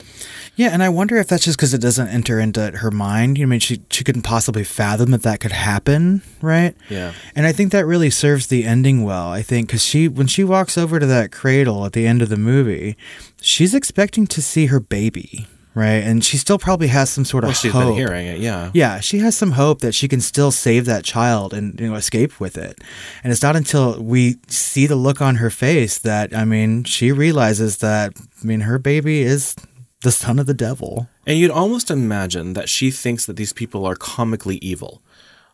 Yeah, 0.56 0.68
and 0.72 0.82
I 0.82 0.88
wonder 0.88 1.16
if 1.16 1.26
that's 1.26 1.44
just 1.44 1.56
because 1.56 1.72
it 1.72 1.80
doesn't 1.80 2.08
enter 2.08 2.38
into 2.38 2.70
her 2.72 2.90
mind. 2.90 3.38
You 3.38 3.46
know, 3.46 3.48
I 3.48 3.52
mean, 3.52 3.60
she 3.60 3.80
she 3.90 4.04
couldn't 4.04 4.22
possibly 4.22 4.64
fathom 4.64 5.10
that 5.12 5.22
that 5.22 5.40
could 5.40 5.52
happen, 5.52 6.22
right? 6.42 6.76
Yeah. 6.88 7.14
And 7.34 7.46
I 7.46 7.52
think 7.52 7.72
that 7.72 7.86
really 7.86 8.10
serves 8.10 8.48
the 8.48 8.64
ending 8.64 9.02
well. 9.02 9.30
I 9.30 9.42
think 9.42 9.68
because 9.68 9.84
she 9.84 10.06
when 10.08 10.26
she 10.26 10.44
walks 10.44 10.76
over 10.76 10.98
to 10.98 11.06
that 11.06 11.32
cradle 11.32 11.86
at 11.86 11.92
the 11.92 12.06
end 12.06 12.20
of 12.20 12.28
the 12.28 12.36
movie, 12.36 12.96
she's 13.40 13.74
expecting 13.74 14.26
to 14.26 14.42
see 14.42 14.66
her 14.66 14.80
baby, 14.80 15.46
right? 15.74 16.02
And 16.02 16.24
she 16.24 16.36
still 16.36 16.58
probably 16.58 16.88
has 16.88 17.10
some 17.10 17.24
sort 17.24 17.44
of 17.44 17.48
Well, 17.48 17.54
she's 17.54 17.72
hope. 17.72 17.88
been 17.88 17.94
hearing 17.94 18.26
it, 18.26 18.38
yeah. 18.40 18.70
Yeah, 18.74 19.00
she 19.00 19.18
has 19.18 19.36
some 19.36 19.52
hope 19.52 19.80
that 19.80 19.94
she 19.94 20.08
can 20.08 20.20
still 20.20 20.50
save 20.50 20.84
that 20.86 21.04
child 21.04 21.52
and 21.54 21.78
you 21.80 21.88
know 21.88 21.94
escape 21.96 22.40
with 22.40 22.56
it. 22.58 22.78
And 23.22 23.32
it's 23.32 23.42
not 23.42 23.56
until 23.56 24.02
we 24.02 24.36
see 24.48 24.86
the 24.86 24.96
look 24.96 25.20
on 25.20 25.36
her 25.36 25.50
face 25.50 25.98
that 25.98 26.34
I 26.34 26.44
mean, 26.44 26.84
she 26.84 27.12
realizes 27.12 27.78
that 27.78 28.12
I 28.42 28.46
mean 28.46 28.60
her 28.60 28.78
baby 28.78 29.22
is 29.22 29.54
the 30.02 30.10
son 30.12 30.38
of 30.38 30.46
the 30.46 30.54
devil. 30.54 31.08
And 31.26 31.38
you'd 31.38 31.50
almost 31.50 31.90
imagine 31.90 32.54
that 32.54 32.68
she 32.68 32.90
thinks 32.90 33.26
that 33.26 33.36
these 33.36 33.52
people 33.52 33.84
are 33.86 33.94
comically 33.94 34.56
evil, 34.56 35.02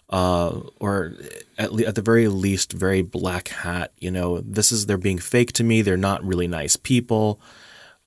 uh, 0.09 0.61
or 0.79 1.15
at, 1.59 1.73
le- 1.73 1.83
at 1.85 1.97
the 1.97 2.01
very 2.03 2.29
least, 2.29 2.73
very 2.73 3.03
black 3.03 3.49
hat. 3.49 3.91
You 3.99 4.11
know, 4.13 4.41
this 4.41 4.71
is 4.71 4.87
they're 4.87 4.97
being 4.99 5.19
fake 5.19 5.53
to 5.55 5.65
me. 5.65 5.83
They're 5.83 5.97
not 5.97 6.25
really 6.25 6.47
nice 6.47 6.77
people. 6.77 7.41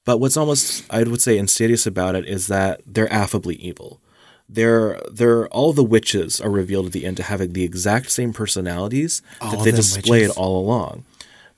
But 0.06 0.18
what's 0.20 0.38
almost, 0.38 0.86
I 0.90 1.04
would 1.04 1.22
say, 1.22 1.38
insidious 1.38 1.86
about 1.86 2.16
it 2.16 2.26
is 2.26 2.48
that 2.48 2.82
they're 2.86 3.12
affably 3.14 3.56
evil. 3.56 4.00
They're, 4.48 5.00
they're 5.12 5.48
all 5.50 5.74
the 5.74 5.84
witches 5.84 6.42
are 6.42 6.50
revealed 6.50 6.88
at 6.88 6.92
the 6.94 7.06
end 7.06 7.18
to 7.18 7.24
having 7.24 7.54
the 7.54 7.64
exact 7.64 8.10
same 8.12 8.34
personalities 8.34 9.22
All 9.42 9.52
that 9.52 9.64
they 9.64 9.72
displayed 9.72 10.22
witches? 10.24 10.38
all 10.38 10.60
along. 10.60 11.06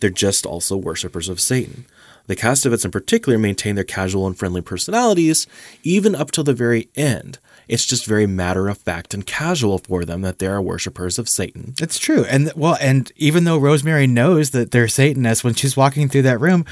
They're 0.02 0.10
just 0.10 0.46
also 0.46 0.76
worshippers 0.76 1.30
of 1.30 1.40
Satan. 1.40 1.86
The 2.28 2.36
Castevets 2.36 2.84
in 2.86 2.92
particular 2.92 3.38
maintain 3.38 3.76
their 3.76 3.84
casual 3.84 4.28
and 4.28 4.38
friendly 4.38 4.62
personalities 4.62 5.48
even 5.84 6.16
up 6.16 6.32
till 6.32 6.44
the 6.44 6.54
very 6.54 6.90
end. 6.96 7.40
It's 7.68 7.86
just 7.86 8.06
very 8.06 8.28
matter 8.28 8.68
of 8.68 8.78
fact 8.80 9.14
and 9.14 9.26
casual 9.26 9.78
for 9.78 10.04
them 10.04 10.22
that 10.22 10.40
they 10.40 10.48
are 10.48 10.62
worshippers 10.62 11.18
of 11.18 11.30
Satan. 11.30 11.74
It's 11.80 11.98
true. 11.98 12.26
And 12.26 12.52
well, 12.56 12.78
and 12.82 13.12
even 13.16 13.46
though 13.46 13.58
Rosemary 13.58 14.08
knows 14.08 14.52
that 14.52 14.72
they're 14.72 14.88
Satanists 14.90 15.44
when 15.44 15.54
she's 15.54 15.78
walking 15.78 16.10
through 16.10 16.24
that 16.24 16.40
room, 16.42 16.66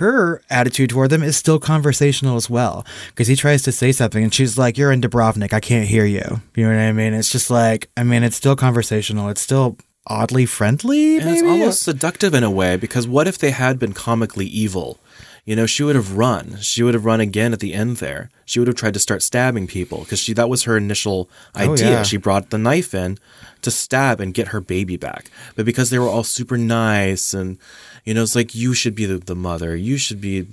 her 0.00 0.42
attitude 0.50 0.90
toward 0.90 1.10
them 1.10 1.22
is 1.22 1.36
still 1.36 1.58
conversational 1.58 2.36
as 2.36 2.50
well. 2.50 2.84
Because 3.10 3.28
he 3.28 3.36
tries 3.36 3.62
to 3.62 3.72
say 3.72 3.92
something 3.92 4.22
and 4.24 4.34
she's 4.34 4.58
like, 4.58 4.76
You're 4.76 4.92
in 4.92 5.00
Dubrovnik. 5.00 5.52
I 5.52 5.60
can't 5.60 5.86
hear 5.88 6.04
you. 6.04 6.40
You 6.56 6.64
know 6.66 6.74
what 6.74 6.80
I 6.82 6.92
mean? 6.92 7.14
It's 7.14 7.30
just 7.30 7.50
like, 7.50 7.88
I 7.96 8.02
mean, 8.02 8.22
it's 8.22 8.36
still 8.36 8.56
conversational. 8.56 9.28
It's 9.28 9.40
still 9.40 9.76
oddly 10.06 10.46
friendly. 10.46 11.18
And 11.18 11.30
it's 11.30 11.42
maybe? 11.42 11.52
almost 11.60 11.82
seductive 11.82 12.34
in 12.34 12.42
a 12.42 12.50
way 12.50 12.76
because 12.76 13.06
what 13.06 13.28
if 13.28 13.38
they 13.38 13.50
had 13.52 13.78
been 13.78 13.92
comically 13.92 14.46
evil? 14.46 14.98
You 15.46 15.56
know, 15.56 15.66
she 15.66 15.82
would 15.82 15.96
have 15.96 16.16
run. 16.16 16.58
She 16.60 16.82
would 16.82 16.94
have 16.94 17.04
run 17.06 17.20
again 17.20 17.52
at 17.52 17.60
the 17.60 17.72
end 17.72 17.96
there. 17.96 18.28
She 18.44 18.58
would 18.58 18.68
have 18.68 18.76
tried 18.76 18.94
to 18.94 19.00
start 19.00 19.22
stabbing 19.22 19.66
people 19.66 20.00
because 20.00 20.18
she 20.18 20.32
that 20.34 20.48
was 20.50 20.64
her 20.64 20.76
initial 20.76 21.30
Oh, 21.54 21.72
idea. 21.72 21.90
yeah. 21.90 22.02
She 22.02 22.18
brought 22.18 22.50
the 22.50 22.58
knife 22.58 22.94
in 22.94 23.18
to 23.62 23.70
stab 23.70 24.20
and 24.20 24.34
get 24.34 24.48
her 24.48 24.60
baby 24.60 24.96
back. 24.96 25.30
But 25.56 25.64
because 25.66 25.90
they 25.90 25.98
were 25.98 26.08
all 26.08 26.24
super 26.24 26.56
nice 26.58 27.32
and 27.34 27.58
you 28.04 28.14
know, 28.14 28.22
it's 28.22 28.34
like 28.36 28.54
you 28.54 28.74
should 28.74 28.94
be 28.94 29.06
the, 29.06 29.18
the 29.18 29.34
mother. 29.36 29.74
You 29.76 29.96
should 29.98 30.20
be 30.20 30.46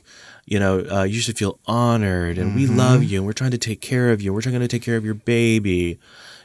you 0.49 0.59
know, 0.59 0.85
uh, 0.89 1.03
you 1.03 1.19
should 1.19 1.37
feel 1.37 1.59
honored 1.67 2.37
and 2.37 2.55
we 2.55 2.63
Mm-hmm. 2.65 2.77
love 2.77 3.03
you 3.03 3.17
and 3.19 3.25
we're 3.25 3.33
trying 3.33 3.51
to 3.51 3.57
take 3.57 3.81
care 3.81 4.11
of 4.11 4.21
you. 4.21 4.33
We're 4.33 4.41
trying 4.41 4.57
to 4.61 4.67
take 4.69 4.81
care 4.81 4.95
of 4.95 5.03
your 5.03 5.13
baby. 5.13 5.99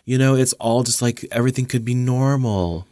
You 0.04 0.18
know, 0.18 0.34
it's 0.34 0.52
all 0.54 0.82
just 0.82 1.00
like 1.00 1.24
everything 1.30 1.66
could 1.66 1.84
be 1.84 1.94
normal 1.94 2.86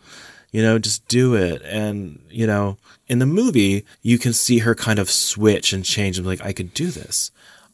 you 0.52 0.60
know 0.62 0.80
just 0.80 1.06
do 1.06 1.34
it 1.36 1.62
and 1.64 2.18
you 2.28 2.44
know 2.44 2.76
in 3.06 3.20
the 3.20 3.26
movie 3.26 3.84
you 4.02 4.18
can 4.18 4.32
see 4.32 4.58
her 4.58 4.74
kind 4.74 4.98
of 4.98 5.08
switch 5.08 5.72
and 5.72 5.84
change 5.84 6.18
and 6.18 6.24
be 6.24 6.28
like 6.30 6.44
i 6.44 6.52
could 6.52 6.74
do 6.74 6.90
this 6.90 7.30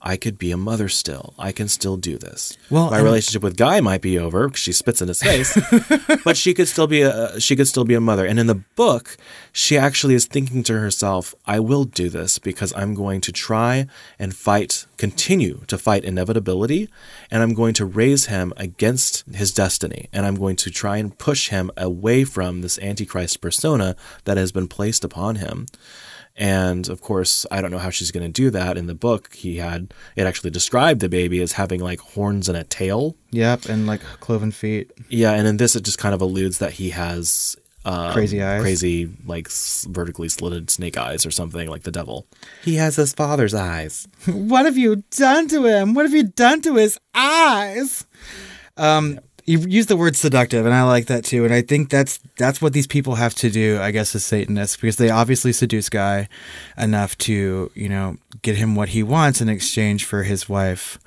i 0.06 0.16
could 0.16 0.38
be 0.38 0.52
a 0.52 0.56
mother 0.56 0.88
still. 0.88 1.34
I 1.38 1.50
can 1.52 1.68
still 1.68 1.96
do 1.96 2.16
this. 2.16 2.56
Well, 2.70 2.90
my 2.90 3.00
relationship 3.00 3.42
with 3.42 3.56
guy 3.56 3.80
might 3.80 4.02
be 4.02 4.18
over. 4.18 4.48
Because 4.48 4.60
she 4.60 4.72
spits 4.72 5.02
in 5.02 5.08
his 5.08 5.22
face. 5.22 5.52
But 6.24 6.36
she 6.36 6.54
could 6.54 6.68
still 6.68 6.86
be 6.86 7.02
a 7.02 7.10
uh, 7.10 7.38
she 7.38 7.56
could 7.56 7.68
still 7.68 7.84
be 7.84 7.94
a 7.94 8.00
mother. 8.00 8.26
And 8.26 8.38
in 8.38 8.46
the 8.46 8.62
book 8.76 9.16
she 9.56 9.78
actually 9.78 10.14
is 10.14 10.26
thinking 10.26 10.62
to 10.62 10.78
herself 10.78 11.34
i 11.46 11.58
will 11.58 11.84
do 11.84 12.10
this 12.10 12.38
because 12.38 12.74
i'm 12.76 12.92
going 12.92 13.22
to 13.22 13.32
try 13.32 13.86
and 14.18 14.36
fight 14.36 14.84
continue 14.98 15.62
to 15.66 15.78
fight 15.78 16.04
inevitability 16.04 16.90
and 17.30 17.42
i'm 17.42 17.54
going 17.54 17.72
to 17.72 17.86
raise 17.86 18.26
him 18.26 18.52
against 18.58 19.24
his 19.34 19.52
destiny 19.52 20.10
and 20.12 20.26
i'm 20.26 20.34
going 20.34 20.56
to 20.56 20.70
try 20.70 20.98
and 20.98 21.16
push 21.16 21.48
him 21.48 21.70
away 21.78 22.22
from 22.22 22.60
this 22.60 22.78
antichrist 22.80 23.40
persona 23.40 23.96
that 24.24 24.36
has 24.36 24.52
been 24.52 24.68
placed 24.68 25.04
upon 25.04 25.36
him 25.36 25.64
and 26.36 26.88
of 26.88 27.00
course, 27.00 27.46
I 27.50 27.60
don't 27.60 27.70
know 27.70 27.78
how 27.78 27.90
she's 27.90 28.10
going 28.10 28.26
to 28.26 28.32
do 28.32 28.50
that. 28.50 28.76
In 28.76 28.86
the 28.86 28.94
book, 28.94 29.34
he 29.34 29.56
had 29.56 29.92
it 30.16 30.26
actually 30.26 30.50
described 30.50 31.00
the 31.00 31.08
baby 31.08 31.40
as 31.40 31.52
having 31.52 31.80
like 31.80 32.00
horns 32.00 32.48
and 32.48 32.56
a 32.58 32.64
tail. 32.64 33.16
Yep, 33.30 33.66
and 33.66 33.86
like 33.86 34.00
cloven 34.20 34.52
feet. 34.52 34.92
Yeah, 35.08 35.32
and 35.32 35.46
in 35.48 35.56
this, 35.56 35.74
it 35.76 35.84
just 35.84 35.98
kind 35.98 36.14
of 36.14 36.20
alludes 36.20 36.58
that 36.58 36.72
he 36.72 36.90
has 36.90 37.56
um, 37.84 38.12
Crazy 38.12 38.42
eyes? 38.42 38.60
crazy 38.60 39.08
like 39.26 39.46
s- 39.46 39.86
vertically 39.88 40.28
slitted 40.28 40.70
snake 40.70 40.96
eyes 40.98 41.24
or 41.24 41.30
something 41.30 41.68
like 41.68 41.84
the 41.84 41.92
devil. 41.92 42.26
He 42.64 42.74
has 42.76 42.96
his 42.96 43.12
father's 43.12 43.54
eyes. 43.54 44.08
What 44.26 44.64
have 44.66 44.76
you 44.76 45.04
done 45.12 45.46
to 45.48 45.64
him? 45.66 45.94
What 45.94 46.04
have 46.04 46.12
you 46.14 46.24
done 46.24 46.62
to 46.62 46.74
his 46.74 46.98
eyes? 47.14 48.04
Um, 48.76 49.20
you 49.46 49.58
used 49.60 49.88
the 49.88 49.96
word 49.96 50.16
seductive, 50.16 50.66
and 50.66 50.74
I 50.74 50.82
like 50.82 51.06
that 51.06 51.24
too. 51.24 51.44
And 51.44 51.54
I 51.54 51.62
think 51.62 51.88
that's 51.88 52.18
that's 52.36 52.60
what 52.60 52.72
these 52.72 52.86
people 52.86 53.14
have 53.14 53.34
to 53.36 53.50
do, 53.50 53.78
I 53.80 53.90
guess, 53.92 54.14
as 54.14 54.24
Satanists, 54.24 54.76
because 54.76 54.96
they 54.96 55.10
obviously 55.10 55.52
seduce 55.52 55.88
Guy 55.88 56.28
enough 56.76 57.16
to, 57.18 57.70
you 57.74 57.88
know, 57.88 58.16
get 58.42 58.56
him 58.56 58.74
what 58.74 58.90
he 58.90 59.02
wants 59.02 59.40
in 59.40 59.48
exchange 59.48 60.04
for 60.04 60.24
his 60.24 60.48
wife. 60.48 60.98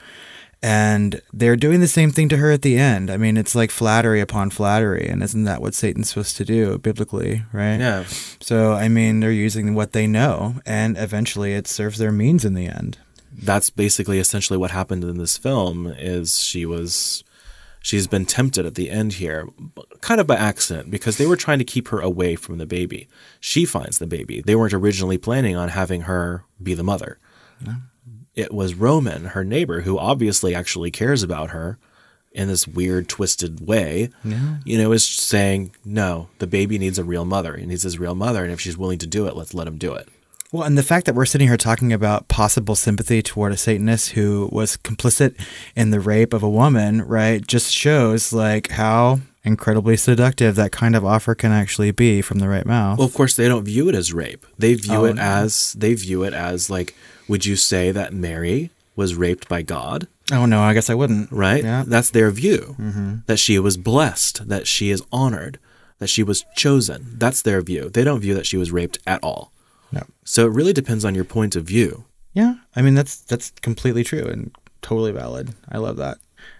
And 0.61 1.21
they're 1.31 1.55
doing 1.55 1.79
the 1.79 1.87
same 1.87 2.11
thing 2.11 2.27
to 2.29 2.37
her 2.37 2.51
at 2.51 2.63
the 2.63 2.77
end. 2.77 3.09
I 3.09 3.15
mean, 3.15 3.37
it's 3.37 3.55
like 3.55 3.71
flattery 3.71 4.19
upon 4.19 4.49
flattery, 4.49 5.07
and 5.07 5.23
isn't 5.23 5.45
that 5.45 5.61
what 5.61 5.73
Satan's 5.73 6.09
supposed 6.09 6.35
to 6.35 6.43
do 6.43 6.77
biblically, 6.79 7.43
right? 7.53 7.79
Yeah, 7.79 8.03
So, 8.41 8.73
I 8.73 8.89
mean, 8.89 9.21
they're 9.21 9.31
using 9.31 9.73
what 9.73 9.93
they 9.93 10.05
know, 10.05 10.55
and 10.65 10.97
eventually 10.97 11.53
it 11.53 11.65
serves 11.67 11.97
their 11.97 12.11
means 12.11 12.43
in 12.43 12.55
the 12.55 12.67
end. 12.67 12.97
that's 13.41 13.69
basically 13.69 14.19
essentially 14.19 14.57
what 14.57 14.71
happened 14.71 15.03
in 15.05 15.17
this 15.17 15.37
film. 15.37 15.87
Is 15.97 16.39
she 16.41 16.65
was 16.65 17.23
she's 17.81 18.07
been 18.07 18.25
tempted 18.25 18.65
at 18.65 18.75
the 18.75 18.89
end 18.89 19.13
here, 19.13 19.47
kind 20.01 20.19
of 20.21 20.27
by 20.27 20.35
accident, 20.35 20.91
because 20.91 21.17
they 21.17 21.25
were 21.25 21.35
trying 21.35 21.59
to 21.59 21.65
keep 21.65 21.87
her 21.89 21.99
away 21.99 22.35
from 22.35 22.57
the 22.57 22.65
baby. 22.65 23.07
She 23.39 23.65
finds 23.65 23.99
the 23.99 24.07
baby. 24.07 24.41
They 24.41 24.55
weren't 24.55 24.73
originally 24.73 25.17
planning 25.17 25.55
on 25.55 25.69
having 25.69 26.01
her 26.01 26.43
be 26.61 26.73
the 26.73 26.83
mother. 26.83 27.19
It 28.35 28.53
was 28.53 28.73
Roman, 28.73 29.25
her 29.25 29.43
neighbor, 29.43 29.81
who 29.81 29.97
obviously 29.97 30.55
actually 30.55 30.91
cares 30.91 31.23
about 31.23 31.49
her 31.49 31.77
in 32.31 32.47
this 32.47 32.67
weird, 32.67 33.09
twisted 33.09 33.65
way. 33.65 34.09
You 34.65 34.77
know, 34.77 34.91
is 34.91 35.03
saying, 35.03 35.75
no, 35.83 36.29
the 36.37 36.47
baby 36.47 36.77
needs 36.77 36.99
a 36.99 37.03
real 37.03 37.25
mother. 37.25 37.57
He 37.57 37.65
needs 37.65 37.83
his 37.83 37.97
real 37.99 38.15
mother. 38.15 38.43
And 38.43 38.53
if 38.53 38.61
she's 38.61 38.77
willing 38.77 38.99
to 38.99 39.07
do 39.07 39.27
it, 39.27 39.35
let's 39.35 39.53
let 39.53 39.67
him 39.67 39.77
do 39.77 39.93
it. 39.93 40.07
Well, 40.51 40.63
and 40.63 40.75
the 40.77 40.83
fact 40.83 41.05
that 41.05 41.13
we're 41.13 41.25
sitting 41.25 41.47
here 41.47 41.57
talking 41.57 41.93
about 41.93 42.27
possible 42.27 42.75
sympathy 42.75 43.21
toward 43.21 43.51
a 43.51 43.57
Satanist 43.57 44.11
who 44.11 44.49
was 44.51 44.77
complicit 44.77 45.35
in 45.75 45.91
the 45.91 45.99
rape 45.99 46.33
of 46.33 46.41
a 46.41 46.49
woman, 46.49 47.03
right, 47.03 47.45
just 47.45 47.71
shows 47.71 48.33
like 48.33 48.69
how 48.71 49.19
incredibly 49.43 49.95
seductive 49.95 50.55
that 50.55 50.71
kind 50.71 50.95
of 50.95 51.05
offer 51.05 51.35
can 51.35 51.51
actually 51.51 51.91
be 51.91 52.21
from 52.23 52.39
the 52.39 52.47
right 52.49 52.65
mouth. 52.65 52.97
Well, 52.97 53.07
of 53.07 53.13
course, 53.13 53.35
they 53.35 53.47
don't 53.47 53.63
view 53.63 53.89
it 53.89 53.95
as 53.95 54.11
rape. 54.11 54.43
They 54.57 54.73
view 54.73 54.95
Oh, 54.95 55.05
it 55.05 55.15
no. 55.17 55.21
as 55.21 55.73
they 55.73 55.93
view 55.93 56.23
it 56.23 56.33
as 56.33 56.67
like, 56.69 56.95
would 57.27 57.45
you 57.45 57.55
say 57.55 57.91
that 57.91 58.11
Mary 58.11 58.71
was 58.95 59.13
raped 59.15 59.47
by 59.47 59.61
God? 59.61 60.07
oh 60.31 60.45
no, 60.45 60.61
I 60.61 60.73
guess 60.75 60.89
I 60.91 60.93
wouldn't. 60.95 61.31
Right? 61.31 61.63
Yeah. 61.63 61.83
That's 61.87 62.09
their 62.11 62.29
view. 62.31 62.75
Mm-hmm. 62.79 63.15
That 63.27 63.37
she 63.37 63.57
was 63.59 63.77
blessed, 63.77 64.47
that 64.47 64.65
she 64.67 64.89
is 64.89 65.01
honored, 65.11 65.57
that 65.99 66.09
she 66.09 66.21
was 66.23 66.43
chosen. 66.55 67.15
That's 67.17 67.41
their 67.43 67.61
view. 67.61 67.89
They 67.89 68.03
don't 68.03 68.19
view 68.19 68.33
that 68.35 68.45
she 68.47 68.57
was 68.57 68.71
raped 68.71 68.97
at 69.07 69.23
all. 69.23 69.51
No. 69.91 70.03
So 70.23 70.45
it 70.45 70.51
really 70.51 70.73
depends 70.73 71.05
on 71.05 71.15
your 71.15 71.25
point 71.25 71.55
of 71.55 71.63
view. 71.63 72.05
Yeah, 72.33 72.55
I 72.75 72.81
mean 72.81 72.95
that's 72.95 73.17
that's 73.21 73.51
completely 73.61 74.03
true 74.03 74.25
and 74.25 74.51
totally 74.81 75.11
valid. 75.11 75.53
I 75.69 75.77
love 75.77 75.97
that. 75.97 76.17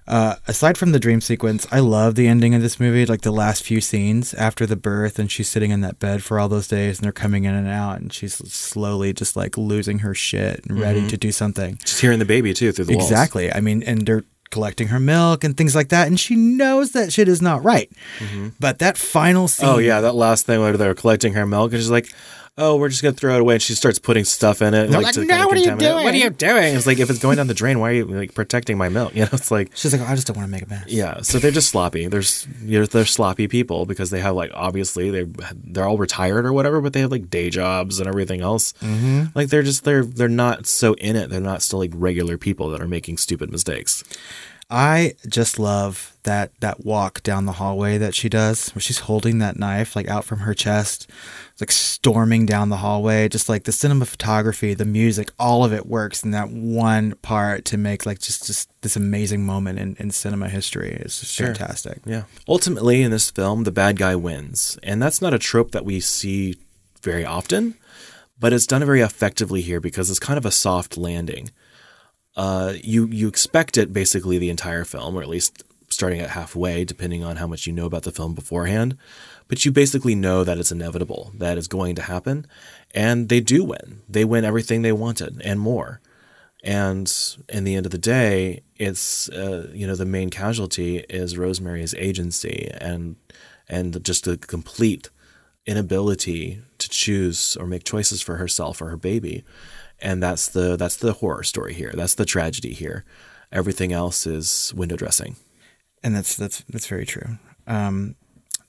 Uh, 0.08 0.36
aside 0.48 0.76
from 0.78 0.92
the 0.92 1.00
dream 1.00 1.22
sequence, 1.22 1.68
I 1.72 1.80
love 1.80 2.16
the 2.16 2.28
ending 2.28 2.56
of 2.56 2.62
this 2.64 2.80
movie. 2.80 3.06
Like 3.06 3.22
the 3.22 3.32
last 3.32 3.64
few 3.64 3.80
scenes 3.80 4.34
after 4.34 4.66
the 4.66 4.76
birth, 4.76 5.20
and 5.20 5.32
she's 5.32 5.48
sitting 5.48 5.70
in 5.70 5.82
that 5.82 6.00
bed 6.00 6.24
for 6.24 6.40
all 6.40 6.50
those 6.50 6.68
days, 6.68 6.98
and 6.98 7.06
they're 7.06 7.12
coming 7.12 7.44
in 7.44 7.54
and 7.54 7.68
out, 7.68 8.02
and 8.02 8.12
she's 8.12 8.34
slowly 8.52 9.14
just 9.14 9.36
like 9.36 9.58
losing 9.58 10.00
her 10.00 10.16
shit 10.16 10.66
and 10.66 10.80
ready 10.80 11.08
to 11.08 11.16
do 11.18 11.32
something. 11.32 11.78
Just 11.86 12.02
hearing 12.02 12.20
the 12.20 12.26
baby 12.26 12.54
too 12.54 12.72
through 12.72 12.86
the 12.86 12.98
walls. 12.98 13.10
Exactly. 13.10 13.54
I 13.54 13.62
mean, 13.62 13.84
and 13.84 14.06
they're 14.08 14.24
collecting 14.50 14.88
her 14.88 15.00
milk 15.00 15.44
and 15.44 15.56
things 15.56 15.76
like 15.76 15.90
that, 15.90 16.08
and 16.08 16.20
she 16.20 16.36
knows 16.36 16.92
that 16.94 17.14
shit 17.14 17.28
is 17.28 17.42
not 17.42 17.64
right. 17.64 17.92
But 18.60 18.80
that 18.80 18.98
final 18.98 19.48
scene. 19.48 19.70
Oh 19.70 19.78
yeah, 19.78 20.02
that 20.02 20.16
last 20.16 20.48
thing 20.48 20.60
where 20.60 20.76
they're 20.76 20.96
collecting 20.96 21.34
her 21.34 21.46
milk, 21.46 21.72
and 21.72 21.80
she's 21.80 21.92
like, 21.92 22.12
"Oh, 22.60 22.76
we're 22.76 22.90
just 22.90 23.02
gonna 23.02 23.16
throw 23.16 23.36
it 23.36 23.42
away." 23.42 23.56
And 23.56 23.62
she 23.62 23.74
starts 23.74 23.98
putting 24.00 24.26
stuff 24.26 24.62
in 24.62 24.74
it. 24.74 24.90
Like, 24.92 25.14
to 25.14 25.26
"No, 25.26 25.48
what 25.48 25.58
are 25.58 25.60
you 25.60 25.72
it. 25.72 25.76
What 25.76 25.84
are 25.84 26.02
doing?" 26.12 26.16
you 26.16 26.30
doing? 26.30 26.76
It's 26.76 26.86
like 26.86 27.00
if 27.00 27.10
it's 27.10 27.20
going 27.20 27.38
down 27.38 27.48
the 27.48 27.54
drain, 27.54 27.80
why 27.80 27.90
are 27.90 27.94
you 27.94 28.06
like 28.06 28.34
protecting 28.34 28.78
my 28.78 28.90
milk? 28.90 29.14
You 29.20 29.24
know, 29.24 29.30
it's 29.34 29.50
like 29.52 29.72
She's 29.76 29.92
like, 29.94 30.02
"Oh, 30.02 30.12
I 30.12 30.16
just 30.16 30.28
don't 30.28 30.38
want 30.38 30.48
to 30.48 30.52
make 30.52 30.64
a 30.64 30.68
mess. 30.70 30.86
yeah. 30.88 31.22
So 31.22 31.40
they're 31.40 31.52
just 31.52 31.70
sloppy. 31.70 32.08
There's 32.08 32.48
you 32.62 32.80
know, 32.80 32.86
they're 32.86 33.06
sloppy 33.06 33.48
people 33.48 33.86
because 33.86 34.10
they 34.12 34.20
have 34.20 34.36
like 34.36 34.52
obviously 34.54 35.10
they 35.10 35.26
they're 35.54 35.86
all 35.88 35.98
retired 35.98 36.46
or 36.46 36.54
whatever, 36.54 36.82
but 36.82 36.94
they 36.94 37.02
have 37.02 37.12
like 37.12 37.30
day 37.30 37.50
jobs 37.50 38.00
and 38.00 38.08
everything 38.08 38.42
else. 38.42 38.74
Mm-hmm. 38.82 39.26
Like 39.36 39.50
they're 39.50 39.64
just 39.64 39.84
they're 39.84 40.04
they're 40.06 40.28
not 40.30 40.68
so 40.68 40.94
in 40.96 41.16
it. 41.16 41.30
They're 41.30 41.40
not 41.40 41.62
still 41.62 41.80
like 41.80 41.92
regular 41.94 42.38
people 42.38 42.70
that 42.70 42.82
are 42.82 42.88
making 42.88 43.18
stupid 43.18 43.52
mistakes. 43.52 44.04
I 44.72 45.16
just 45.28 45.58
love 45.58 46.16
that 46.24 46.52
that 46.60 46.86
walk 46.86 47.24
down 47.24 47.46
the 47.48 47.54
hallway 47.54 47.98
that 47.98 48.14
she 48.14 48.30
does, 48.30 48.70
where 48.76 48.82
she's 48.82 49.00
holding 49.00 49.40
that 49.40 49.58
knife 49.58 49.96
like 49.96 50.08
out 50.08 50.26
from 50.26 50.40
her 50.40 50.54
chest, 50.54 51.10
like 51.60 51.72
storming 51.72 52.46
down 52.46 52.70
the 52.70 52.78
hallway. 52.78 53.28
Just 53.28 53.50
like 53.50 53.64
the 53.64 53.72
cinematography, 53.72 54.78
the 54.78 54.86
music, 54.86 55.32
all 55.38 55.64
of 55.64 55.74
it 55.74 55.86
works 55.86 56.24
in 56.24 56.32
that 56.32 56.50
one 56.50 57.16
part 57.22 57.66
to 57.66 57.78
make 57.78 58.06
like 58.06 58.20
just 58.20 58.46
just 58.46 58.70
this 58.82 58.96
amazing 58.96 59.46
moment 59.46 59.80
in, 59.80 59.96
in 60.00 60.12
cinema 60.12 60.50
history. 60.50 60.92
It's 61.02 61.20
just 61.20 61.38
fantastic. 61.38 62.00
Yeah. 62.06 62.24
Ultimately, 62.48 63.02
in 63.02 63.12
this 63.12 63.30
film, 63.30 63.64
the 63.64 63.72
bad 63.72 63.98
guy 63.98 64.16
wins. 64.16 64.78
And 64.84 65.02
that's 65.02 65.22
not 65.22 65.34
a 65.34 65.40
trope 65.40 65.72
that 65.72 65.86
we 65.86 66.00
see 66.00 66.56
very 67.02 67.26
often, 67.26 67.76
but 68.40 68.54
it's 68.54 68.68
done 68.68 68.84
very 68.86 69.02
effectively 69.02 69.62
here 69.62 69.80
because 69.80 70.10
it's 70.10 70.20
kind 70.20 70.38
of 70.38 70.46
a 70.46 70.52
soft 70.52 70.98
landing. 70.98 71.52
Uh, 72.36 72.74
you 72.82 73.08
you 73.08 73.28
expect 73.28 73.78
it 73.78 73.92
basically 73.92 74.38
the 74.38 74.50
entire 74.50 74.86
film, 74.86 75.16
or 75.16 75.22
at 75.22 75.28
least 75.28 75.64
starting 75.90 76.22
at 76.22 76.30
halfway, 76.30 76.86
depending 76.86 77.24
on 77.24 77.36
how 77.38 77.48
much 77.48 77.68
you 77.68 77.74
know 77.74 77.86
about 77.86 78.04
the 78.04 78.12
film 78.12 78.34
beforehand. 78.34 78.96
But 79.50 79.66
you 79.66 79.72
basically 79.74 80.16
know 80.16 80.46
that 80.46 80.58
it's 80.60 80.72
inevitable, 80.72 81.34
that 81.38 81.58
it's 81.58 81.68
going 81.68 81.96
to 81.96 82.04
happen, 82.04 82.48
and 82.96 83.28
they 83.28 83.42
do 83.42 83.66
win. 83.66 84.02
They 84.08 84.24
win 84.24 84.46
everything 84.46 84.82
they 84.84 84.94
wanted 84.94 85.42
and 85.44 85.60
more. 85.60 86.00
And 86.64 87.12
in 87.50 87.64
the 87.66 87.76
end 87.76 87.86
of 87.86 87.92
the 87.92 87.98
day, 87.98 88.62
it's 88.78 89.28
uh, 89.30 89.70
you 89.74 89.88
know 89.88 89.96
the 89.96 90.06
main 90.06 90.30
casualty 90.30 91.00
is 91.10 91.38
Rosemary's 91.38 91.96
agency 91.96 92.70
and 92.80 93.16
and 93.68 94.04
just 94.06 94.28
a 94.28 94.38
complete 94.38 95.10
inability 95.66 96.62
to 96.80 96.90
choose 96.90 97.58
or 97.58 97.68
make 97.68 97.84
choices 97.84 98.22
for 98.22 98.38
herself 98.38 98.82
or 98.82 98.90
her 98.90 98.98
baby. 98.98 99.44
And 100.00 100.22
that's 100.24 100.48
the 100.50 100.78
that's 100.78 100.98
the 100.98 101.14
horror 101.14 101.44
story 101.44 101.74
here. 101.74 101.92
That's 101.94 102.16
the 102.16 102.26
tragedy 102.26 102.74
here. 102.74 103.04
Everything 103.52 103.92
else 103.94 104.28
is 104.28 104.74
window 104.76 104.96
dressing. 104.96 105.36
and 106.04 106.16
that's 106.16 106.36
that's 106.36 106.64
that's 106.70 106.88
very 106.88 107.06
true. 107.06 107.38
Um, 107.68 108.16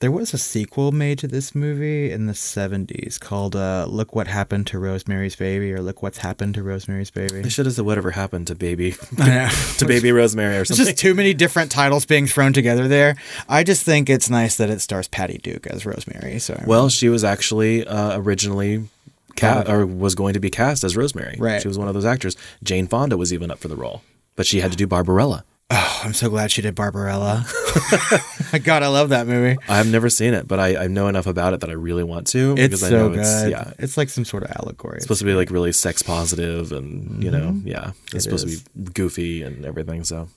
there 0.00 0.10
was 0.10 0.32
a 0.34 0.38
sequel 0.38 0.92
made 0.92 1.18
to 1.20 1.28
this 1.28 1.54
movie 1.54 2.10
in 2.10 2.26
the 2.26 2.32
'70s 2.32 3.20
called 3.20 3.54
uh, 3.54 3.86
"Look 3.88 4.14
What 4.14 4.26
Happened 4.26 4.66
to 4.68 4.78
Rosemary's 4.78 5.36
Baby" 5.36 5.72
or 5.72 5.80
"Look 5.82 6.02
What's 6.02 6.18
Happened 6.18 6.54
to 6.54 6.62
Rosemary's 6.62 7.10
Baby." 7.10 7.42
They 7.42 7.48
should 7.48 7.66
have 7.66 7.74
said 7.74 7.84
whatever 7.84 8.10
happened 8.12 8.46
to 8.48 8.54
baby 8.54 8.92
to 9.16 9.84
baby 9.86 10.10
Rosemary 10.12 10.56
or 10.56 10.60
It's 10.62 10.68
something. 10.70 10.86
just 10.86 10.98
too 10.98 11.14
many 11.14 11.34
different 11.34 11.70
titles 11.70 12.06
being 12.06 12.26
thrown 12.26 12.52
together 12.52 12.88
there. 12.88 13.16
I 13.48 13.62
just 13.62 13.82
think 13.84 14.08
it's 14.10 14.30
nice 14.30 14.56
that 14.56 14.70
it 14.70 14.80
stars 14.80 15.06
Patty 15.08 15.38
Duke 15.38 15.66
as 15.66 15.84
Rosemary. 15.86 16.38
So 16.38 16.62
Well, 16.66 16.88
she 16.88 17.08
was 17.08 17.22
actually 17.22 17.86
uh, 17.86 18.18
originally 18.18 18.88
ca- 19.36 19.64
or 19.68 19.84
was 19.86 20.14
going 20.14 20.34
to 20.34 20.40
be 20.40 20.50
cast 20.50 20.82
as 20.82 20.96
Rosemary. 20.96 21.36
Right. 21.38 21.60
She 21.60 21.68
was 21.68 21.78
one 21.78 21.88
of 21.88 21.94
those 21.94 22.04
actors. 22.06 22.36
Jane 22.62 22.86
Fonda 22.86 23.16
was 23.16 23.32
even 23.32 23.50
up 23.50 23.58
for 23.58 23.68
the 23.68 23.76
role, 23.76 24.02
but 24.36 24.46
she 24.46 24.60
had 24.60 24.70
to 24.72 24.76
do 24.78 24.86
Barbarella. 24.86 25.44
Oh, 25.72 26.00
I'm 26.04 26.12
so 26.14 26.28
glad 26.28 26.50
she 26.50 26.62
did 26.62 26.74
Barbarella. 26.74 27.46
God, 28.64 28.82
I 28.82 28.88
love 28.88 29.10
that 29.10 29.28
movie. 29.28 29.56
I've 29.68 29.86
never 29.86 30.10
seen 30.10 30.34
it, 30.34 30.48
but 30.48 30.58
I, 30.58 30.84
I 30.84 30.86
know 30.88 31.06
enough 31.06 31.28
about 31.28 31.54
it 31.54 31.60
that 31.60 31.70
I 31.70 31.74
really 31.74 32.02
want 32.02 32.26
to. 32.28 32.52
It's 32.58 32.62
because 32.80 32.82
I 32.82 32.88
so 32.90 32.96
know 33.08 33.14
good. 33.14 33.52
It's, 33.54 33.78
It's, 33.78 33.96
like 33.96 34.08
some 34.08 34.24
sort 34.24 34.42
of 34.42 34.50
allegory. 34.56 34.96
it's 34.96 35.04
supposed 35.04 35.20
to 35.20 35.24
be 35.26 35.34
like 35.34 35.50
really 35.50 35.70
sex 35.72 36.02
positive 36.02 36.72
and 36.72 37.22
you 37.22 37.30
know 37.30 37.60
yeah 37.64 37.90
it's 37.90 37.98
Mm-hmm. 37.98 38.16
It 38.16 38.20
supposed 38.22 38.48
is. 38.48 38.62
to 38.64 38.70
be 38.78 38.90
goofy 38.92 39.42
and 39.44 39.64
everything 39.64 40.02
so 40.02 40.28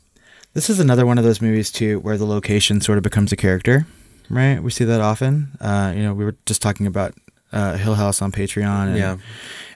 This 0.54 0.70
is 0.70 0.80
another 0.80 1.06
one 1.06 1.18
of 1.18 1.24
those 1.24 1.42
movies 1.42 1.72
too, 1.72 2.00
where 2.02 2.18
the 2.18 2.26
location 2.28 2.80
sort 2.80 3.00
of 3.00 3.04
becomes 3.04 3.32
a 3.32 3.36
character, 3.36 3.88
right? 4.30 4.62
We 4.62 4.70
see 4.70 4.84
that 4.86 5.02
often. 5.02 5.48
Uh, 5.60 5.94
you 5.96 6.04
know, 6.04 6.14
we 6.14 6.26
were 6.26 6.36
just 6.46 6.62
talking 6.62 6.86
about 6.86 7.16
uh, 7.52 7.78
Hill 7.78 7.96
House 7.96 8.22
on 8.22 8.32
Patreon, 8.32 8.90
and, 8.90 8.98
Yeah. 8.98 9.18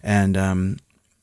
and 0.03 0.37
um, 0.37 0.77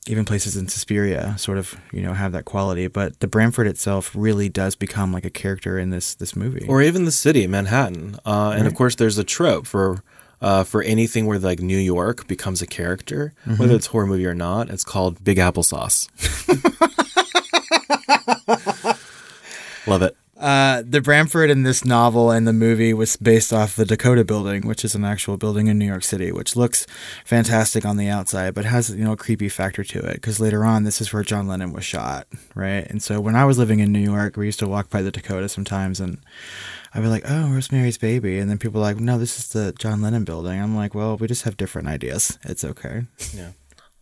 even 0.07 0.25
places 0.25 0.55
in 0.55 0.67
Suspiria 0.67 1.35
sort 1.37 1.57
of 1.57 1.75
you 1.91 2.01
know 2.01 2.13
have 2.13 2.31
that 2.33 2.45
quality. 2.45 2.87
But 2.87 3.19
the 3.19 3.27
Bramford 3.27 3.67
itself 3.67 4.11
really 4.15 4.49
does 4.49 4.75
become 4.75 5.11
like 5.11 5.25
a 5.25 5.29
character 5.29 5.77
in 5.79 5.89
this 5.89 6.15
this 6.15 6.35
movie. 6.35 6.65
or 6.67 6.81
even 6.81 7.05
the 7.05 7.11
city 7.11 7.47
manhattan 7.47 8.15
uh, 8.25 8.53
and 8.57 8.67
of 8.67 8.75
course 8.75 8.95
there's 8.95 9.17
a 9.17 9.23
trope 9.23 9.65
for 9.67 10.03
uh, 10.41 10.63
for 10.63 10.81
anything 10.83 11.25
where 11.25 11.39
like 11.39 11.59
new 11.59 11.77
york 11.77 12.27
becomes 12.27 12.61
a 12.61 12.67
character 12.67 13.33
Mm-hmm. 13.47 13.61
whether 13.61 13.75
it's 13.75 13.87
horror 13.87 14.05
movie 14.05 14.25
or 14.27 14.35
not 14.35 14.69
it's 14.69 14.83
called 14.83 15.23
big 15.23 15.37
applesauce 15.37 16.07
love 19.87 20.01
it 20.01 20.15
Uh, 20.37 20.83
the 20.85 20.99
Bramford 20.99 21.49
in 21.49 21.63
this 21.63 21.85
novel 21.85 22.29
and 22.29 22.45
the 22.45 22.51
movie 22.51 22.93
was 22.93 23.15
based 23.15 23.53
off 23.53 23.75
the 23.75 23.85
Dakota 23.85 24.25
Building, 24.25 24.67
which 24.67 24.83
is 24.83 24.93
an 24.93 25.05
actual 25.05 25.37
building 25.37 25.67
in 25.67 25.77
New 25.77 25.85
York 25.85 26.03
City, 26.03 26.31
which 26.31 26.57
looks 26.57 26.85
fantastic 27.23 27.85
on 27.85 27.95
the 27.95 28.09
outside, 28.09 28.53
but 28.53 28.65
has 28.65 28.89
you 28.89 29.05
know 29.05 29.13
a 29.13 29.17
creepy 29.17 29.47
factor 29.47 29.83
to 29.83 29.99
it. 29.99 30.15
Because 30.15 30.41
later 30.41 30.65
on, 30.65 30.83
this 30.83 30.99
is 30.99 31.13
where 31.13 31.23
John 31.23 31.47
Lennon 31.47 31.71
was 31.71 31.85
shot, 31.85 32.27
right? 32.53 32.85
And 32.89 33.01
so 33.01 33.21
when 33.21 33.35
I 33.35 33.45
was 33.45 33.57
living 33.57 33.79
in 33.79 33.93
New 33.93 33.99
York, 33.99 34.35
we 34.35 34.45
used 34.45 34.59
to 34.59 34.67
walk 34.67 34.89
by 34.89 35.01
the 35.01 35.11
Dakota 35.11 35.47
sometimes, 35.47 36.01
and 36.01 36.17
I'd 36.93 37.01
be 37.01 37.07
like, 37.07 37.23
"Oh, 37.25 37.49
Rosemary's 37.49 37.97
Baby," 37.97 38.39
and 38.39 38.49
then 38.49 38.57
people 38.57 38.81
were 38.81 38.87
like, 38.87 38.99
"No, 38.99 39.17
this 39.17 39.39
is 39.39 39.47
the 39.49 39.71
John 39.79 40.01
Lennon 40.01 40.25
Building." 40.25 40.61
I'm 40.61 40.75
like, 40.75 40.93
"Well, 40.93 41.15
we 41.15 41.27
just 41.27 41.43
have 41.43 41.55
different 41.55 41.87
ideas. 41.87 42.37
It's 42.43 42.65
okay." 42.65 43.05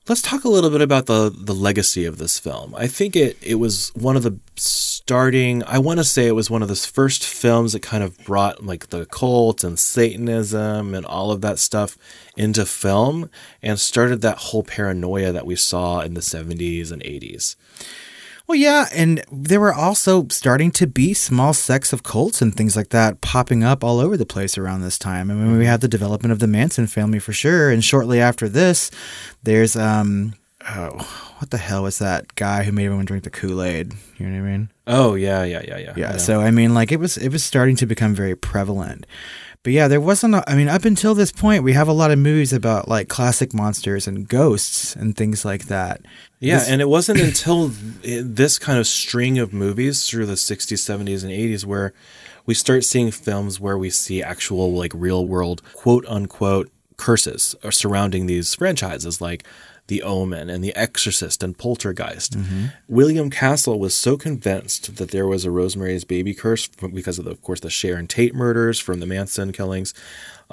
Let's 0.06 0.22
talk 0.22 0.44
a 0.44 0.50
little 0.50 0.70
bit 0.70 0.82
about 0.82 1.06
the 1.06 1.34
the 1.34 1.54
legacy 1.54 2.04
of 2.04 2.18
this 2.18 2.38
film. 2.38 2.76
I 2.76 2.88
think 2.88 3.16
it 3.16 3.38
it 3.42 3.56
was 3.56 3.90
one 3.96 4.18
of 4.18 4.24
the 4.24 4.38
starting. 4.58 5.64
I 5.64 5.80
want 5.80 6.00
to 6.00 6.04
say 6.04 6.28
it 6.28 6.36
was 6.36 6.50
one 6.50 6.62
of 6.62 6.68
the 6.68 6.76
first 6.76 7.24
films 7.26 7.72
that 7.72 7.84
kind 7.84 8.04
of 8.04 8.18
brought 8.26 8.66
like 8.66 8.90
the 8.90 9.06
cult 9.06 9.64
and 9.64 9.80
Satanism 9.80 10.94
and 10.94 11.06
all 11.06 11.32
of 11.32 11.40
that 11.40 11.58
stuff 11.58 11.98
into 12.36 12.66
film 12.66 13.30
and 13.62 13.80
started 13.80 14.20
that 14.22 14.40
whole 14.40 14.64
paranoia 14.64 15.32
that 15.32 15.46
we 15.46 15.56
saw 15.56 16.02
in 16.02 16.16
the 16.16 16.22
70s 16.22 16.92
and 16.92 17.02
80s. 17.02 17.56
Well, 18.54 18.62
yeah, 18.62 18.88
and 18.94 19.26
there 19.32 19.60
were 19.60 19.74
also 19.74 20.28
starting 20.28 20.70
to 20.74 20.86
be 20.86 21.16
small 21.16 21.54
sects 21.54 21.92
of 21.92 22.04
cults 22.04 22.40
and 22.40 22.54
things 22.54 22.76
like 22.76 22.90
that 22.90 23.20
popping 23.20 23.64
up 23.64 23.84
all 23.84 24.00
over 24.00 24.16
the 24.16 24.28
place 24.28 24.60
around 24.60 24.82
this 24.82 25.00
time. 25.00 25.32
I 25.32 25.34
mean, 25.34 25.58
we 25.58 25.66
had 25.66 25.82
the 25.82 25.88
development 25.88 26.32
of 26.34 26.38
the 26.38 26.46
Manson 26.46 26.86
family 26.86 27.18
for 27.18 27.34
sure, 27.34 27.72
and 27.72 27.84
shortly 27.84 28.22
after 28.22 28.48
this, 28.48 28.92
there's 29.42 29.76
um, 29.76 30.36
oh, 30.70 31.34
what 31.40 31.50
the 31.50 31.58
hell 31.58 31.82
was 31.82 31.98
that 31.98 32.36
guy 32.36 32.62
who 32.62 32.72
made 32.72 32.86
everyone 32.86 33.06
drink 33.06 33.24
the 33.24 33.32
Kool 33.32 33.64
Aid? 33.64 33.96
You 34.20 34.28
know 34.28 34.40
what 34.40 34.48
I 34.48 34.52
mean? 34.52 34.70
Oh 34.86 35.16
yeah, 35.16 35.44
yeah, 35.44 35.64
yeah, 35.68 35.78
yeah. 35.80 35.94
Yeah. 35.98 36.18
So 36.18 36.40
I 36.40 36.52
mean, 36.52 36.76
like 36.76 36.92
it 36.92 37.00
was 37.00 37.18
it 37.18 37.30
was 37.30 37.44
starting 37.44 37.76
to 37.78 37.88
become 37.88 38.14
very 38.14 38.36
prevalent. 38.36 39.08
But 39.64 39.72
yeah, 39.74 39.88
there 39.88 40.02
wasn't. 40.02 40.36
A, 40.36 40.44
I 40.50 40.56
mean, 40.56 40.68
up 40.68 40.84
until 40.86 41.16
this 41.16 41.32
point, 41.32 41.64
we 41.64 41.72
have 41.74 41.88
a 41.88 41.94
lot 41.94 42.12
of 42.12 42.20
movies 42.20 42.52
about 42.52 42.88
like 42.90 43.08
classic 43.08 43.54
monsters 43.54 44.08
and 44.08 44.28
ghosts 44.28 44.94
and 44.96 45.16
things 45.16 45.46
like 45.46 45.66
that. 45.68 46.02
Yeah, 46.42 46.60
This- 46.60 46.68
and 46.70 46.82
it 46.82 46.90
wasn't 46.90 47.22
until 47.22 47.72
this 48.04 48.60
kind 48.60 48.78
of 48.78 48.86
string 48.88 49.40
of 49.40 49.54
movies 49.54 50.06
through 50.10 50.26
the 50.26 50.34
60s, 50.34 50.80
70s, 50.80 51.24
and 51.24 51.32
80s 51.32 51.66
where 51.66 51.94
we 52.46 52.54
start 52.54 52.84
seeing 52.84 53.10
films 53.12 53.60
where 53.62 53.78
we 53.78 53.90
see 53.90 54.22
actual, 54.22 54.74
like, 54.74 54.92
real 54.94 55.26
world, 55.26 55.62
quote 55.74 56.06
unquote, 56.10 56.70
curses 56.98 57.56
are 57.64 57.72
surrounding 57.72 58.26
these 58.26 58.54
franchises, 58.54 59.22
like 59.22 59.46
The 59.88 60.02
Omen 60.02 60.50
and 60.50 60.64
The 60.64 60.76
Exorcist 60.76 61.44
and 61.44 61.58
Poltergeist. 61.58 62.38
Mm-hmm. 62.38 62.66
William 62.88 63.30
Castle 63.30 63.80
was 63.80 63.94
so 63.94 64.18
convinced 64.18 64.96
that 64.96 65.12
there 65.12 65.28
was 65.28 65.46
a 65.46 65.52
Rosemary's 65.52 66.06
Baby 66.06 66.34
curse 66.34 66.68
because 66.68 67.20
of, 67.20 67.26
the, 67.26 67.32
of 67.32 67.42
course, 67.42 67.60
the 67.60 67.70
Sharon 67.70 68.08
Tate 68.08 68.34
murders 68.34 68.80
from 68.80 69.00
the 69.00 69.06
Manson 69.06 69.52
killings. 69.52 69.94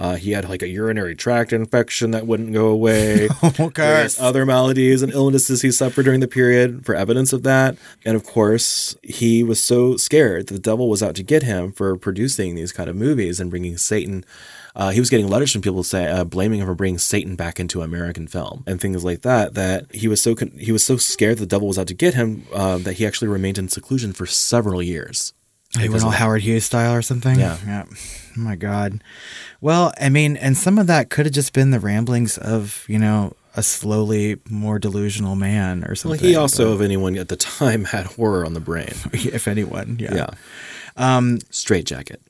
Uh, 0.01 0.17
he 0.17 0.31
had 0.33 0.49
like 0.49 0.63
a 0.63 0.69
urinary 0.69 1.15
tract 1.15 1.53
infection 1.53 2.11
that 2.13 2.27
wouldn't 2.27 2.53
go 2.55 2.69
away. 2.69 3.29
Oh, 3.59 3.69
gosh. 3.69 4.19
other 4.19 4.47
maladies 4.47 5.03
and 5.03 5.13
illnesses 5.13 5.61
he 5.61 5.71
suffered 5.71 6.05
during 6.05 6.21
the 6.21 6.29
period 6.29 6.87
for 6.87 6.95
evidence 6.95 7.33
of 7.35 7.43
that. 7.43 7.77
And 8.05 8.17
of 8.17 8.25
course, 8.25 8.97
he 9.03 9.43
was 9.43 9.63
so 9.63 9.97
scared 9.99 10.47
that 10.47 10.55
the 10.55 10.61
devil 10.61 10.89
was 10.89 11.03
out 11.03 11.15
to 11.17 11.23
get 11.23 11.43
him 11.43 11.73
for 11.73 11.97
producing 11.97 12.55
these 12.55 12.73
kind 12.73 12.89
of 12.89 12.97
movies 12.97 13.39
and 13.39 13.51
bringing 13.51 13.77
Satan. 13.77 14.25
Uh, 14.75 14.91
he 14.91 15.01
was 15.01 15.11
getting 15.11 15.29
letters 15.29 15.53
from 15.53 15.61
people 15.63 15.83
say 15.83 16.07
uh, 16.09 16.25
blaming 16.25 16.61
him 16.61 16.67
for 16.67 16.75
bringing 16.75 16.99
Satan 16.99 17.37
back 17.37 17.61
into 17.61 17.83
American 17.83 18.27
film 18.27 18.65
and 18.67 18.81
things 18.81 19.05
like 19.05 19.23
that. 19.23 19.55
That 19.55 19.93
he 19.95 20.09
was 20.09 20.23
so 20.23 20.35
con- 20.35 20.57
he 20.59 20.73
was 20.73 20.85
so 20.85 20.97
scared 20.97 21.39
the 21.39 21.47
devil 21.47 21.69
was 21.69 21.79
out 21.79 21.89
to 21.89 21.95
get 21.95 22.15
him 22.15 22.47
uh, 22.55 22.79
that 22.79 22.95
he 22.95 23.07
actually 23.07 23.29
remained 23.29 23.59
in 23.59 23.69
seclusion 23.69 24.13
for 24.13 24.27
several 24.27 24.83
years. 24.83 25.35
He 25.79 25.89
went 25.89 26.03
all 26.03 26.11
Howard 26.11 26.43
Hughes 26.43 26.65
style 26.65 26.95
or 26.95 27.03
something. 27.03 27.39
Yeah. 27.39 27.57
Yeah. 27.65 27.85
Oh 27.89 28.41
my 28.41 28.57
God. 28.57 29.03
Well, 29.61 29.93
I 30.01 30.09
mean, 30.09 30.37
and 30.37 30.57
some 30.57 30.79
of 30.79 30.87
that 30.89 31.11
could 31.11 31.27
have 31.27 31.35
just 31.35 31.53
been 31.53 31.71
the 31.71 31.79
ramblings 31.81 32.39
of, 32.39 32.85
you 32.89 32.99
know, 32.99 33.35
a 33.57 33.63
slowly 33.63 34.39
more 34.49 34.79
delusional 34.79 35.37
man 35.37 35.85
or 35.85 35.95
something. 35.95 36.21
Well, 36.21 36.29
he 36.31 36.37
also, 36.37 36.75
if 36.75 36.81
anyone 36.81 37.17
at 37.17 37.29
the 37.29 37.37
time, 37.37 37.85
had 37.85 38.07
horror 38.07 38.45
on 38.45 38.55
the 38.55 38.61
brain. 38.61 38.95
if 39.13 39.47
anyone, 39.49 39.97
yeah. 40.01 40.15
Yeah. 40.15 40.31
Um, 40.97 41.39
Strait-Jacket. 41.51 42.21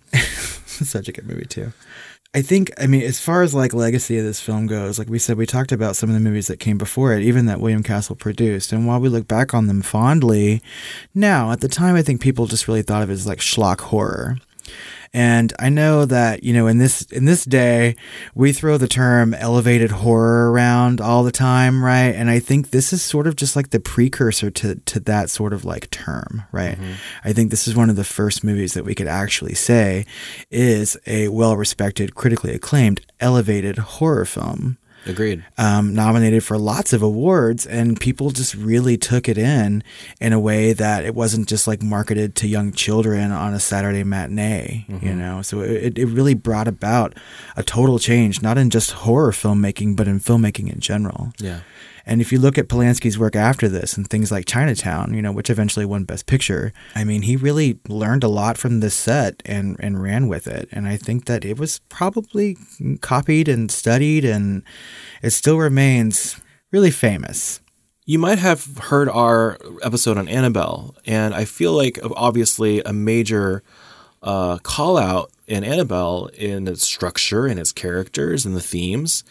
Such 0.67 1.09
a 1.09 1.13
good 1.13 1.27
movie 1.27 1.47
too. 1.47 1.73
I 2.33 2.43
think, 2.43 2.71
I 2.79 2.87
mean, 2.87 3.03
as 3.03 3.19
far 3.19 3.43
as 3.43 3.55
like 3.55 3.75
legacy 3.75 4.17
of 4.17 4.25
this 4.25 4.41
film 4.41 4.69
goes, 4.69 5.01
like 5.01 5.09
we 5.09 5.19
said, 5.19 5.37
we 5.37 5.47
talked 5.47 5.73
about 5.73 5.97
some 5.97 6.11
of 6.11 6.15
the 6.15 6.21
movies 6.21 6.47
that 6.47 6.61
came 6.61 6.79
before 6.79 7.13
it, 7.13 7.25
even 7.25 7.47
that 7.47 7.61
William 7.61 7.83
Castle 7.83 8.15
produced. 8.15 8.73
And 8.73 8.87
while 8.87 9.01
we 9.01 9.09
look 9.09 9.27
back 9.27 9.53
on 9.53 9.67
them 9.67 9.83
fondly, 9.83 10.63
now 11.13 11.51
at 11.51 11.61
the 11.61 11.67
time, 11.67 11.97
I 11.97 12.03
think 12.03 12.21
people 12.21 12.47
just 12.47 12.69
really 12.69 12.83
thought 12.83 13.03
of 13.03 13.11
it 13.11 13.15
as 13.15 13.27
like 13.27 13.41
schlock 13.41 13.81
horror. 13.81 14.39
And 15.13 15.53
I 15.59 15.71
know 15.71 16.05
that 16.05 16.45
you 16.45 16.53
know 16.53 16.69
in 16.69 16.79
this 16.79 17.03
in 17.03 17.25
this 17.25 17.45
day 17.45 17.97
we 18.35 18.53
throw 18.53 18.79
the 18.79 18.87
term 18.87 19.35
elevated 19.35 19.91
horror 19.91 20.53
around 20.53 21.01
all 21.01 21.25
the 21.25 21.33
time, 21.33 21.85
right? 21.85 22.15
And 22.15 22.31
I 22.31 22.39
think 22.39 22.71
this 22.71 22.93
is 22.93 23.03
sort 23.03 23.27
of 23.27 23.35
just 23.35 23.57
like 23.57 23.71
the 23.71 23.81
precursor 23.81 24.51
to 24.51 24.77
to 24.77 25.01
that 25.01 25.31
sort 25.31 25.53
of 25.53 25.65
like 25.65 25.91
term, 25.91 26.45
right? 26.53 26.77
Mm-hmm. 26.79 26.93
I 27.25 27.33
think 27.33 27.51
this 27.51 27.67
is 27.67 27.75
one 27.75 27.91
of 27.91 27.97
the 27.97 28.05
first 28.05 28.45
movies 28.45 28.75
that 28.75 28.85
we 28.85 28.95
could 28.95 29.09
actually 29.09 29.55
say 29.55 30.07
is 30.51 30.97
a 31.07 31.29
well-respected, 31.29 32.15
critically 32.15 32.55
acclaimed, 32.55 33.01
elevated 33.21 33.79
horror 33.79 34.25
film 34.25 34.79
Agreed. 35.07 35.45
um, 35.57 35.95
nominated 35.95 36.45
for 36.45 36.59
lots 36.59 36.93
of 36.93 37.03
awards, 37.03 37.67
and 37.67 37.99
people 37.99 38.31
just 38.31 38.55
really 38.55 38.97
took 38.97 39.29
it 39.29 39.39
in 39.39 39.83
in 40.21 40.33
a 40.33 40.39
way 40.41 40.73
that 40.73 41.05
it 41.05 41.15
wasn't 41.15 41.49
just 41.49 41.67
like 41.67 41.83
marketed 41.83 42.35
to 42.37 42.47
young 42.47 42.73
children 42.73 43.33
on 43.33 43.55
a 43.55 43.61
Saturday 43.61 44.05
matinee, 44.05 44.85
you 45.03 45.15
know. 45.15 45.43
So 45.43 45.61
it, 45.61 45.99
it 45.99 46.07
really 46.07 46.35
brought 46.35 46.69
about 46.69 47.15
a 47.57 47.63
total 47.63 47.99
change, 47.99 48.43
not 48.43 48.59
in 48.59 48.71
just 48.71 48.91
horror 48.93 49.33
filmmaking, 49.33 49.97
but 49.97 50.07
in 50.07 50.21
filmmaking 50.21 50.73
in 50.73 50.81
general. 50.81 51.33
Yeah. 51.39 51.61
And 52.11 52.21
if 52.21 52.33
you 52.33 52.41
look 52.41 52.59
at 52.59 52.67
Polanski's 52.67 53.21
work 53.21 53.37
after 53.37 53.69
this 53.69 53.97
and 53.97 54.11
things 54.11 54.33
like 54.33 54.45
Chinatown, 54.45 55.15
you 55.15 55.23
know, 55.23 55.31
which 55.31 55.49
eventually 55.49 55.87
won 55.87 56.03
Best 56.03 56.27
Picture, 56.27 56.73
I 56.97 57.05
mean, 57.05 57.23
he 57.23 57.37
really 57.37 57.79
learned 57.89 58.25
a 58.25 58.29
lot 58.29 58.59
from 58.59 58.81
this 58.81 58.95
set 58.95 59.41
and, 59.47 59.77
and 59.79 60.03
ran 60.03 60.27
with 60.27 60.49
it. 60.49 60.69
And 60.73 60.89
I 60.89 60.97
think 60.97 61.27
that 61.27 61.45
it 61.45 61.57
was 61.57 61.79
probably 61.89 62.59
copied 63.01 63.47
and 63.49 63.71
studied, 63.71 64.25
and 64.25 64.65
it 65.23 65.31
still 65.31 65.57
remains 65.57 66.41
really 66.73 66.91
famous. 66.91 67.61
You 68.07 68.19
might 68.19 68.41
have 68.41 68.77
heard 68.79 69.09
our 69.09 69.57
episode 69.81 70.19
on 70.19 70.27
Annabelle, 70.27 70.97
and 71.07 71.33
I 71.33 71.45
feel 71.45 71.75
like 71.75 72.01
obviously 72.17 72.81
a 72.81 72.93
major 72.93 73.63
uh, 74.21 74.59
call 74.59 74.99
out 74.99 75.31
in 75.47 75.63
Annabelle 75.63 76.29
in 76.35 76.67
its 76.67 76.83
structure 76.83 77.47
and 77.47 77.61
its 77.61 77.71
characters 77.71 78.45
and 78.45 78.57
the 78.57 78.61
themes 78.61 79.23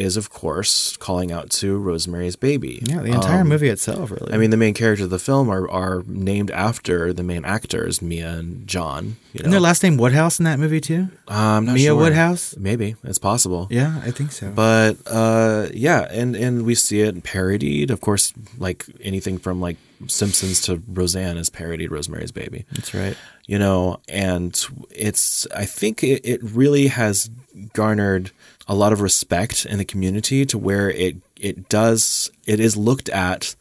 is, 0.00 0.16
of 0.16 0.30
course, 0.30 0.96
calling 0.96 1.30
out 1.30 1.50
to 1.50 1.78
Rosemary's 1.78 2.36
Baby. 2.36 2.82
Yeah, 2.84 3.00
the 3.00 3.12
entire 3.12 3.44
movie 3.44 3.68
itself, 3.68 4.10
really. 4.10 4.32
I 4.32 4.36
mean, 4.36 4.50
the 4.50 4.56
main 4.56 4.74
characters 4.74 5.04
of 5.04 5.10
the 5.10 5.18
film 5.18 5.48
are, 5.50 5.68
are 5.70 6.02
named 6.06 6.50
after 6.50 7.12
the 7.12 7.22
main 7.22 7.44
actors, 7.44 8.00
Mia 8.00 8.30
and 8.30 8.66
John. 8.66 9.16
You 9.32 9.40
know, 9.40 9.42
Isn't 9.42 9.50
their 9.52 9.60
last 9.60 9.82
name 9.82 9.96
Woodhouse 9.96 10.38
in 10.38 10.44
that 10.44 10.58
movie 10.58 10.80
too? 10.80 11.08
Not 11.28 11.60
Mia 11.60 11.78
sure. 11.78 11.96
Woodhouse? 11.96 12.56
Maybe 12.56 12.96
it's 13.04 13.18
possible. 13.18 13.68
Yeah, 13.70 14.00
I 14.04 14.10
think 14.10 14.32
so. 14.32 14.50
But 14.50 14.96
uh, 15.06 15.68
yeah, 15.72 16.08
and 16.10 16.34
and 16.34 16.64
we 16.64 16.74
see 16.74 17.00
it 17.00 17.22
parodied, 17.22 17.90
of 17.90 18.00
course, 18.00 18.32
like 18.58 18.86
anything 19.02 19.38
from 19.38 19.60
like 19.60 19.76
Simpsons 20.06 20.60
to 20.62 20.82
Roseanne 20.88 21.36
is 21.36 21.50
parodied 21.50 21.90
Rosemary's 21.90 22.32
Baby. 22.32 22.64
That's 22.72 22.94
right. 22.94 23.16
You 23.46 23.58
know, 23.58 24.00
and 24.08 24.58
it's 24.90 25.46
I 25.54 25.64
think 25.64 26.02
it, 26.02 26.22
it 26.24 26.40
really 26.42 26.86
has 26.86 27.30
garnered 27.72 28.30
a 28.70 28.74
lot 28.74 28.92
of 28.92 29.00
respect 29.00 29.66
in 29.66 29.78
the 29.78 29.84
community 29.84 30.46
to 30.46 30.56
where 30.56 30.88
it 30.88 31.16
it 31.36 31.68
does 31.68 32.30
it 32.46 32.60
is 32.60 32.76
looked 32.76 33.08
at 33.08 33.56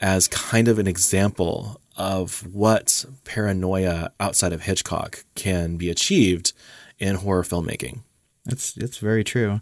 as 0.00 0.28
kind 0.28 0.66
of 0.66 0.78
an 0.78 0.86
example 0.86 1.78
of 1.94 2.46
what 2.50 3.04
paranoia 3.24 4.10
outside 4.18 4.54
of 4.54 4.62
Hitchcock 4.62 5.26
can 5.34 5.76
be 5.76 5.90
achieved 5.90 6.54
in 6.98 7.16
horror 7.16 7.42
filmmaking. 7.42 8.00
It's 8.46 8.78
it's 8.78 8.96
very 8.96 9.22
true. 9.22 9.60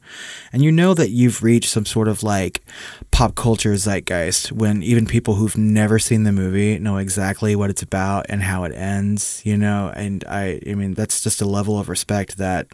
And 0.53 0.63
you 0.63 0.71
know 0.71 0.95
that 0.95 1.11
you've 1.11 1.43
reached 1.43 1.71
some 1.71 1.85
sort 1.85 2.07
of 2.07 2.23
like 2.23 2.63
pop 3.11 3.35
culture 3.35 3.77
zeitgeist 3.77 4.53
when 4.53 4.85
even 4.85 5.07
people 5.07 5.35
who've 5.35 5.59
never 5.59 5.99
seen 5.99 6.23
the 6.23 6.31
movie 6.31 6.79
know 6.79 6.99
exactly 6.99 7.57
what 7.57 7.71
it's 7.71 7.83
about 7.83 8.27
and 8.29 8.45
how 8.45 8.63
it 8.63 8.73
ends, 8.77 9.43
you 9.45 9.57
know, 9.57 9.93
and 9.97 10.23
I 10.29 10.61
I 10.65 10.75
mean 10.75 10.95
that's 10.95 11.21
just 11.21 11.43
a 11.43 11.47
level 11.49 11.81
of 11.81 11.89
respect 11.89 12.39
that 12.39 12.69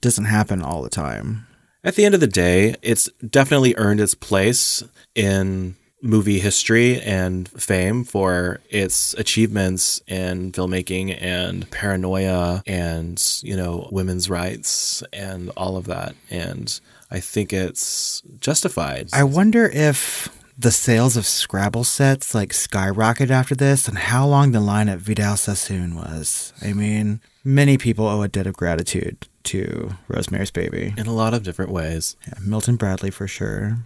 doesn't 0.00 0.26
happen 0.26 0.62
all 0.62 0.82
the 0.82 0.88
time. 0.88 1.47
At 1.84 1.94
the 1.94 2.04
end 2.04 2.14
of 2.14 2.20
the 2.20 2.26
day, 2.26 2.74
it's 2.82 3.08
definitely 3.28 3.74
earned 3.76 4.00
its 4.00 4.14
place 4.14 4.82
in 5.14 5.76
movie 6.02 6.38
history 6.38 7.00
and 7.00 7.48
fame 7.48 8.04
for 8.04 8.60
its 8.68 9.14
achievements 9.14 10.00
in 10.06 10.52
filmmaking 10.52 11.16
and 11.20 11.68
paranoia 11.70 12.62
and, 12.66 13.40
you 13.42 13.56
know, 13.56 13.88
women's 13.90 14.30
rights 14.30 15.02
and 15.12 15.50
all 15.56 15.76
of 15.76 15.86
that. 15.86 16.14
And 16.30 16.80
I 17.10 17.20
think 17.20 17.52
it's 17.52 18.22
justified. 18.40 19.08
I 19.12 19.24
wonder 19.24 19.66
if 19.66 20.28
the 20.56 20.70
sales 20.72 21.16
of 21.16 21.26
Scrabble 21.26 21.84
sets 21.84 22.34
like 22.34 22.50
skyrocketed 22.50 23.30
after 23.30 23.54
this 23.54 23.86
and 23.88 23.98
how 23.98 24.26
long 24.26 24.52
the 24.52 24.60
line 24.60 24.88
at 24.88 24.98
Vidal 24.98 25.36
Sassoon 25.36 25.94
was. 25.94 26.52
I 26.62 26.72
mean, 26.72 27.20
many 27.44 27.78
people 27.78 28.06
owe 28.06 28.22
a 28.22 28.28
debt 28.28 28.46
of 28.46 28.56
gratitude 28.56 29.26
to 29.48 29.90
Rosemary's 30.08 30.50
Baby. 30.50 30.94
in 30.96 31.06
a 31.06 31.12
lot 31.12 31.34
of 31.34 31.42
different 31.42 31.70
ways. 31.70 32.16
Yeah, 32.26 32.34
Milton 32.42 32.76
Bradley 32.76 33.10
for 33.10 33.26
sure. 33.26 33.78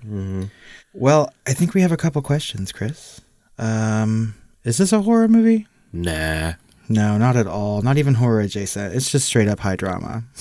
Well, 0.93 1.33
I 1.47 1.53
think 1.55 1.75
we 1.75 1.81
have 1.83 1.93
a 1.93 1.97
couple 1.97 2.21
questions, 2.23 2.73
Chris. 2.73 3.21
Um, 3.59 4.35
is 4.65 4.79
this 4.79 4.93
a 4.93 5.03
horror 5.03 5.29
movie? 5.29 5.67
Nah. 5.93 6.55
No, 6.89 7.17
not 7.17 7.37
at 7.37 7.47
all. 7.47 7.81
Not 7.81 7.97
even 7.97 8.15
horror 8.15 8.41
adjacent. 8.41 8.95
It's 8.95 9.11
just 9.11 9.27
straight 9.27 9.49
up 9.49 9.61
high 9.61 9.77
drama. 9.77 10.25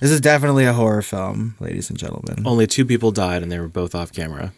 this 0.00 0.10
is 0.10 0.20
definitely 0.20 0.64
a 0.64 0.72
horror 0.72 1.02
film, 1.02 1.54
ladies 1.60 1.88
and 1.88 1.98
gentlemen. 1.98 2.42
Only 2.46 2.66
two 2.66 2.84
people 2.84 3.10
died 3.12 3.42
and 3.42 3.50
they 3.50 3.58
were 3.58 3.68
both 3.68 3.94
off 3.94 4.12
camera. 4.12 4.52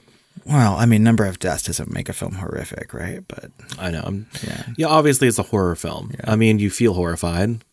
Well, 0.44 0.74
I 0.76 0.86
mean, 0.86 1.02
number 1.02 1.24
of 1.24 1.38
deaths 1.38 1.64
doesn't 1.64 1.92
make 1.92 2.08
a 2.08 2.12
film 2.12 2.34
horrific, 2.36 2.92
right? 2.94 3.20
But 3.28 3.50
I 3.78 3.90
know. 3.90 4.02
I'm, 4.04 4.26
Yeah. 4.46 4.62
yeah. 4.76 4.86
obviously 4.86 5.28
it's 5.28 5.38
a 5.38 5.42
horror 5.44 5.76
film. 5.76 6.12
I 6.24 6.36
mean, 6.36 6.58
you 6.58 6.70
feel 6.70 6.94
horrified. 6.94 7.64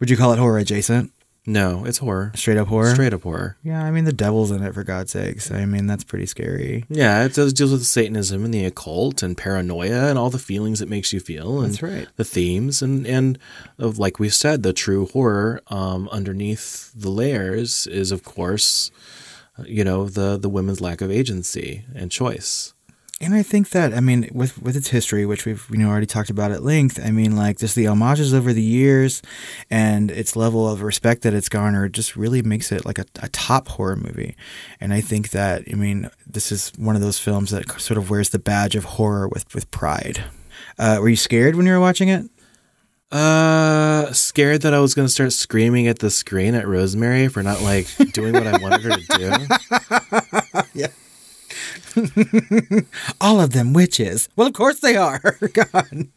Would 0.00 0.10
you 0.10 0.16
call 0.16 0.32
it 0.32 0.38
horror 0.38 0.58
adjacent? 0.58 1.12
No, 1.46 1.86
it's 1.86 1.98
horror. 1.98 2.32
Straight 2.34 2.58
up 2.58 2.68
horror? 2.68 2.92
Straight 2.92 3.14
up 3.14 3.22
horror. 3.22 3.56
Yeah, 3.62 3.82
I 3.82 3.90
mean, 3.90 4.04
the 4.04 4.12
devil's 4.12 4.50
in 4.50 4.62
it, 4.62 4.74
for 4.74 4.84
God's 4.84 5.12
sakes. 5.12 5.50
I 5.50 5.64
mean, 5.64 5.86
that's 5.86 6.04
pretty 6.04 6.26
scary. 6.26 6.84
Yeah, 6.90 7.24
it 7.24 7.34
does 7.34 7.54
deals 7.54 7.72
with 7.72 7.86
Satanism 7.86 8.44
and 8.44 8.52
the 8.52 8.66
occult 8.66 9.22
and 9.22 9.36
paranoia 9.36 10.10
and 10.10 10.18
all 10.18 10.28
the 10.28 10.38
feelings 10.38 10.82
it 10.82 10.88
makes 10.88 11.14
you 11.14 11.20
feel. 11.20 11.60
And 11.62 11.72
That's 11.72 11.82
right. 11.82 12.08
The 12.16 12.24
themes 12.24 12.82
and 12.82 13.06
and 13.06 13.38
of 13.78 13.98
like 13.98 14.18
we 14.18 14.28
said, 14.28 14.62
the 14.62 14.74
true 14.74 15.06
horror 15.06 15.62
um, 15.68 16.08
underneath 16.12 16.92
the 16.94 17.10
layers 17.10 17.86
is 17.86 18.12
of 18.12 18.22
course, 18.22 18.90
uh, 19.58 19.62
you 19.66 19.82
know, 19.82 20.08
the 20.08 20.36
the 20.36 20.50
women's 20.50 20.82
lack 20.82 21.00
of 21.00 21.10
agency 21.10 21.86
and 21.94 22.10
choice. 22.10 22.74
And 23.22 23.34
I 23.34 23.42
think 23.42 23.68
that 23.70 23.92
I 23.92 24.00
mean 24.00 24.30
with 24.32 24.60
with 24.62 24.76
its 24.76 24.88
history, 24.88 25.26
which 25.26 25.44
we've 25.44 25.66
you 25.70 25.76
know 25.76 25.90
already 25.90 26.06
talked 26.06 26.30
about 26.30 26.52
at 26.52 26.62
length, 26.62 26.98
I 27.04 27.10
mean 27.10 27.36
like 27.36 27.58
just 27.58 27.74
the 27.74 27.84
homages 27.84 28.32
over 28.32 28.54
the 28.54 28.62
years 28.62 29.20
and 29.68 30.10
its 30.10 30.36
level 30.36 30.66
of 30.66 30.80
respect 30.80 31.20
that 31.22 31.34
it's 31.34 31.50
garnered 31.50 31.92
just 31.92 32.16
really 32.16 32.40
makes 32.40 32.72
it 32.72 32.86
like 32.86 32.98
a, 32.98 33.04
a 33.22 33.28
top 33.28 33.68
horror 33.68 33.96
movie. 33.96 34.36
And 34.80 34.94
I 34.94 35.02
think 35.02 35.30
that 35.30 35.64
I 35.70 35.74
mean 35.74 36.08
this 36.26 36.50
is 36.50 36.72
one 36.78 36.96
of 36.96 37.02
those 37.02 37.18
films 37.18 37.50
that 37.50 37.70
sort 37.78 37.98
of 37.98 38.08
wears 38.08 38.30
the 38.30 38.38
badge 38.38 38.74
of 38.74 38.84
horror 38.84 39.28
with 39.28 39.54
with 39.54 39.70
pride. 39.70 40.24
Uh, 40.78 40.96
were 41.00 41.10
you 41.10 41.16
scared 41.16 41.56
when 41.56 41.66
you 41.66 41.72
were 41.72 41.80
watching 41.80 42.08
it? 42.08 42.24
Uh, 43.12 44.10
scared 44.12 44.62
that 44.62 44.72
I 44.72 44.78
was 44.80 44.94
gonna 44.94 45.10
start 45.10 45.34
screaming 45.34 45.88
at 45.88 45.98
the 45.98 46.10
screen 46.10 46.54
at 46.54 46.66
Rosemary 46.66 47.28
for 47.28 47.42
not 47.42 47.60
like 47.60 47.86
doing 48.12 48.32
what 48.32 48.46
I 48.46 48.56
wanted 48.62 48.80
her 48.80 48.96
to 48.96 49.48
do. 50.72 50.80
All 53.20 53.40
of 53.40 53.52
them 53.52 53.72
witches. 53.72 54.28
Well, 54.36 54.46
of 54.46 54.52
course 54.54 54.80
they 54.80 54.96
are. 54.96 55.20
God. 55.52 56.08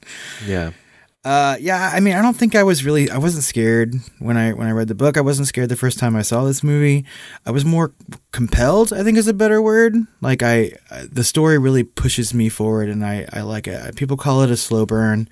Yeah. 0.45 0.71
Uh, 1.25 1.55
yeah, 1.57 1.89
I 1.93 2.01
mean, 2.01 2.15
I 2.15 2.21
don't 2.21 2.35
think 2.35 2.53
I 2.53 2.63
was 2.63 2.83
really, 2.83 3.09
I 3.09 3.17
wasn't 3.17 3.45
scared 3.45 3.95
when 4.19 4.35
I 4.35 4.51
when 4.51 4.67
I 4.67 4.71
read 4.71 4.89
the 4.89 4.95
book. 4.95 5.15
I 5.15 5.21
wasn't 5.21 5.47
scared 5.47 5.69
the 5.69 5.77
first 5.77 5.97
time 5.97 6.17
I 6.17 6.21
saw 6.21 6.43
this 6.43 6.63
movie. 6.63 7.05
I 7.45 7.51
was 7.51 7.63
more 7.63 7.93
compelled. 8.33 8.91
I 8.91 9.03
think 9.03 9.17
is 9.17 9.29
a 9.29 9.33
better 9.33 9.61
word. 9.61 9.95
Like 10.19 10.43
I, 10.43 10.73
the 11.09 11.23
story 11.23 11.57
really 11.57 11.83
pushes 11.83 12.33
me 12.33 12.49
forward, 12.49 12.89
and 12.89 13.05
I 13.05 13.25
I 13.31 13.39
like 13.39 13.67
it. 13.67 13.95
People 13.95 14.17
call 14.17 14.41
it 14.41 14.51
a 14.51 14.57
slow 14.57 14.85
burn, 14.85 15.29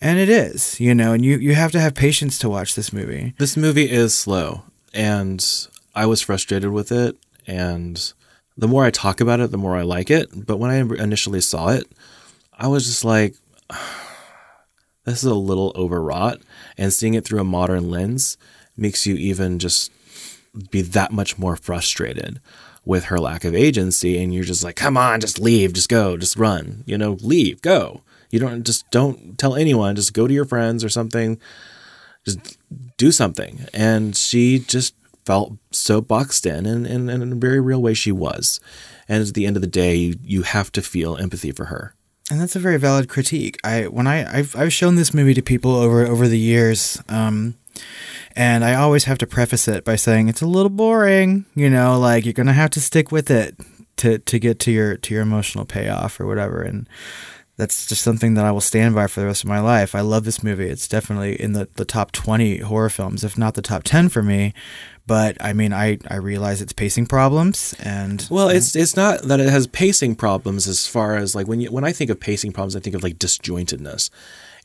and 0.00 0.18
it 0.18 0.28
is. 0.28 0.80
You 0.80 0.92
know, 0.92 1.12
and 1.12 1.24
you 1.24 1.38
you 1.38 1.54
have 1.54 1.70
to 1.70 1.80
have 1.80 1.94
patience 1.94 2.36
to 2.40 2.48
watch 2.48 2.74
this 2.74 2.92
movie. 2.92 3.34
This 3.38 3.56
movie 3.56 3.88
is 3.88 4.16
slow, 4.16 4.64
and 4.92 5.68
I 5.94 6.06
was 6.06 6.20
frustrated 6.20 6.70
with 6.70 6.90
it. 6.90 7.16
And 7.46 8.12
the 8.58 8.68
more 8.68 8.84
I 8.84 8.90
talk 8.90 9.20
about 9.20 9.40
it, 9.40 9.50
the 9.50 9.56
more 9.56 9.76
I 9.76 9.82
like 9.82 10.10
it. 10.10 10.28
But 10.46 10.58
when 10.58 10.70
I 10.70 10.78
initially 11.02 11.40
saw 11.40 11.68
it, 11.68 11.86
I 12.52 12.66
was 12.66 12.86
just 12.86 13.04
like, 13.04 13.34
this 15.04 15.18
is 15.18 15.30
a 15.30 15.34
little 15.34 15.72
overwrought. 15.76 16.42
And 16.76 16.92
seeing 16.92 17.14
it 17.14 17.24
through 17.24 17.40
a 17.40 17.44
modern 17.44 17.88
lens 17.88 18.36
makes 18.76 19.06
you 19.06 19.14
even 19.14 19.58
just 19.58 19.92
be 20.70 20.82
that 20.82 21.12
much 21.12 21.38
more 21.38 21.56
frustrated 21.56 22.40
with 22.84 23.04
her 23.04 23.18
lack 23.18 23.44
of 23.44 23.54
agency. 23.54 24.20
And 24.20 24.34
you're 24.34 24.44
just 24.44 24.64
like, 24.64 24.76
come 24.76 24.96
on, 24.96 25.20
just 25.20 25.38
leave, 25.38 25.72
just 25.72 25.88
go, 25.88 26.16
just 26.16 26.36
run, 26.36 26.82
you 26.84 26.98
know, 26.98 27.16
leave, 27.20 27.62
go. 27.62 28.02
You 28.30 28.40
don't 28.40 28.64
just 28.64 28.90
don't 28.90 29.38
tell 29.38 29.54
anyone, 29.54 29.96
just 29.96 30.12
go 30.12 30.26
to 30.26 30.34
your 30.34 30.44
friends 30.44 30.84
or 30.84 30.88
something 30.88 31.40
just 32.28 32.58
do 32.96 33.10
something. 33.12 33.66
And 33.72 34.16
she 34.16 34.58
just 34.58 34.94
felt 35.28 35.58
so 35.70 36.00
boxed 36.00 36.46
in, 36.46 36.64
and, 36.64 36.86
and, 36.86 37.10
and 37.10 37.22
in 37.22 37.32
a 37.32 37.36
very 37.36 37.60
real 37.60 37.82
way, 37.82 37.92
she 37.92 38.10
was. 38.10 38.60
And 39.10 39.22
at 39.22 39.34
the 39.34 39.44
end 39.44 39.56
of 39.56 39.60
the 39.60 39.68
day, 39.68 39.94
you, 39.94 40.14
you 40.22 40.40
have 40.40 40.72
to 40.72 40.80
feel 40.80 41.18
empathy 41.18 41.52
for 41.52 41.66
her. 41.66 41.94
And 42.30 42.40
that's 42.40 42.56
a 42.56 42.58
very 42.58 42.78
valid 42.78 43.10
critique. 43.10 43.58
I 43.62 43.88
when 43.88 44.06
I 44.06 44.38
I've, 44.38 44.56
I've 44.56 44.72
shown 44.72 44.96
this 44.96 45.12
movie 45.12 45.34
to 45.34 45.42
people 45.42 45.74
over 45.76 46.06
over 46.06 46.28
the 46.28 46.38
years, 46.38 47.02
um, 47.10 47.56
and 48.36 48.64
I 48.64 48.74
always 48.74 49.04
have 49.04 49.18
to 49.18 49.26
preface 49.26 49.68
it 49.68 49.84
by 49.84 49.96
saying 49.96 50.28
it's 50.28 50.42
a 50.42 50.46
little 50.46 50.70
boring. 50.70 51.44
You 51.54 51.68
know, 51.68 51.98
like 51.98 52.24
you're 52.24 52.32
gonna 52.32 52.54
have 52.54 52.70
to 52.70 52.80
stick 52.80 53.12
with 53.12 53.30
it 53.30 53.54
to 53.98 54.18
to 54.18 54.38
get 54.38 54.58
to 54.60 54.70
your 54.70 54.96
to 54.96 55.14
your 55.14 55.22
emotional 55.22 55.66
payoff 55.66 56.20
or 56.20 56.26
whatever. 56.26 56.62
And 56.62 56.88
that's 57.58 57.86
just 57.86 58.02
something 58.02 58.34
that 58.34 58.46
I 58.46 58.52
will 58.52 58.60
stand 58.60 58.94
by 58.94 59.08
for 59.08 59.18
the 59.18 59.26
rest 59.26 59.42
of 59.42 59.48
my 59.48 59.58
life. 59.58 59.96
I 59.96 60.00
love 60.00 60.24
this 60.24 60.44
movie. 60.44 60.68
It's 60.68 60.86
definitely 60.86 61.38
in 61.38 61.54
the, 61.54 61.68
the 61.74 61.84
top 61.84 62.12
20 62.12 62.58
horror 62.58 62.88
films, 62.88 63.24
if 63.24 63.36
not 63.36 63.54
the 63.54 63.62
top 63.62 63.82
10 63.82 64.08
for 64.10 64.22
me. 64.22 64.54
But 65.08 65.36
I 65.40 65.52
mean, 65.52 65.72
I, 65.72 65.98
I 66.08 66.16
realize 66.16 66.62
it's 66.62 66.72
pacing 66.72 67.06
problems 67.06 67.74
and 67.80 68.26
Well, 68.30 68.48
it's 68.48 68.76
it's 68.76 68.94
not 68.94 69.22
that 69.22 69.40
it 69.40 69.48
has 69.48 69.66
pacing 69.66 70.14
problems 70.14 70.68
as 70.68 70.86
far 70.86 71.16
as 71.16 71.34
like 71.34 71.48
when 71.48 71.60
you 71.60 71.72
when 71.72 71.82
I 71.82 71.92
think 71.92 72.10
of 72.10 72.20
pacing 72.20 72.52
problems, 72.52 72.76
I 72.76 72.80
think 72.80 72.94
of 72.94 73.02
like 73.02 73.18
disjointedness. 73.18 74.10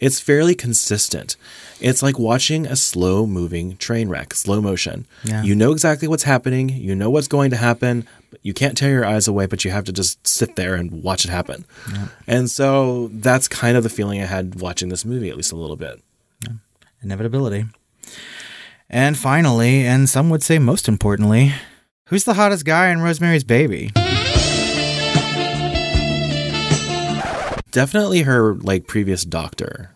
It's 0.04 0.20
fairly 0.20 0.54
consistent. 0.54 1.38
It's 1.80 2.04
like 2.04 2.20
watching 2.20 2.66
a 2.66 2.76
slow 2.76 3.26
moving 3.26 3.78
train 3.78 4.10
wreck, 4.10 4.34
slow 4.34 4.60
motion. 4.60 5.06
Yeah. 5.24 5.44
You 5.44 5.56
know 5.56 5.72
exactly 5.72 6.10
what's 6.10 6.24
happening, 6.24 6.68
you 6.68 6.94
know 6.94 7.10
what's 7.10 7.30
going 7.30 7.52
to 7.52 7.56
happen, 7.56 8.06
but 8.30 8.42
you 8.44 8.54
can't 8.54 8.78
tear 8.78 8.90
your 8.92 9.06
eyes 9.06 9.30
away, 9.30 9.46
but 9.46 9.64
you 9.64 9.72
have 9.72 9.86
to 9.86 9.94
just 9.94 10.28
sit 10.28 10.58
there 10.58 10.76
and 10.76 11.04
watch 11.04 11.24
it 11.24 11.32
happen. 11.32 11.64
And 12.28 12.52
so 12.52 13.12
that's 13.14 13.48
kind 13.48 13.78
of 13.78 13.84
the 13.84 13.90
feeling 13.90 14.22
I 14.22 14.26
had 14.26 14.60
watching 14.60 14.90
this 14.90 15.06
movie, 15.06 15.30
at 15.30 15.38
least 15.38 15.54
a 15.54 15.56
little 15.56 15.78
bit. 15.78 16.02
inevitability. 17.02 17.66
And 18.90 19.18
finally, 19.18 19.86
and 19.86 20.10
some 20.10 20.30
would 20.30 20.44
say 20.44 20.60
most 20.60 20.88
importantly, 20.88 21.54
who's 22.08 22.24
the 22.24 22.34
hottest 22.34 22.66
guy 22.66 22.90
in 22.90 23.02
Rosemary's 23.02 23.44
Baby? 23.44 23.92
Definitely 27.72 28.22
her 28.22 28.54
like 28.56 28.88
previous 28.88 29.26
doctor. 29.26 29.90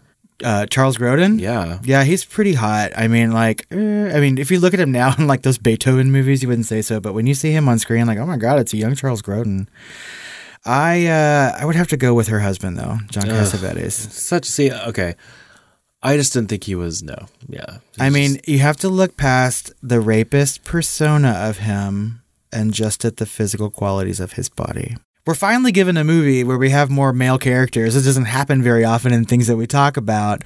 Uh, 0.44 0.66
Charles 0.68 0.98
Grodin? 0.98 1.40
Yeah. 1.40 1.80
Yeah, 1.84 2.04
he's 2.04 2.24
pretty 2.24 2.54
hot. 2.54 2.92
I 2.96 3.08
mean, 3.08 3.32
like, 3.32 3.66
eh, 3.72 4.16
I 4.16 4.20
mean, 4.20 4.38
if 4.38 4.52
you 4.52 4.60
look 4.60 4.74
at 4.74 4.80
him 4.80 4.92
now 4.92 5.16
in 5.18 5.26
like 5.28 5.42
those 5.42 5.58
Beethoven 5.58 6.12
movies, 6.12 6.42
you 6.44 6.48
wouldn't 6.50 6.68
say 6.68 6.82
so. 6.82 7.00
But 7.00 7.14
when 7.14 7.26
you 7.28 7.34
see 7.34 7.52
him 7.52 7.68
on 7.68 7.80
screen, 7.80 8.06
like, 8.08 8.20
oh 8.20 8.26
my 8.26 8.38
god, 8.38 8.60
it's 8.60 8.74
a 8.74 8.78
young 8.78 8.96
Charles 8.96 9.22
Grodin. 9.22 9.68
I 10.66 11.08
uh, 11.08 11.56
I 11.60 11.66
would 11.66 11.76
have 11.76 11.88
to 11.90 11.98
go 11.98 12.14
with 12.14 12.28
her 12.28 12.40
husband 12.42 12.78
though, 12.78 12.98
John 13.10 13.30
Ugh. 13.30 13.36
Cassavetes. 13.36 13.92
Such 14.12 14.46
see, 14.46 14.72
okay. 14.72 15.16
I 16.04 16.16
just 16.18 16.34
didn't 16.34 16.50
think 16.50 16.66
he 16.66 16.76
was 16.76 17.02
no. 17.02 17.16
Yeah. 17.48 17.78
I 18.00 18.10
mean, 18.10 18.36
just- 18.36 18.48
you 18.48 18.60
have 18.60 18.78
to 18.78 18.90
look 18.90 19.18
past 19.18 19.72
the 19.82 20.00
rapist 20.00 20.64
persona 20.64 21.30
of 21.32 21.58
him 21.60 22.22
and 22.52 22.74
just 22.74 23.04
at 23.06 23.18
the 23.18 23.26
physical 23.26 23.70
qualities 23.72 24.20
of 24.20 24.34
his 24.34 24.50
body. 24.50 24.96
We're 25.28 25.36
finally 25.36 25.74
given 25.74 25.98
a 25.98 26.04
movie 26.06 26.44
where 26.46 26.58
we 26.58 26.70
have 26.70 26.90
more 26.90 27.12
male 27.12 27.38
characters. 27.38 27.94
This 27.94 28.06
doesn't 28.06 28.26
happen 28.26 28.64
very 28.64 28.86
often 28.86 29.12
in 29.14 29.26
things 29.26 29.48
that 29.48 29.58
we 29.58 29.68
talk 29.68 29.98
about. 29.98 30.44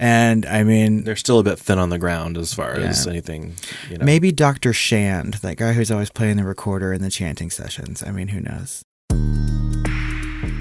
And 0.00 0.44
I 0.44 0.64
mean, 0.64 1.04
They're 1.04 1.14
still 1.14 1.38
a 1.38 1.44
bit 1.44 1.58
thin 1.58 1.78
on 1.78 1.88
the 1.90 1.98
ground 1.98 2.36
as 2.36 2.52
far 2.52 2.72
as 2.72 3.06
anything, 3.06 3.54
you 3.88 3.98
know. 3.98 4.04
maybe 4.04 4.32
Dr. 4.32 4.72
Shand, 4.72 5.34
that 5.34 5.56
guy 5.56 5.72
who's 5.72 5.90
always 5.90 6.10
playing 6.10 6.36
the 6.36 6.44
recorder 6.44 6.92
in 6.92 7.00
the 7.00 7.10
chanting 7.10 7.50
sessions. 7.50 8.02
I 8.02 8.10
mean, 8.10 8.28
who 8.28 8.40
knows? 8.40 8.84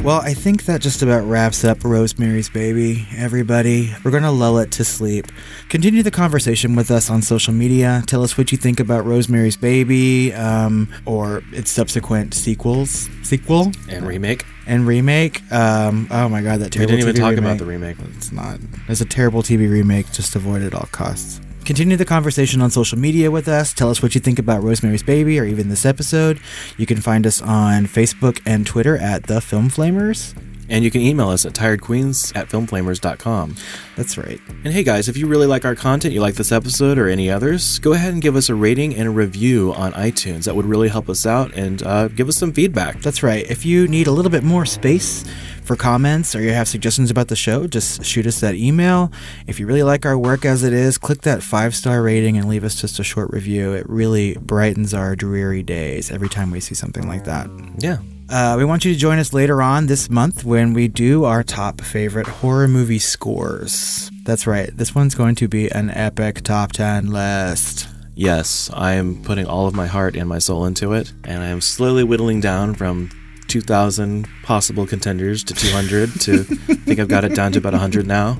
Well, 0.04 0.20
I 0.20 0.34
think 0.34 0.66
that 0.66 0.82
just 0.82 1.02
about 1.02 1.24
wraps 1.24 1.64
up 1.64 1.86
Rosemary's 1.86 2.50
Baby, 2.50 3.08
everybody. 3.16 3.96
We're 4.04 4.12
going 4.12 4.24
to 4.24 4.32
lull 4.32 4.58
it 4.58 4.70
to 4.72 4.84
sleep. 4.84 5.28
Continue 5.70 6.04
the 6.04 6.12
conversation 6.12 6.76
with 6.76 6.92
us 6.92 7.10
on 7.10 7.22
social 7.22 7.54
media. 7.54 8.04
Tell 8.06 8.22
us 8.22 8.38
what 8.38 8.52
you 8.52 8.58
think 8.58 8.82
about 8.82 9.06
Rosemary's 9.06 9.56
Baby 9.56 10.34
um, 10.34 10.94
or 11.06 11.42
its 11.54 11.72
subsequent 11.72 12.34
sequels. 12.34 13.08
Sequel? 13.24 13.72
and 13.90 14.06
remake. 14.06 14.44
and 14.68 14.86
remake. 14.86 15.42
Um, 15.54 16.10
oh 16.12 16.28
my 16.28 16.42
god, 16.42 16.60
that 16.60 16.74
terrible 16.74 16.96
We 16.96 17.02
didn't 17.02 17.10
even 17.10 17.16
TV 17.16 17.20
talk 17.20 17.30
remake. 17.36 17.46
about 17.46 17.58
the 17.60 17.66
remake. 17.66 17.98
It's 18.18 18.34
not. 18.34 18.60
It's 18.90 19.00
a 19.00 19.06
terrible 19.06 19.42
TV 19.42 19.72
remake. 19.72 20.12
Just 20.12 20.36
avoid 20.36 20.64
it 20.64 20.66
at 20.66 20.76
all 20.76 20.90
costs. 20.92 21.40
Continue 21.66 21.96
the 21.96 22.04
conversation 22.04 22.62
on 22.62 22.72
social 22.72 23.00
media 23.00 23.32
with 23.32 23.48
us. 23.48 23.74
Tell 23.74 23.90
us 23.90 24.02
what 24.04 24.16
you 24.16 24.22
think 24.22 24.38
about 24.38 24.62
Rosemary's 24.62 25.02
Baby 25.02 25.40
or 25.40 25.46
even 25.46 25.70
this 25.70 25.86
episode. 25.86 26.42
You 26.78 26.86
can 26.86 27.00
find 27.00 27.26
us 27.26 27.42
on 27.42 27.86
Facebook 27.86 28.42
and 28.46 28.68
Twitter 28.68 28.98
at 28.98 29.24
The 29.28 29.40
Film 29.40 29.70
Flamers. 29.70 30.36
And 30.70 30.84
you 30.84 30.92
can 30.92 31.02
email 31.02 31.30
us 31.30 31.46
at 31.46 31.54
tiredqueens 31.54 32.36
at 32.36 32.50
filmflamers.com. 32.50 33.56
That's 33.96 34.18
right. 34.18 34.40
And 34.64 34.74
hey 34.74 34.84
guys, 34.84 35.10
if 35.10 35.18
you 35.18 35.28
really 35.28 35.46
like 35.48 35.66
our 35.66 35.76
content, 35.76 36.14
you 36.14 36.22
like 36.22 36.36
this 36.36 36.52
episode 36.52 36.98
or 36.98 37.08
any 37.08 37.30
others, 37.30 37.80
go 37.80 37.94
ahead 37.94 38.14
and 38.14 38.22
give 38.22 38.36
us 38.36 38.50
a 38.50 38.56
rating 38.56 38.96
and 38.96 39.08
a 39.08 39.12
review 39.12 39.74
on 39.74 39.94
iTunes. 39.94 40.46
That 40.46 40.56
would 40.56 40.66
really 40.66 40.90
help 40.90 41.10
us 41.10 41.26
out 41.26 41.54
and 41.54 41.84
uh, 41.84 42.08
give 42.08 42.28
us 42.30 42.38
some 42.38 42.54
feedback. 42.54 43.02
That's 43.02 43.24
right. 43.24 43.46
If 43.50 43.66
you 43.66 43.88
need 43.88 44.08
a 44.08 44.12
little 44.12 44.32
bit 44.32 44.44
more 44.44 44.66
space 44.66 45.26
for 45.64 45.76
comments 45.76 46.36
or 46.36 46.42
you 46.42 46.52
have 46.52 46.68
suggestions 46.68 47.12
about 47.12 47.28
the 47.28 47.36
show, 47.36 47.68
just 47.68 48.04
shoot 48.04 48.26
us 48.26 48.40
that 48.42 48.56
email. 48.56 49.12
If 49.48 49.60
you 49.60 49.68
really 49.68 49.84
like 49.84 50.06
our 50.06 50.18
work 50.18 50.46
as 50.46 50.64
it 50.64 50.74
is, 50.74 50.98
click 50.98 51.22
that 51.22 51.44
five 51.44 51.76
star 51.76 52.02
rating 52.02 52.38
and 52.38 52.48
leave 52.48 52.64
us 52.64 52.80
just 52.80 53.00
a 53.00 53.04
short 53.04 53.32
review. 53.32 53.74
It 53.74 53.88
really 53.90 54.36
brightens 54.36 54.94
our 54.94 55.16
dreary 55.16 55.64
days 55.64 56.12
every 56.12 56.30
time 56.30 56.52
we 56.52 56.60
see 56.60 56.76
something 56.76 57.08
like 57.08 57.26
that. 57.26 57.50
Yeah. 57.80 57.98
Uh, 58.34 58.56
we 58.58 58.66
want 58.66 58.84
you 58.84 58.92
to 58.92 59.00
join 59.00 59.20
us 59.20 59.32
later 59.32 59.62
on 59.62 59.86
this 59.86 60.10
month 60.10 60.44
when 60.44 60.74
we 60.74 60.88
do 60.88 61.24
our 61.24 61.44
top 61.44 61.80
favorite 61.80 62.26
horror 62.26 62.68
movie 62.68 62.98
scores. 62.98 64.10
That's 64.24 64.48
right. 64.48 64.76
This 64.76 64.96
one's 64.96 65.14
going 65.14 65.36
to 65.36 65.48
be 65.48 65.70
an 65.70 65.92
epic 65.92 66.42
top 66.42 66.72
10 66.72 67.12
list. 67.12 67.88
Yes, 68.16 68.72
I 68.74 68.94
am 68.94 69.22
putting 69.22 69.46
all 69.46 69.68
of 69.68 69.76
my 69.76 69.86
heart 69.86 70.16
and 70.16 70.28
my 70.28 70.40
soul 70.40 70.66
into 70.66 70.94
it, 70.94 71.14
and 71.26 71.44
I 71.44 71.50
am 71.50 71.62
slowly 71.62 72.04
whittling 72.04 72.42
down 72.42 72.74
from 72.74 73.12
2,000 73.54 74.28
possible 74.42 74.88
contenders 74.88 75.44
to 75.44 75.54
200 75.54 76.10
to 76.22 76.40
I 76.42 76.74
think 76.86 77.00
I've 77.00 77.08
got 77.08 77.24
it 77.24 77.36
down 77.36 77.52
to 77.52 77.60
about 77.60 77.74
100 77.74 78.08
now. 78.08 78.40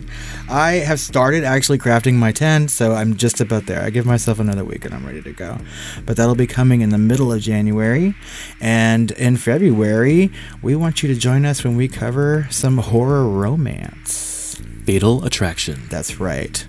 I 0.50 0.72
have 0.72 1.00
started 1.00 1.44
actually 1.44 1.78
crafting 1.78 2.16
my 2.16 2.32
10, 2.32 2.68
so 2.68 2.94
I'm 2.94 3.16
just 3.16 3.40
about 3.40 3.68
there. 3.68 3.84
I 3.84 3.92
give 3.92 4.08
myself 4.08 4.40
another 4.40 4.66
week 4.66 4.86
and 4.86 4.94
I'm 4.96 5.06
ready 5.06 5.22
to 5.22 5.32
go. 5.32 5.60
But 6.04 6.18
that'll 6.18 6.34
be 6.34 6.48
coming 6.48 6.82
in 6.82 6.90
the 6.90 6.98
middle 6.98 7.32
of 7.32 7.42
January. 7.42 8.16
And 8.60 9.12
in 9.12 9.38
February, 9.38 10.32
we 10.64 10.76
want 10.76 11.04
you 11.04 11.14
to 11.14 11.16
join 11.16 11.46
us 11.46 11.64
when 11.64 11.78
we 11.78 11.88
cover 11.88 12.48
some 12.50 12.80
horror 12.80 13.30
romance. 13.30 14.60
Fatal 14.84 15.24
Attraction. 15.26 15.84
That's 15.92 16.20
right. 16.20 16.66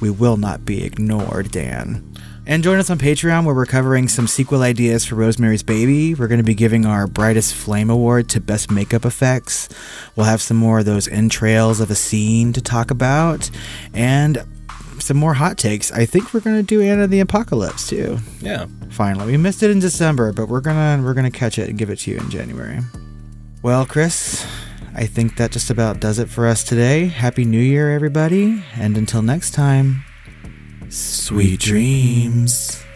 We 0.00 0.10
will 0.10 0.36
not 0.36 0.64
be 0.64 0.84
ignored, 0.84 1.50
Dan. 1.50 2.14
And 2.48 2.64
join 2.64 2.78
us 2.78 2.88
on 2.88 2.96
Patreon 2.96 3.44
where 3.44 3.54
we're 3.54 3.66
covering 3.66 4.08
some 4.08 4.26
sequel 4.26 4.62
ideas 4.62 5.04
for 5.04 5.16
Rosemary's 5.16 5.62
Baby. 5.62 6.14
We're 6.14 6.28
going 6.28 6.40
to 6.40 6.44
be 6.44 6.54
giving 6.54 6.86
our 6.86 7.06
Brightest 7.06 7.54
Flame 7.54 7.90
Award 7.90 8.30
to 8.30 8.40
Best 8.40 8.70
Makeup 8.70 9.04
Effects. 9.04 9.68
We'll 10.16 10.24
have 10.24 10.40
some 10.40 10.56
more 10.56 10.78
of 10.78 10.86
those 10.86 11.08
entrails 11.08 11.78
of 11.78 11.90
a 11.90 11.94
scene 11.94 12.54
to 12.54 12.62
talk 12.62 12.90
about. 12.90 13.50
And 13.92 14.42
some 14.98 15.18
more 15.18 15.34
hot 15.34 15.58
takes. 15.58 15.92
I 15.92 16.06
think 16.06 16.32
we're 16.32 16.40
going 16.40 16.56
to 16.56 16.62
do 16.62 16.80
Anna 16.80 17.06
the 17.06 17.20
Apocalypse 17.20 17.86
too. 17.86 18.16
Yeah. 18.40 18.64
Finally, 18.88 19.26
we 19.26 19.36
missed 19.36 19.62
it 19.62 19.70
in 19.70 19.78
December, 19.78 20.32
but 20.32 20.48
we're 20.48 20.62
gonna 20.62 21.02
we're 21.04 21.14
gonna 21.14 21.30
catch 21.30 21.58
it 21.58 21.68
and 21.68 21.78
give 21.78 21.90
it 21.90 21.98
to 22.00 22.10
you 22.10 22.16
in 22.16 22.30
January. 22.30 22.80
Well, 23.62 23.84
Chris, 23.84 24.46
I 24.94 25.04
think 25.04 25.36
that 25.36 25.52
just 25.52 25.68
about 25.68 26.00
does 26.00 26.18
it 26.18 26.30
for 26.30 26.46
us 26.46 26.64
today. 26.64 27.06
Happy 27.06 27.44
New 27.44 27.60
Year, 27.60 27.94
everybody, 27.94 28.64
and 28.74 28.96
until 28.96 29.20
next 29.20 29.50
time, 29.52 30.04
sweet 30.90 31.60
dreams. 31.60 32.87